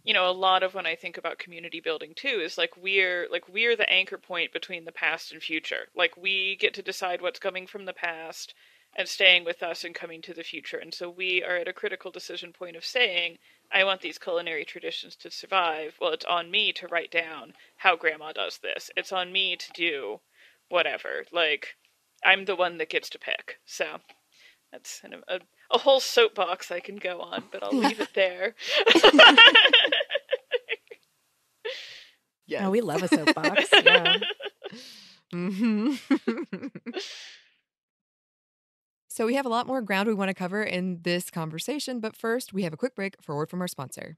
you 0.06 0.14
know 0.14 0.30
a 0.30 0.32
lot 0.32 0.62
of 0.62 0.76
when 0.76 0.86
i 0.86 0.95
think 0.95 1.18
about 1.18 1.39
community 1.39 1.80
building 1.80 2.14
too 2.16 2.39
is 2.43 2.58
like 2.60 2.78
we're 2.78 3.28
like 3.32 3.49
we're 3.49 3.76
the 3.76 3.89
anchor 3.91 4.20
point 4.20 4.53
between 4.53 4.86
the 4.86 4.91
past 4.91 5.32
and 5.32 5.41
future. 5.41 5.88
Like 5.95 6.16
we 6.16 6.56
get 6.58 6.74
to 6.76 6.84
decide 6.84 7.22
what's 7.22 7.39
coming 7.39 7.66
from 7.68 7.86
the 7.86 7.93
past 7.93 8.53
and 8.97 9.08
staying 9.08 9.43
with 9.43 9.62
us 9.62 9.84
and 9.84 9.93
coming 9.93 10.22
to 10.22 10.34
the 10.34 10.43
future. 10.43 10.78
And 10.78 10.93
so 10.93 11.10
we 11.10 11.43
are 11.43 11.58
at 11.58 11.68
a 11.68 11.74
critical 11.74 12.12
decision 12.12 12.53
point 12.53 12.76
of 12.78 12.86
saying 12.86 13.38
i 13.74 13.84
want 13.84 14.01
these 14.01 14.20
culinary 14.20 14.64
traditions 14.64 15.16
to 15.18 15.32
survive. 15.32 15.95
Well 15.99 16.12
it's 16.12 16.26
on 16.26 16.51
me 16.51 16.72
to 16.74 16.88
write 16.88 17.12
down 17.12 17.53
how 17.78 17.95
grandma 17.95 18.32
does 18.32 18.60
this. 18.60 18.91
It's 18.95 19.12
on 19.12 19.32
me 19.32 19.56
to 19.56 19.72
do 19.74 20.20
whatever. 20.70 21.26
Like 21.32 21.76
i'm 22.24 22.45
the 22.45 22.55
one 22.55 22.78
that 22.78 22.89
gets 22.89 23.09
to 23.09 23.20
pick 23.20 23.59
so 23.66 23.97
that's 24.72 24.99
kind 24.99 25.13
of 25.13 25.24
a, 25.30 25.39
a 25.72 25.78
whole 25.78 26.01
soapbox 26.01 26.70
I 26.70 26.82
can 26.82 26.97
go 26.97 27.22
on, 27.22 27.45
but 27.49 27.63
I'll 27.63 27.72
leave 27.72 28.01
it 28.01 28.13
there. 28.13 28.55
Oh, 32.68 32.70
we 32.70 32.82
love 32.82 33.01
a 33.03 33.07
soapbox. 33.07 33.70
yeah. 33.84 34.18
hmm 35.32 35.95
so 39.07 39.26
we 39.26 39.36
have 39.36 39.45
a 39.45 39.49
lot 39.49 39.66
more 39.66 39.82
ground 39.82 40.07
we 40.07 40.13
want 40.13 40.30
to 40.30 40.34
cover 40.34 40.61
in 40.61 40.99
this 41.03 41.30
conversation, 41.32 41.99
but 41.99 42.16
first 42.16 42.53
we 42.53 42.63
have 42.63 42.74
a 42.74 42.78
quick 42.78 42.95
break 42.95 43.16
for 43.22 43.34
a 43.34 43.36
word 43.38 43.49
from 43.49 43.61
our 43.61 43.68
sponsor. 43.68 44.18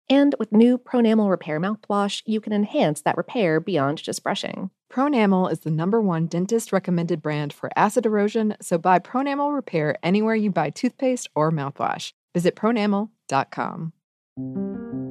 And 0.09 0.35
with 0.39 0.51
new 0.51 0.77
Pronamel 0.77 1.29
Repair 1.29 1.59
mouthwash, 1.59 2.21
you 2.25 2.41
can 2.41 2.53
enhance 2.53 3.01
that 3.01 3.17
repair 3.17 3.59
beyond 3.59 4.01
just 4.01 4.23
brushing. 4.23 4.69
Pronamel 4.91 5.49
is 5.51 5.61
the 5.61 5.71
number 5.71 6.01
one 6.01 6.27
dentist 6.27 6.73
recommended 6.73 7.21
brand 7.21 7.53
for 7.53 7.69
acid 7.77 8.05
erosion, 8.05 8.55
so 8.61 8.77
buy 8.77 8.99
Pronamel 8.99 9.55
Repair 9.55 9.95
anywhere 10.03 10.35
you 10.35 10.51
buy 10.51 10.69
toothpaste 10.69 11.29
or 11.33 11.49
mouthwash. 11.51 12.11
Visit 12.33 12.55
pronamel.com. 12.55 13.93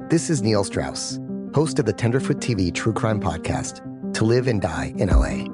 This 0.09 0.29
is 0.29 0.41
Neil 0.43 0.63
Strauss, 0.63 1.19
host 1.55 1.79
of 1.79 1.85
the 1.85 1.93
Tenderfoot 1.93 2.37
TV 2.37 2.73
True 2.73 2.93
Crime 2.93 3.19
Podcast, 3.19 3.81
To 4.13 4.25
Live 4.25 4.47
and 4.47 4.61
Die 4.61 4.93
in 4.97 5.09
LA. 5.09 5.45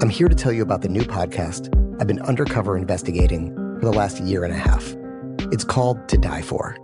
I'm 0.00 0.08
here 0.10 0.28
to 0.28 0.34
tell 0.34 0.52
you 0.52 0.62
about 0.62 0.82
the 0.82 0.88
new 0.88 1.02
podcast 1.02 1.74
I've 2.00 2.06
been 2.06 2.22
undercover 2.22 2.76
investigating 2.76 3.54
for 3.80 3.86
the 3.86 3.92
last 3.92 4.20
year 4.20 4.44
and 4.44 4.52
a 4.52 4.56
half. 4.56 4.94
It's 5.52 5.64
called 5.64 6.08
To 6.08 6.16
Die 6.16 6.42
For. 6.42 6.76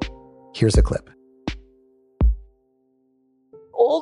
Here's 0.54 0.76
a 0.76 0.82
clip. 0.82 1.10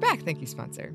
We're 0.00 0.08
back. 0.08 0.20
Thank 0.22 0.40
you, 0.40 0.46
sponsor. 0.46 0.94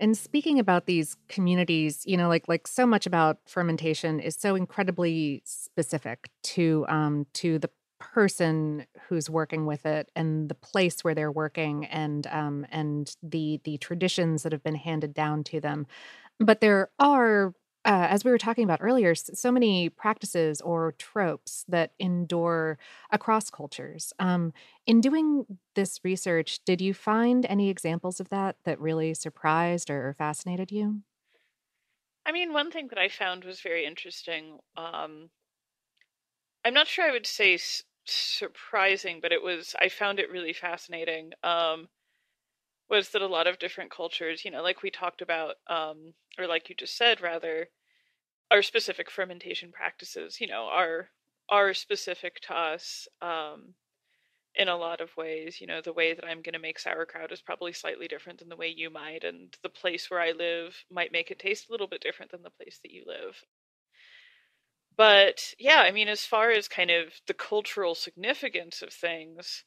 And 0.00 0.16
speaking 0.18 0.58
about 0.58 0.86
these 0.86 1.16
communities, 1.28 2.02
you 2.04 2.16
know, 2.16 2.28
like 2.28 2.48
like 2.48 2.66
so 2.66 2.84
much 2.84 3.06
about 3.06 3.38
fermentation 3.46 4.18
is 4.18 4.34
so 4.34 4.56
incredibly 4.56 5.42
specific 5.44 6.30
to 6.42 6.84
um 6.88 7.26
to 7.34 7.58
the 7.58 7.70
person 7.98 8.86
who's 9.08 9.30
working 9.30 9.64
with 9.66 9.86
it 9.86 10.10
and 10.14 10.48
the 10.48 10.54
place 10.54 11.02
where 11.02 11.14
they're 11.14 11.32
working 11.32 11.86
and 11.86 12.26
um 12.26 12.66
and 12.70 13.14
the 13.22 13.60
the 13.64 13.78
traditions 13.78 14.42
that 14.42 14.52
have 14.52 14.64
been 14.64 14.74
handed 14.74 15.14
down 15.14 15.44
to 15.44 15.60
them. 15.60 15.86
But 16.40 16.60
there 16.60 16.90
are 16.98 17.54
uh, 17.86 18.08
as 18.10 18.24
we 18.24 18.30
were 18.30 18.38
talking 18.38 18.64
about 18.64 18.80
earlier, 18.82 19.14
so 19.14 19.52
many 19.52 19.88
practices 19.88 20.60
or 20.60 20.92
tropes 20.92 21.64
that 21.68 21.92
endure 22.00 22.78
across 23.10 23.48
cultures. 23.50 24.12
Um, 24.18 24.52
in 24.86 25.00
doing 25.00 25.46
this 25.74 26.00
research, 26.04 26.60
did 26.64 26.80
you 26.80 26.92
find 26.92 27.46
any 27.46 27.70
examples 27.70 28.20
of 28.20 28.28
that 28.30 28.56
that 28.64 28.80
really 28.80 29.14
surprised 29.14 29.90
or 29.90 30.14
fascinated 30.18 30.72
you? 30.72 31.02
I 32.26 32.32
mean, 32.32 32.52
one 32.52 32.70
thing 32.70 32.88
that 32.88 32.98
I 32.98 33.08
found 33.08 33.44
was 33.44 33.62
very 33.62 33.86
interesting. 33.86 34.60
Um, 34.76 35.30
I'm 36.64 36.74
not 36.74 36.86
sure 36.88 37.04
I 37.06 37.12
would 37.12 37.26
say 37.26 37.54
s- 37.54 37.82
surprising, 38.06 39.20
but 39.20 39.32
it 39.32 39.42
was. 39.42 39.74
I 39.80 39.88
found 39.88 40.18
it 40.20 40.30
really 40.30 40.52
fascinating. 40.52 41.32
Um, 41.42 41.88
was 42.88 43.10
that 43.10 43.22
a 43.22 43.26
lot 43.26 43.46
of 43.46 43.58
different 43.58 43.90
cultures, 43.90 44.44
you 44.44 44.50
know, 44.50 44.62
like 44.62 44.82
we 44.82 44.90
talked 44.90 45.22
about, 45.22 45.56
um, 45.68 46.14
or 46.38 46.46
like 46.46 46.68
you 46.68 46.74
just 46.74 46.96
said, 46.96 47.20
rather, 47.20 47.68
our 48.50 48.62
specific 48.62 49.10
fermentation 49.10 49.72
practices, 49.72 50.40
you 50.40 50.46
know, 50.46 50.68
are 50.72 51.10
are 51.48 51.74
specific 51.74 52.40
to 52.40 52.54
us. 52.54 53.08
Um, 53.22 53.74
in 54.56 54.68
a 54.68 54.76
lot 54.76 55.00
of 55.00 55.16
ways. 55.16 55.60
You 55.60 55.66
know, 55.66 55.80
the 55.80 55.92
way 55.92 56.14
that 56.14 56.24
I'm 56.24 56.42
going 56.42 56.54
to 56.54 56.58
make 56.58 56.78
sauerkraut 56.78 57.32
is 57.32 57.42
probably 57.42 57.72
slightly 57.72 58.08
different 58.08 58.38
than 58.38 58.48
the 58.48 58.56
way 58.56 58.72
you 58.74 58.90
might, 58.90 59.24
and 59.24 59.56
the 59.62 59.68
place 59.68 60.10
where 60.10 60.20
I 60.20 60.32
live 60.32 60.84
might 60.90 61.12
make 61.12 61.30
it 61.30 61.38
taste 61.38 61.68
a 61.68 61.72
little 61.72 61.86
bit 61.86 62.00
different 62.00 62.32
than 62.32 62.42
the 62.42 62.50
place 62.50 62.80
that 62.82 62.90
you 62.90 63.04
live. 63.06 63.42
But 64.96 65.54
yeah, 65.58 65.80
I 65.80 65.92
mean, 65.92 66.08
as 66.08 66.24
far 66.24 66.50
as 66.50 66.68
kind 66.68 66.90
of 66.90 67.20
the 67.26 67.34
cultural 67.34 67.94
significance 67.94 68.80
of 68.80 68.92
things, 68.92 69.64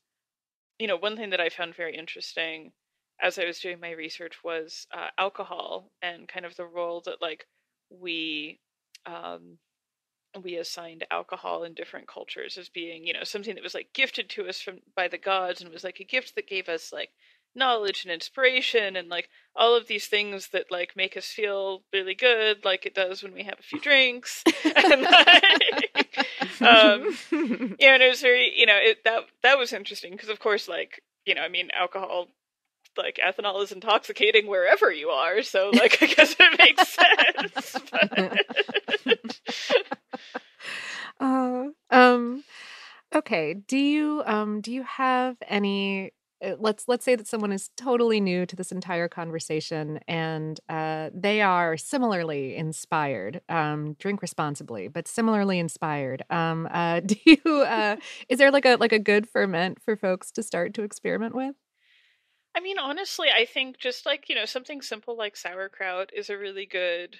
you 0.79 0.87
know, 0.87 0.97
one 0.97 1.15
thing 1.15 1.29
that 1.29 1.41
I 1.41 1.49
found 1.49 1.75
very 1.75 1.95
interesting 1.95 2.71
as 3.21 3.37
I 3.37 3.45
was 3.45 3.59
doing 3.59 3.79
my 3.79 3.91
research 3.91 4.43
was 4.43 4.87
uh, 4.93 5.07
alcohol 5.17 5.91
and 6.01 6.27
kind 6.27 6.45
of 6.45 6.55
the 6.55 6.65
role 6.65 7.01
that 7.05 7.21
like 7.21 7.45
we 7.89 8.59
um, 9.05 9.57
we 10.43 10.55
assigned 10.55 11.05
alcohol 11.11 11.63
in 11.63 11.73
different 11.73 12.07
cultures 12.07 12.57
as 12.57 12.69
being 12.69 13.05
you 13.05 13.13
know 13.13 13.23
something 13.23 13.55
that 13.55 13.63
was 13.63 13.73
like 13.73 13.89
gifted 13.93 14.29
to 14.29 14.47
us 14.47 14.59
from 14.59 14.79
by 14.95 15.07
the 15.07 15.17
gods 15.17 15.61
and 15.61 15.71
was 15.71 15.83
like 15.83 15.99
a 15.99 16.05
gift 16.05 16.35
that 16.35 16.47
gave 16.47 16.69
us 16.69 16.91
like 16.93 17.09
knowledge 17.55 18.03
and 18.05 18.13
inspiration 18.13 18.95
and 18.95 19.09
like 19.09 19.27
all 19.55 19.75
of 19.75 19.87
these 19.87 20.05
things 20.05 20.49
that 20.49 20.65
like 20.69 20.95
make 20.95 21.17
us 21.17 21.25
feel 21.25 21.81
really 21.91 22.13
good 22.13 22.63
like 22.63 22.85
it 22.85 22.93
does 22.93 23.23
when 23.23 23.33
we 23.33 23.43
have 23.43 23.59
a 23.59 23.63
few 23.63 23.79
drinks. 23.79 24.43
And 24.75 25.01
like, 25.01 26.27
um 26.61 27.17
you 27.31 27.87
know 27.87 27.93
and 27.93 28.03
it 28.03 28.09
was 28.09 28.21
very 28.21 28.53
you 28.55 28.65
know 28.65 28.77
it 28.77 29.03
that 29.03 29.23
that 29.43 29.57
was 29.57 29.73
interesting 29.73 30.11
because 30.11 30.29
of 30.29 30.39
course 30.39 30.67
like 30.67 31.01
you 31.25 31.33
know 31.33 31.41
i 31.41 31.49
mean 31.49 31.69
alcohol 31.77 32.27
like 32.97 33.19
ethanol 33.23 33.63
is 33.63 33.71
intoxicating 33.71 34.47
wherever 34.47 34.91
you 34.91 35.09
are 35.09 35.41
so 35.41 35.69
like 35.73 36.01
i 36.01 36.05
guess 36.07 36.35
it 36.39 36.59
makes 36.59 36.87
sense 37.63 37.75
but... 37.91 39.39
Uh, 41.19 41.65
um, 41.89 42.43
okay. 43.13 43.53
Do 43.53 43.77
you 43.77 44.23
um 44.25 44.61
do 44.61 44.71
you 44.71 44.83
have 44.83 45.35
any? 45.47 46.11
uh, 46.43 46.55
Let's 46.59 46.85
let's 46.87 47.03
say 47.03 47.15
that 47.15 47.27
someone 47.27 47.51
is 47.51 47.69
totally 47.75 48.21
new 48.21 48.45
to 48.45 48.55
this 48.55 48.71
entire 48.71 49.09
conversation 49.09 49.99
and 50.07 50.59
uh, 50.69 51.09
they 51.13 51.41
are 51.41 51.75
similarly 51.77 52.55
inspired. 52.55 53.41
Um, 53.49 53.95
drink 53.99 54.21
responsibly, 54.21 54.87
but 54.87 55.07
similarly 55.07 55.59
inspired. 55.59 56.23
Um, 56.29 56.67
uh, 56.71 56.99
do 57.05 57.15
you? 57.25 57.39
Uh, 57.45 57.97
is 58.29 58.37
there 58.37 58.51
like 58.51 58.65
a 58.65 58.75
like 58.79 58.93
a 58.93 58.99
good 58.99 59.27
ferment 59.27 59.81
for 59.81 59.95
folks 59.97 60.31
to 60.31 60.43
start 60.43 60.73
to 60.75 60.83
experiment 60.83 61.35
with? 61.35 61.55
I 62.55 62.59
mean, 62.61 62.79
honestly, 62.79 63.27
I 63.35 63.45
think 63.45 63.77
just 63.77 64.05
like, 64.05 64.27
you 64.27 64.35
know, 64.35 64.45
something 64.45 64.81
simple 64.81 65.15
like 65.15 65.35
sauerkraut 65.35 66.11
is 66.15 66.29
a 66.29 66.37
really 66.37 66.65
good 66.65 67.17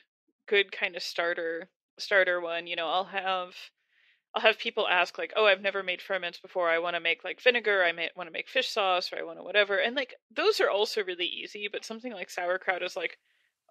good 0.48 0.72
kind 0.72 0.96
of 0.96 1.04
starter 1.04 1.70
starter 1.98 2.42
one. 2.42 2.68
You 2.68 2.76
know, 2.76 2.88
I'll 2.88 3.06
have 3.06 3.56
I'll 4.36 4.42
have 4.42 4.60
people 4.60 4.88
ask 4.88 5.18
like, 5.18 5.34
"Oh, 5.36 5.46
I've 5.46 5.62
never 5.62 5.84
made 5.84 6.02
ferments 6.02 6.40
before. 6.40 6.70
I 6.70 6.80
want 6.80 6.96
to 6.96 7.00
make 7.00 7.24
like 7.24 7.42
vinegar. 7.42 7.84
I 7.84 7.92
want 8.16 8.28
to 8.28 8.34
make 8.34 8.50
fish 8.50 8.70
sauce, 8.70 9.12
or 9.12 9.18
I 9.20 9.24
want 9.24 9.40
to 9.40 9.44
whatever." 9.44 9.78
And 9.78 9.96
like 9.96 10.16
those 10.32 10.60
are 10.60 10.70
also 10.70 11.04
really 11.04 11.26
easy, 11.26 11.68
but 11.72 11.86
something 11.86 12.14
like 12.14 12.30
sauerkraut 12.30 12.84
is 12.84 12.96
like 12.96 13.18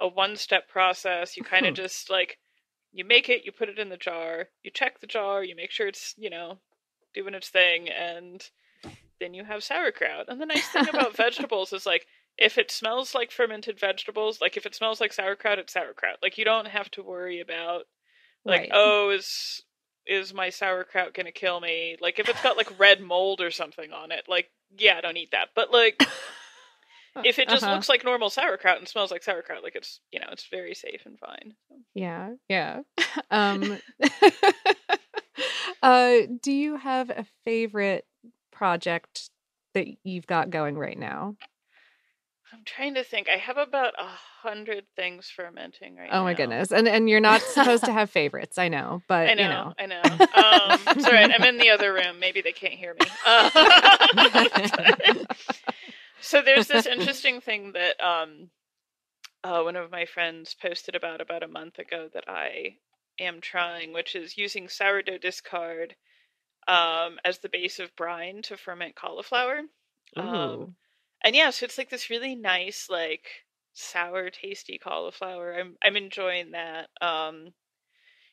a 0.00 0.08
one-step 0.08 0.68
process. 0.68 1.36
You 1.36 1.42
kind 1.44 1.66
of 1.66 1.74
mm-hmm. 1.74 1.82
just 1.82 2.10
like 2.10 2.38
you 2.92 3.04
make 3.04 3.28
it, 3.28 3.44
you 3.44 3.52
put 3.52 3.68
it 3.68 3.78
in 3.78 3.88
the 3.90 3.96
jar, 3.96 4.48
you 4.62 4.70
check 4.70 5.00
the 5.00 5.06
jar, 5.06 5.44
you 5.44 5.54
make 5.54 5.70
sure 5.70 5.88
it's, 5.88 6.14
you 6.16 6.30
know, 6.30 6.58
doing 7.14 7.34
its 7.34 7.48
thing 7.48 7.88
and 7.88 8.48
then 9.20 9.34
you 9.34 9.44
have 9.44 9.64
sauerkraut. 9.64 10.26
And 10.28 10.40
the 10.40 10.46
nice 10.46 10.68
thing 10.68 10.88
about 10.88 11.16
vegetables 11.16 11.72
is 11.72 11.86
like 11.86 12.06
if 12.38 12.58
it 12.58 12.70
smells 12.70 13.14
like 13.14 13.30
fermented 13.32 13.78
vegetables, 13.80 14.40
like 14.40 14.56
if 14.56 14.66
it 14.66 14.74
smells 14.74 15.00
like 15.00 15.12
sauerkraut, 15.12 15.58
it's 15.58 15.72
sauerkraut. 15.72 16.18
Like 16.22 16.38
you 16.38 16.44
don't 16.44 16.68
have 16.68 16.90
to 16.92 17.02
worry 17.02 17.40
about 17.40 17.84
like, 18.46 18.62
Right. 18.62 18.70
oh, 18.72 19.10
is 19.10 19.62
is 20.06 20.32
my 20.32 20.50
sauerkraut 20.50 21.14
gonna 21.14 21.32
kill 21.32 21.60
me? 21.60 21.96
Like 22.00 22.18
if 22.18 22.28
it's 22.28 22.40
got 22.40 22.56
like 22.56 22.72
red 22.78 23.00
mold 23.00 23.40
or 23.40 23.50
something 23.50 23.92
on 23.92 24.12
it, 24.12 24.24
like 24.28 24.50
yeah, 24.78 25.00
don't 25.00 25.16
eat 25.16 25.32
that. 25.32 25.50
But 25.54 25.72
like 25.72 26.06
if 27.24 27.38
it 27.38 27.48
just 27.48 27.64
Uh-huh. 27.64 27.74
looks 27.74 27.88
like 27.88 28.04
normal 28.04 28.30
sauerkraut 28.30 28.78
and 28.78 28.88
smells 28.88 29.10
like 29.10 29.22
sauerkraut, 29.22 29.62
like 29.62 29.76
it's 29.76 30.00
you 30.12 30.20
know, 30.20 30.28
it's 30.32 30.46
very 30.46 30.74
safe 30.74 31.02
and 31.06 31.18
fine. 31.18 31.54
Yeah, 31.94 32.34
yeah. 32.48 32.80
um 33.30 33.78
uh 35.82 36.16
do 36.42 36.52
you 36.52 36.76
have 36.76 37.10
a 37.10 37.24
favorite 37.44 38.06
project 38.58 39.30
that 39.74 39.86
you've 40.02 40.26
got 40.26 40.50
going 40.50 40.76
right 40.76 40.98
now? 40.98 41.36
I'm 42.52 42.64
trying 42.64 42.94
to 42.94 43.04
think. 43.04 43.28
I 43.28 43.36
have 43.36 43.56
about 43.58 43.94
a 43.98 44.08
hundred 44.42 44.84
things 44.96 45.30
fermenting 45.34 45.96
right 45.96 46.10
now. 46.10 46.20
Oh 46.20 46.24
my 46.24 46.34
goodness. 46.34 46.72
And 46.72 46.88
and 46.88 47.08
you're 47.08 47.20
not 47.20 47.40
supposed 47.42 47.84
to 47.84 47.92
have 47.98 48.10
favorites, 48.10 48.58
I 48.58 48.68
know, 48.68 49.02
but 49.06 49.28
I 49.28 49.34
know, 49.34 49.42
you 49.42 49.48
know. 49.48 49.74
I 49.78 49.86
know. 49.86 50.00
Um, 50.02 50.96
it's 50.96 51.06
all 51.06 51.12
right. 51.12 51.30
I'm 51.30 51.44
in 51.44 51.58
the 51.58 51.70
other 51.70 51.92
room. 51.92 52.18
Maybe 52.18 52.40
they 52.40 52.52
can't 52.52 52.72
hear 52.72 52.94
me. 52.98 53.06
Uh, 53.26 53.50
so 56.20 56.42
there's 56.42 56.66
this 56.66 56.86
interesting 56.86 57.40
thing 57.40 57.72
that 57.72 58.00
um, 58.02 58.48
uh, 59.44 59.60
one 59.62 59.76
of 59.76 59.90
my 59.90 60.06
friends 60.06 60.56
posted 60.60 60.94
about 60.96 61.20
about 61.20 61.42
a 61.42 61.48
month 61.48 61.78
ago 61.78 62.08
that 62.14 62.24
I 62.26 62.76
am 63.20 63.40
trying, 63.40 63.92
which 63.92 64.16
is 64.16 64.38
using 64.38 64.68
sourdough 64.68 65.18
discard 65.18 65.94
um, 66.68 67.18
as 67.24 67.40
the 67.40 67.50
base 67.50 67.80
of 67.80 67.96
brine 67.96 68.42
to 68.44 68.58
ferment 68.58 68.96
cauliflower. 68.96 69.62
Um, 70.18 70.70
and 71.24 71.36
yeah, 71.36 71.50
so 71.50 71.66
it's 71.66 71.78
like 71.78 71.90
this 71.90 72.10
really 72.10 72.34
nice, 72.36 72.88
like 72.90 73.28
sour, 73.74 74.30
tasty 74.30 74.78
cauliflower. 74.78 75.54
I'm 75.58 75.76
I'm 75.84 75.96
enjoying 75.96 76.52
that. 76.52 76.88
Um, 77.02 77.54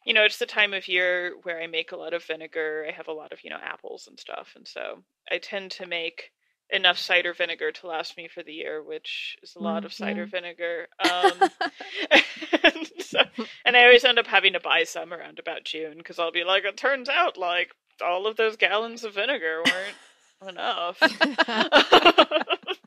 you 0.06 0.14
know, 0.14 0.24
it's 0.24 0.38
the 0.38 0.46
time 0.46 0.74
of 0.74 0.88
year 0.88 1.34
where 1.44 1.62
I 1.62 1.68
make 1.68 1.92
a 1.92 1.98
lot 1.98 2.14
of 2.14 2.24
vinegar. 2.24 2.86
I 2.88 2.92
have 2.92 3.08
a 3.08 3.14
lot 3.14 3.34
of 3.34 3.44
you 3.44 3.50
know 3.50 3.60
apples 3.62 4.08
and 4.08 4.20
stuff, 4.20 4.54
and 4.56 4.68
so 4.68 5.04
I 5.32 5.40
tend 5.40 5.72
to 5.72 5.88
make 5.88 6.32
enough 6.72 6.98
cider 6.98 7.34
vinegar 7.34 7.72
to 7.72 7.88
last 7.88 8.18
me 8.18 8.28
for 8.28 8.44
the 8.44 8.54
year, 8.54 8.84
which 8.84 9.38
is 9.44 9.56
a 9.56 9.60
lot 9.60 9.84
Mm, 9.84 9.86
of 9.86 9.94
cider 9.94 10.26
yeah. 10.26 10.28
vinegar. 10.28 10.88
Um, 11.00 11.52
and, 12.64 12.88
so, 13.00 13.20
and 13.66 13.78
I 13.78 13.84
always 13.86 14.06
end 14.06 14.20
up 14.20 14.28
having 14.28 14.54
to 14.54 14.60
buy 14.60 14.84
some 14.84 15.14
around 15.14 15.40
about 15.40 15.66
June 15.66 15.98
because 15.98 16.20
I'll 16.20 16.32
be 16.32 16.44
like, 16.44 16.66
it 16.66 16.78
turns 16.78 17.10
out 17.10 17.38
like 17.38 17.72
all 18.02 18.28
of 18.28 18.36
those 18.36 18.56
gallons 18.56 19.04
of 19.04 19.14
vinegar 19.16 19.62
weren't 19.66 19.96
enough. 20.50 21.02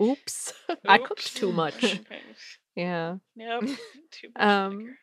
Oops. 0.00 0.52
I 0.86 0.98
cooked 0.98 1.36
too 1.36 1.52
much. 1.52 1.80
Thanks. 1.80 2.58
Yeah. 2.74 3.16
Yep. 3.36 3.62
Too 4.10 4.28
much 4.36 4.44
Um 4.44 4.96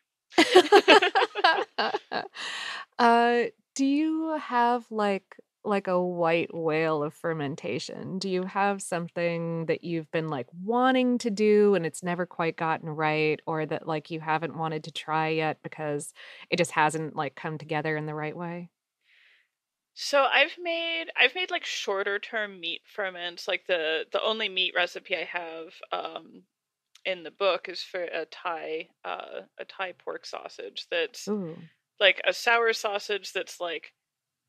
uh 2.98 3.44
do 3.74 3.84
you 3.84 4.38
have 4.40 4.84
like 4.90 5.36
like 5.64 5.88
a 5.88 6.02
white 6.02 6.54
whale 6.54 7.02
of 7.02 7.12
fermentation? 7.14 8.18
Do 8.18 8.30
you 8.30 8.44
have 8.44 8.80
something 8.80 9.66
that 9.66 9.84
you've 9.84 10.10
been 10.10 10.28
like 10.28 10.46
wanting 10.62 11.18
to 11.18 11.30
do 11.30 11.74
and 11.74 11.84
it's 11.84 12.02
never 12.02 12.24
quite 12.26 12.56
gotten 12.56 12.88
right 12.88 13.40
or 13.46 13.66
that 13.66 13.86
like 13.86 14.10
you 14.10 14.20
haven't 14.20 14.56
wanted 14.56 14.84
to 14.84 14.92
try 14.92 15.28
yet 15.28 15.58
because 15.62 16.12
it 16.48 16.56
just 16.56 16.70
hasn't 16.70 17.14
like 17.14 17.34
come 17.34 17.58
together 17.58 17.96
in 17.96 18.06
the 18.06 18.14
right 18.14 18.36
way? 18.36 18.70
So 19.94 20.24
I've 20.24 20.56
made 20.58 21.06
I've 21.16 21.34
made 21.34 21.50
like 21.50 21.64
shorter 21.64 22.18
term 22.18 22.60
meat 22.60 22.82
ferments. 22.86 23.46
Like 23.48 23.66
the 23.66 24.06
the 24.10 24.22
only 24.22 24.48
meat 24.48 24.72
recipe 24.74 25.16
I 25.16 25.24
have 25.24 25.74
um 25.92 26.44
in 27.04 27.22
the 27.24 27.30
book 27.30 27.68
is 27.68 27.82
for 27.82 28.02
a 28.04 28.26
Thai 28.26 28.90
uh 29.04 29.42
a 29.58 29.64
Thai 29.64 29.92
pork 29.92 30.26
sausage 30.26 30.86
that's 30.90 31.30
Ooh. 31.30 31.70
like 32.00 32.20
a 32.26 32.32
sour 32.34 32.72
sausage 32.74 33.32
that's 33.32 33.60
like 33.60 33.94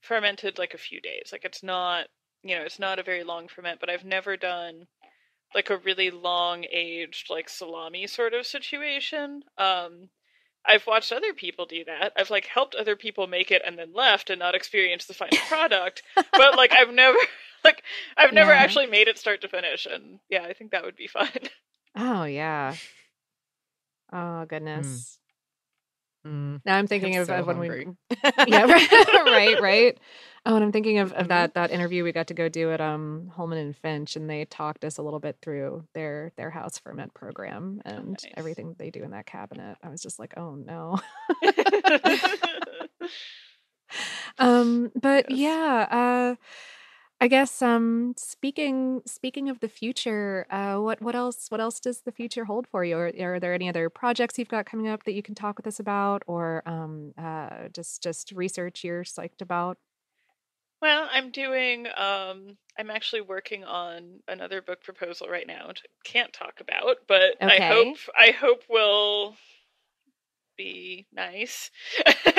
fermented 0.01 0.59
like 0.59 0.73
a 0.75 0.77
few 0.79 1.01
days. 1.01 1.31
Like 1.31 1.45
it's 1.45 1.63
not 1.63 2.09
you 2.43 2.57
know, 2.57 2.63
it's 2.63 2.79
not 2.79 2.99
a 2.99 3.03
very 3.03 3.23
long 3.23 3.47
ferment, 3.49 3.79
but 3.81 3.89
I've 3.89 4.05
never 4.05 4.37
done 4.37 4.87
like 5.55 5.69
a 5.69 5.77
really 5.79 6.11
long 6.11 6.65
aged 6.71 7.29
like 7.29 7.49
salami 7.49 8.07
sort 8.07 8.33
of 8.33 8.45
situation. 8.47 9.43
Um 9.57 10.09
I've 10.65 10.85
watched 10.87 11.11
other 11.11 11.33
people 11.33 11.65
do 11.65 11.83
that. 11.85 12.13
I've 12.15 12.29
like 12.29 12.45
helped 12.45 12.75
other 12.75 12.95
people 12.95 13.27
make 13.27 13.51
it 13.51 13.61
and 13.65 13.77
then 13.77 13.93
left 13.93 14.29
and 14.29 14.39
not 14.39 14.55
experienced 14.55 15.07
the 15.07 15.13
final 15.13 15.37
product. 15.47 16.03
but 16.15 16.55
like 16.55 16.71
I've 16.71 16.93
never 16.93 17.17
like 17.63 17.83
I've 18.17 18.33
never 18.33 18.51
Yeah. 18.51 18.57
actually 18.59 18.87
made 18.87 19.07
it 19.07 19.17
start 19.17 19.41
to 19.41 19.47
finish 19.49 19.85
and 19.85 20.19
yeah, 20.29 20.43
I 20.43 20.53
think 20.53 20.71
that 20.71 20.83
would 20.83 20.95
be 20.95 21.07
fun. 21.07 21.29
Oh 21.95 22.23
yeah. 22.23 22.75
Oh 24.13 24.45
goodness. 24.45 25.17
Mm. 26.25 26.61
Now 26.65 26.77
I'm 26.77 26.87
thinking 26.87 27.15
I'm 27.15 27.21
of, 27.21 27.27
so 27.27 27.33
of 27.35 27.47
when 27.47 27.57
hungry. 27.57 27.87
we 27.87 28.17
Yeah, 28.47 28.65
right, 28.65 28.91
right, 29.25 29.61
right. 29.61 29.97
Oh, 30.43 30.55
and 30.55 30.63
I'm 30.63 30.71
thinking 30.71 30.97
of, 30.97 31.13
of 31.13 31.27
Mhm. 31.27 31.29
that 31.29 31.53
that 31.53 31.69
interview 31.69 32.03
we 32.03 32.11
got 32.11 32.27
to 32.27 32.33
go 32.33 32.49
do 32.49 32.71
at 32.71 32.81
um 32.81 33.31
Holeman 33.37 33.61
and 33.61 33.75
Finch 33.77 34.15
and 34.15 34.27
they 34.27 34.45
talked 34.45 34.83
us 34.83 34.97
a 34.97 35.03
little 35.03 35.19
bit 35.19 35.37
through 35.41 35.83
their 35.93 36.31
their 36.35 36.49
house 36.49 36.79
ferment 36.79 37.13
program 37.13 37.79
and 37.85 38.23
nice. 38.23 38.35
everything 38.35 38.75
they 38.79 38.89
do 38.89 39.03
in 39.03 39.11
that 39.11 39.27
cabinet. 39.27 39.77
I 39.83 39.89
was 39.89 40.01
just 40.01 40.17
like, 40.17 40.33
"Oh 40.37 40.55
no." 40.55 40.99
um 44.39 44.91
but 44.99 45.29
yeah, 45.29 45.87
uh 45.91 46.35
I 47.21 47.27
guess 47.27 47.61
um 47.61 48.13
speaking 48.17 49.01
speaking 49.05 49.49
of 49.49 49.59
the 49.61 49.69
future, 49.69 50.47
uh 50.51 50.77
what 50.79 51.01
what 51.01 51.15
else 51.15 51.47
what 51.49 51.61
else 51.61 51.79
does 51.79 52.01
the 52.01 52.11
future 52.11 52.45
hold 52.45 52.67
for 52.67 52.83
you? 52.85 52.97
Or 52.97 53.11
are 53.35 53.39
there 53.39 53.53
any 53.53 53.69
other 53.69 53.89
projects 53.89 54.39
you've 54.39 54.49
got 54.49 54.65
coming 54.65 54.87
up 54.87 55.03
that 55.05 55.13
you 55.13 55.23
can 55.23 55.35
talk 55.35 55.57
with 55.57 55.67
us 55.67 55.79
about 55.79 56.23
or 56.27 56.63
um 56.67 57.13
uh 57.17 57.69
just 57.73 58.03
just 58.03 58.31
research 58.33 58.83
you're 58.83 59.03
psyched 59.03 59.41
about? 59.41 59.77
Well, 60.81 61.07
I'm 61.11 61.29
doing 61.31 61.87
um 61.95 62.57
I'm 62.77 62.89
actually 62.89 63.21
working 63.21 63.63
on 63.63 64.21
another 64.27 64.61
book 64.61 64.81
proposal 64.83 65.27
right 65.27 65.45
now, 65.45 65.67
which 65.67 65.81
I 65.85 65.89
can't 66.09 66.33
talk 66.33 66.59
about, 66.59 66.97
but 67.07 67.35
I 67.47 67.59
Okay. 67.59 67.61
hope 67.61 67.97
I 68.17 68.31
hope 68.31 68.63
will 68.69 69.35
be 70.57 71.07
nice. 71.11 71.71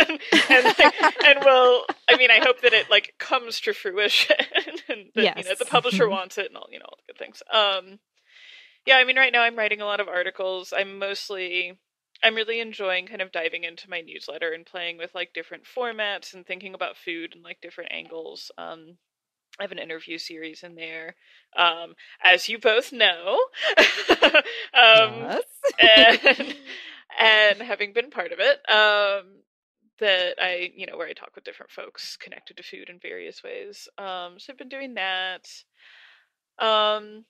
and 0.48 0.66
like, 0.78 0.92
and 1.22 1.38
will 1.42 1.86
I 2.08 2.16
mean 2.16 2.30
I 2.30 2.40
hope 2.40 2.60
that 2.62 2.72
it 2.72 2.90
like 2.90 3.14
comes 3.18 3.60
to 3.60 3.72
fruition 3.72 4.36
and 4.88 5.06
that 5.14 5.30
you 5.34 5.44
know 5.44 5.54
Yes. 5.54 5.58
the 5.58 5.64
publisher 5.66 6.08
Mhm. 6.08 6.10
wants 6.10 6.38
it 6.38 6.46
and 6.46 6.56
all 6.56 6.68
you 6.70 6.78
know 6.78 6.84
all 6.88 6.96
the 7.06 7.12
good 7.12 7.18
things. 7.18 7.42
Um 7.52 7.98
yeah, 8.86 8.96
I 8.98 9.04
mean 9.04 9.16
right 9.18 9.32
now 9.32 9.42
I'm 9.42 9.56
writing 9.58 9.80
a 9.82 9.86
lot 9.86 10.00
of 10.00 10.08
articles. 10.08 10.72
I'm 10.76 10.98
mostly 10.98 11.78
I'm 12.22 12.34
really 12.34 12.60
enjoying 12.60 13.06
kind 13.06 13.20
of 13.20 13.32
diving 13.32 13.64
into 13.64 13.90
my 13.90 14.00
newsletter 14.00 14.52
and 14.52 14.64
playing 14.64 14.98
with 14.98 15.14
like 15.14 15.34
different 15.34 15.64
formats 15.64 16.34
and 16.34 16.46
thinking 16.46 16.74
about 16.74 16.96
food 16.96 17.34
and 17.34 17.42
like 17.42 17.60
different 17.60 17.92
angles. 17.92 18.50
Um, 18.56 18.96
I 19.58 19.64
have 19.64 19.72
an 19.72 19.78
interview 19.78 20.18
series 20.18 20.62
in 20.62 20.76
there, 20.76 21.14
um, 21.56 21.94
as 22.22 22.48
you 22.48 22.58
both 22.58 22.92
know. 22.92 23.38
um, 24.72 25.40
and, 25.80 26.20
and 27.20 27.62
having 27.62 27.92
been 27.92 28.10
part 28.10 28.32
of 28.32 28.38
it, 28.40 28.58
um, 28.70 29.42
that 29.98 30.36
I, 30.40 30.72
you 30.74 30.86
know, 30.86 30.96
where 30.96 31.08
I 31.08 31.12
talk 31.12 31.34
with 31.34 31.44
different 31.44 31.70
folks 31.70 32.16
connected 32.16 32.56
to 32.56 32.62
food 32.62 32.88
in 32.88 32.98
various 32.98 33.42
ways. 33.42 33.88
Um, 33.98 34.38
so 34.38 34.52
I've 34.52 34.58
been 34.58 34.68
doing 34.68 34.94
that. 34.94 35.46
Um, 36.58 37.24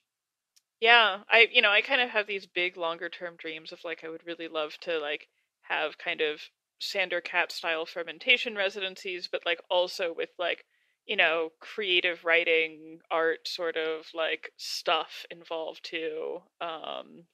yeah, 0.83 1.23
I 1.31 1.49
you 1.51 1.63
know, 1.63 1.71
I 1.71 1.81
kind 1.81 2.01
of 2.03 2.11
have 2.11 2.27
these 2.27 2.47
big 2.47 2.77
longer 2.77 3.09
term 3.09 3.37
dreams 3.37 3.73
of 3.73 3.85
like 3.85 4.05
I 4.05 4.09
would 4.11 4.27
really 4.27 4.49
love 4.49 4.77
to 4.81 4.99
like 4.99 5.29
have 5.63 5.97
kind 5.99 6.21
of 6.21 6.51
Sandor 6.81 7.21
Katz 7.23 7.55
style 7.57 7.87
fermentation 7.87 8.57
residencies, 8.57 9.29
but 9.29 9.47
like 9.47 9.61
also 9.71 10.13
with 10.13 10.31
like, 10.39 10.67
you 11.07 11.17
know, 11.17 11.51
creative 11.61 12.25
writing, 12.25 13.01
art 13.11 13.47
sort 13.49 13.77
of 13.77 14.07
like 14.15 14.53
stuff 14.59 15.25
involved 15.31 15.85
too. 15.85 16.41
Um 16.61 17.27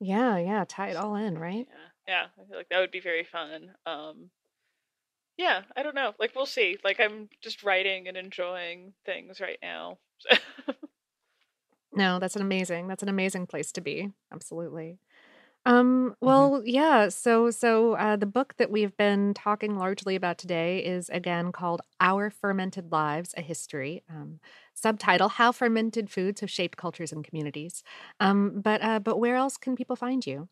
Yeah, 0.00 0.36
yeah, 0.38 0.64
tie 0.68 0.90
it 0.90 0.96
all 0.96 1.16
in, 1.16 1.36
right? 1.38 1.68
yeah, 2.06 2.26
I 2.38 2.44
feel 2.46 2.56
like 2.56 2.68
that 2.70 2.80
would 2.80 2.90
be 2.90 3.00
very 3.00 3.24
fun. 3.24 3.74
Um 3.86 4.30
yeah, 5.36 5.62
I 5.76 5.82
don't 5.82 5.94
know. 5.96 6.14
Like 6.18 6.34
we'll 6.34 6.46
see. 6.46 6.78
Like 6.84 7.00
I'm 7.00 7.28
just 7.40 7.62
writing 7.64 8.06
and 8.08 8.16
enjoying 8.16 8.94
things 9.04 9.40
right 9.40 9.58
now. 9.62 9.98
No, 11.94 12.18
that's 12.18 12.36
an 12.36 12.42
amazing. 12.42 12.88
That's 12.88 13.02
an 13.02 13.08
amazing 13.08 13.46
place 13.46 13.70
to 13.72 13.80
be. 13.80 14.10
Absolutely. 14.32 14.98
Um, 15.66 16.14
well, 16.20 16.62
yeah. 16.64 17.08
So, 17.08 17.50
so 17.50 17.94
uh, 17.94 18.16
the 18.16 18.26
book 18.26 18.54
that 18.58 18.70
we've 18.70 18.96
been 18.96 19.32
talking 19.32 19.78
largely 19.78 20.14
about 20.14 20.36
today 20.36 20.84
is 20.84 21.08
again 21.08 21.52
called 21.52 21.80
"Our 22.00 22.28
Fermented 22.30 22.92
Lives: 22.92 23.32
A 23.36 23.40
History." 23.40 24.02
Um, 24.10 24.40
subtitle: 24.74 25.28
How 25.30 25.52
Fermented 25.52 26.10
Foods 26.10 26.40
Have 26.42 26.50
Shaped 26.50 26.76
Cultures 26.76 27.12
and 27.12 27.24
Communities. 27.24 27.82
Um, 28.20 28.60
but, 28.60 28.82
uh, 28.82 28.98
but 28.98 29.18
where 29.18 29.36
else 29.36 29.56
can 29.56 29.74
people 29.74 29.96
find 29.96 30.26
you? 30.26 30.48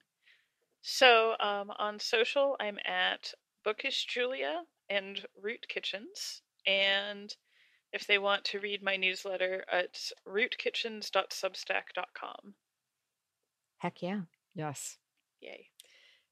So 0.83 1.37
um, 1.41 1.71
on 1.79 1.99
social, 1.99 2.57
I'm 2.59 2.79
at 2.85 3.35
Bookish 3.65 4.07
Julia 4.07 4.63
and 4.89 5.25
Root 5.41 5.67
Kitchens, 5.69 6.43
and 6.67 7.35
if 7.93 8.07
they 8.07 8.19
want 8.19 8.45
to 8.47 8.59
read 8.61 8.83
my 8.83 8.97
newsletter, 8.97 9.65
at 9.71 10.11
rootkitchens.substack.com. 10.27 12.55
Heck 13.79 14.03
yeah. 14.03 14.21
Yes. 14.55 14.99
Yay. 15.41 15.69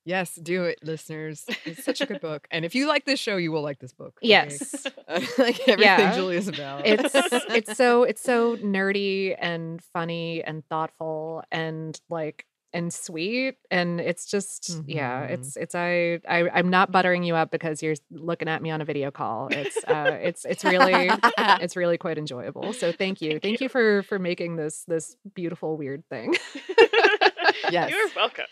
Yes, 0.04 0.34
do 0.34 0.64
it, 0.64 0.78
listeners. 0.82 1.44
It's 1.66 1.84
such 1.84 2.00
a 2.00 2.06
good 2.06 2.20
book. 2.22 2.48
And 2.50 2.64
if 2.64 2.74
you 2.74 2.88
like 2.88 3.04
this 3.04 3.20
show, 3.20 3.36
you 3.36 3.52
will 3.52 3.60
like 3.62 3.78
this 3.80 3.92
book. 3.92 4.14
okay? 4.18 4.28
Yes. 4.28 4.86
like 5.08 5.60
everything 5.68 5.78
Yeah. 5.78 6.14
Julia's 6.14 6.48
about. 6.48 6.86
It's 6.86 7.14
it's 7.14 7.76
so 7.76 8.04
it's 8.04 8.22
so 8.22 8.56
nerdy 8.56 9.36
and 9.38 9.82
funny 9.92 10.42
and 10.42 10.64
thoughtful 10.68 11.44
and 11.52 12.00
like 12.08 12.46
and 12.72 12.92
sweet 12.92 13.56
and 13.70 14.00
it's 14.00 14.26
just 14.26 14.80
yeah 14.86 15.26
Mhm. 15.26 15.30
it's 15.30 15.56
it's 15.56 15.74
I, 15.74 16.20
I 16.28 16.48
i'm 16.54 16.68
not 16.70 16.92
buttering 16.92 17.24
you 17.24 17.34
up 17.34 17.50
because 17.50 17.82
you're 17.82 17.96
looking 18.10 18.48
at 18.48 18.62
me 18.62 18.70
on 18.70 18.80
a 18.80 18.84
video 18.84 19.10
call 19.10 19.48
it's 19.48 19.78
uh 19.88 20.16
it's 20.22 20.44
it's 20.44 20.62
really 20.64 21.10
it's 21.38 21.74
really 21.76 21.98
quite 21.98 22.16
enjoyable 22.18 22.72
so 22.72 22.92
thank 22.92 23.20
you 23.20 23.40
thank, 23.40 23.60
you. 23.60 23.68
for 23.68 24.02
for 24.04 24.18
making 24.18 24.56
this 24.56 24.84
this 24.86 25.16
beautiful 25.34 25.76
weird 25.76 26.04
thing 26.08 26.36
Yes. 27.70 27.90
You're 27.90 28.08
welcome. 28.16 28.46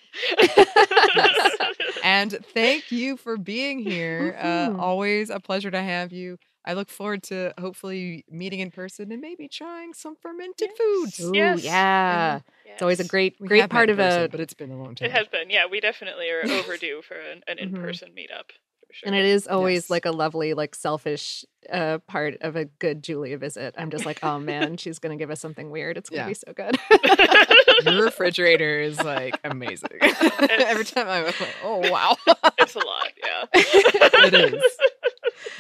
and 2.02 2.36
thank 2.54 2.90
you 2.92 3.16
for 3.16 3.36
being 3.36 3.78
here. 3.78 4.36
Uh, 4.38 4.70
Mhm. 4.70 4.78
always 4.80 5.30
a 5.30 5.40
pleasure 5.40 5.70
to 5.70 5.80
have 5.82 6.12
you. 6.12 6.38
I 6.68 6.74
look 6.74 6.90
forward 6.90 7.22
to 7.24 7.54
hopefully 7.58 8.24
meeting 8.30 8.60
in 8.60 8.70
person 8.70 9.10
and 9.10 9.20
maybe 9.22 9.48
trying 9.48 9.94
some 9.94 10.14
fermented 10.16 10.68
foods. 10.78 11.18
Ooh, 11.20 11.32
Yes. 11.34 11.64
yeah 11.64 12.40
it's 12.66 12.82
always 12.82 13.00
a 13.00 13.04
great 13.04 13.36
We 13.40 13.48
great 13.48 13.68
part 13.70 13.88
in 13.88 13.94
of 13.94 13.96
person, 13.96 14.24
a 14.24 14.28
but 14.28 14.38
it's 14.40 14.54
been 14.54 14.70
a 14.70 14.76
long 14.76 14.94
time. 14.94 15.06
It 15.08 15.12
has 15.12 15.26
been. 15.28 15.50
Yeah, 15.50 15.64
we 15.68 15.80
definitely 15.80 16.28
are 16.30 16.42
overdue 16.44 17.00
for 17.02 17.14
an, 17.14 17.42
an 17.48 17.56
Mhm. 17.56 17.62
in-person 17.74 18.10
meetup. 18.10 18.50
For 18.86 18.94
sure. 18.94 19.08
and 19.08 19.14
it 19.16 19.24
is 19.26 19.46
always 19.46 19.82
Yes. 19.84 19.90
like 19.90 20.04
a 20.06 20.10
lovely 20.12 20.54
like 20.54 20.74
selfish 20.74 21.44
uh 21.70 21.98
part 22.06 22.36
of 22.40 22.56
a 22.56 22.64
good 22.64 23.02
julia 23.02 23.36
visit 23.36 23.74
i'm 23.76 23.90
just 23.90 24.06
like 24.06 24.18
oh 24.22 24.38
man 24.38 24.78
she's 24.78 24.98
gonna 24.98 25.16
give 25.16 25.30
us 25.30 25.40
something 25.40 25.68
weird 25.70 25.98
it's 25.98 26.08
gonna 26.08 26.22
Yeah. 26.22 26.28
be 26.28 26.34
so 26.34 26.52
good 26.54 26.78
Your 27.84 28.02
refrigerator 28.04 28.80
is 28.80 28.98
like 29.04 29.38
amazing. 29.44 29.90
Every 30.40 30.84
time 30.84 31.06
I'm 31.06 31.24
like, 31.24 31.36
oh 31.62 31.90
wow, 31.90 32.16
it's 32.58 32.74
a 32.74 32.78
lot. 32.78 33.08
Yeah. 33.22 33.44
it 33.54 34.34
is. 34.34 34.62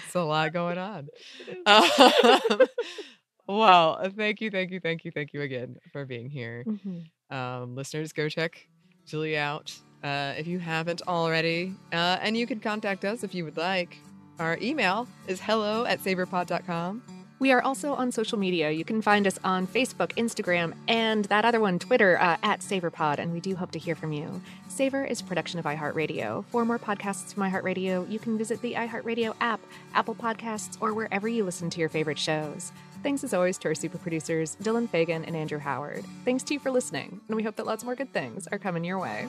It's 0.06 0.14
a 0.14 0.22
lot 0.22 0.52
going 0.52 0.78
on. 0.78 1.08
Um, 1.66 1.84
wow. 3.46 3.92
uh, 3.92 4.10
Thank 4.10 4.40
you, 4.40 4.50
thank 4.50 4.70
you, 4.70 4.80
thank 4.80 5.04
you, 5.04 5.10
thank 5.10 5.32
you 5.32 5.42
again 5.42 5.76
for 5.92 6.04
being 6.04 6.28
here. 6.28 6.64
Mhm. 6.66 7.04
Um, 7.30 7.74
listeners, 7.76 8.12
go 8.12 8.28
check 8.28 8.66
Julia 9.06 9.38
out 9.38 9.74
uh, 10.02 10.34
if 10.38 10.46
you 10.46 10.58
haven't 10.58 11.02
already. 11.06 11.74
Uh, 11.92 12.18
and 12.20 12.36
you 12.36 12.46
can 12.46 12.60
contact 12.60 13.04
us 13.04 13.22
if 13.22 13.34
you 13.34 13.44
would 13.44 13.56
like. 13.56 13.98
Our 14.38 14.56
email 14.62 15.08
is 15.26 15.40
hello 15.40 15.84
at 15.84 16.00
savorpod.com. 16.00 17.02
We 17.40 17.52
are 17.52 17.62
also 17.62 17.94
on 17.94 18.10
social 18.10 18.36
media. 18.36 18.72
You 18.72 18.84
can 18.84 19.00
find 19.00 19.24
us 19.24 19.38
on 19.44 19.68
Facebook, 19.68 20.12
Instagram, 20.16 20.74
and 20.88 21.24
that 21.26 21.44
other 21.44 21.60
one, 21.60 21.78
Twitter, 21.78 22.18
uh, 22.18 22.36
at 22.42 22.60
SavorPod, 22.60 23.18
and 23.18 23.32
we 23.32 23.38
do 23.38 23.54
hope 23.54 23.70
to 23.72 23.78
hear 23.78 23.94
from 23.94 24.12
you. 24.12 24.40
Savor 24.66 25.04
is 25.04 25.20
a 25.20 25.24
production 25.24 25.60
of 25.60 25.64
iHeartRadio. 25.64 26.44
For 26.46 26.64
more 26.64 26.80
podcasts 26.80 27.32
from 27.32 27.44
iHeartRadio, 27.44 28.10
you 28.10 28.18
can 28.18 28.36
visit 28.36 28.60
the 28.60 28.74
iHeartRadio 28.74 29.34
app, 29.40 29.60
Apple 29.94 30.16
Podcasts, 30.16 30.76
or 30.80 30.94
wherever 30.94 31.28
you 31.28 31.44
listen 31.44 31.70
to 31.70 31.78
your 31.78 31.88
favorite 31.88 32.18
shows. 32.18 32.72
Thanks 33.04 33.22
as 33.22 33.32
always 33.32 33.56
to 33.58 33.68
our 33.68 33.74
super 33.76 33.98
producers, 33.98 34.56
Dylan 34.60 34.88
Fagan 34.88 35.24
and 35.24 35.36
Andrew 35.36 35.58
Howard. 35.58 36.04
Thanks 36.24 36.42
to 36.44 36.54
you 36.54 36.60
for 36.60 36.72
listening, 36.72 37.20
and 37.28 37.36
we 37.36 37.44
hope 37.44 37.54
that 37.56 37.66
lots 37.66 37.84
more 37.84 37.94
good 37.94 38.12
things 38.12 38.48
are 38.48 38.58
coming 38.58 38.82
your 38.82 38.98
way. 38.98 39.28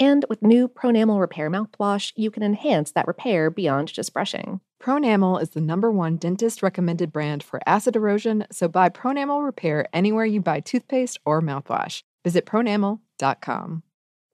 And 0.00 0.24
with 0.28 0.42
new 0.42 0.68
Pronamel 0.68 1.20
Repair 1.20 1.50
mouthwash, 1.50 2.12
you 2.14 2.30
can 2.30 2.42
enhance 2.42 2.92
that 2.92 3.08
repair 3.08 3.50
beyond 3.50 3.92
just 3.92 4.12
brushing. 4.12 4.60
Pronamel 4.80 5.42
is 5.42 5.50
the 5.50 5.60
number 5.60 5.90
one 5.90 6.16
dentist 6.16 6.62
recommended 6.62 7.12
brand 7.12 7.42
for 7.42 7.60
acid 7.66 7.96
erosion, 7.96 8.46
so 8.52 8.68
buy 8.68 8.88
Pronamel 8.88 9.44
Repair 9.44 9.86
anywhere 9.92 10.24
you 10.24 10.40
buy 10.40 10.60
toothpaste 10.60 11.18
or 11.24 11.42
mouthwash. 11.42 12.02
Visit 12.24 12.46
pronamel.com. 12.46 13.82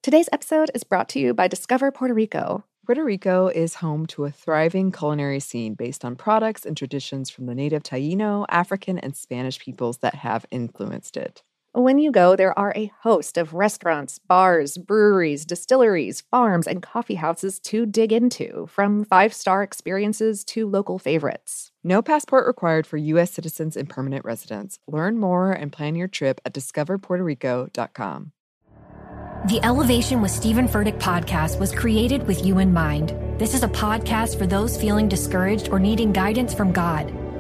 Today's 0.03 0.29
episode 0.33 0.71
is 0.75 0.85
brought 0.85 1.09
to 1.11 1.19
you 1.19 1.33
by 1.33 1.49
Discover 1.49 1.93
Puerto 1.93 2.13
Rico. 2.13 2.65
Puerto 2.85 3.03
Rico 3.03 3.49
is 3.49 3.77
home 3.77 4.05
to 4.05 4.27
a 4.27 4.31
thriving 4.31 4.93
culinary 4.93 5.41
scene 5.41 5.73
based 5.73 6.05
on 6.05 6.15
products 6.15 6.67
and 6.67 6.77
traditions 6.77 7.31
from 7.31 7.47
the 7.47 7.55
native 7.55 7.83
Taino, 7.83 8.45
African, 8.51 8.99
and 8.99 9.17
Spanish 9.17 9.59
peoples 9.59 9.99
that 9.99 10.17
have 10.17 10.45
influenced 10.51 11.17
it. 11.17 11.43
When 11.77 11.99
you 11.99 12.13
go, 12.13 12.37
there 12.37 12.57
are 12.57 12.73
a 12.77 12.93
host 13.01 13.37
of 13.37 13.53
restaurants, 13.53 14.21
bars, 14.21 14.79
breweries, 14.79 15.45
distilleries, 15.45 16.21
farms, 16.21 16.69
and 16.69 16.81
coffee 16.81 17.17
houses 17.17 17.59
to 17.65 17.85
dig 17.85 18.13
into, 18.13 18.69
from 18.71 19.05
five 19.05 19.35
star 19.35 19.65
experiences 19.65 20.45
to 20.45 20.69
local 20.69 21.01
favorites. 21.01 21.73
No 21.83 22.01
passport 22.01 22.47
required 22.47 22.87
for 22.87 22.97
U.S. 22.97 23.33
citizens 23.33 23.77
and 23.77 23.91
permanent 23.91 24.25
residents. 24.25 24.79
Learn 24.87 25.19
more 25.19 25.51
and 25.51 25.73
plan 25.73 25.97
your 25.97 26.07
trip 26.07 26.41
at 26.47 26.55
discoverpuertorico.com. 26.55 28.31
The 29.49 29.61
Elevation 29.65 30.23
with 30.23 30.31
Stephen 30.31 30.69
Furtick 30.69 31.01
podcast 31.01 31.59
was 31.59 31.75
created 31.75 32.25
with 32.29 32.47
you 32.47 32.61
in 32.61 32.73
mind. 32.73 33.17
This 33.37 33.53
is 33.53 33.65
a 33.65 33.69
podcast 33.69 34.39
for 34.39 34.47
those 34.47 34.81
feeling 34.81 35.09
discouraged 35.09 35.71
or 35.71 35.81
needing 35.81 36.13
guidance 36.13 36.55
from 36.55 36.71
God. 36.71 37.13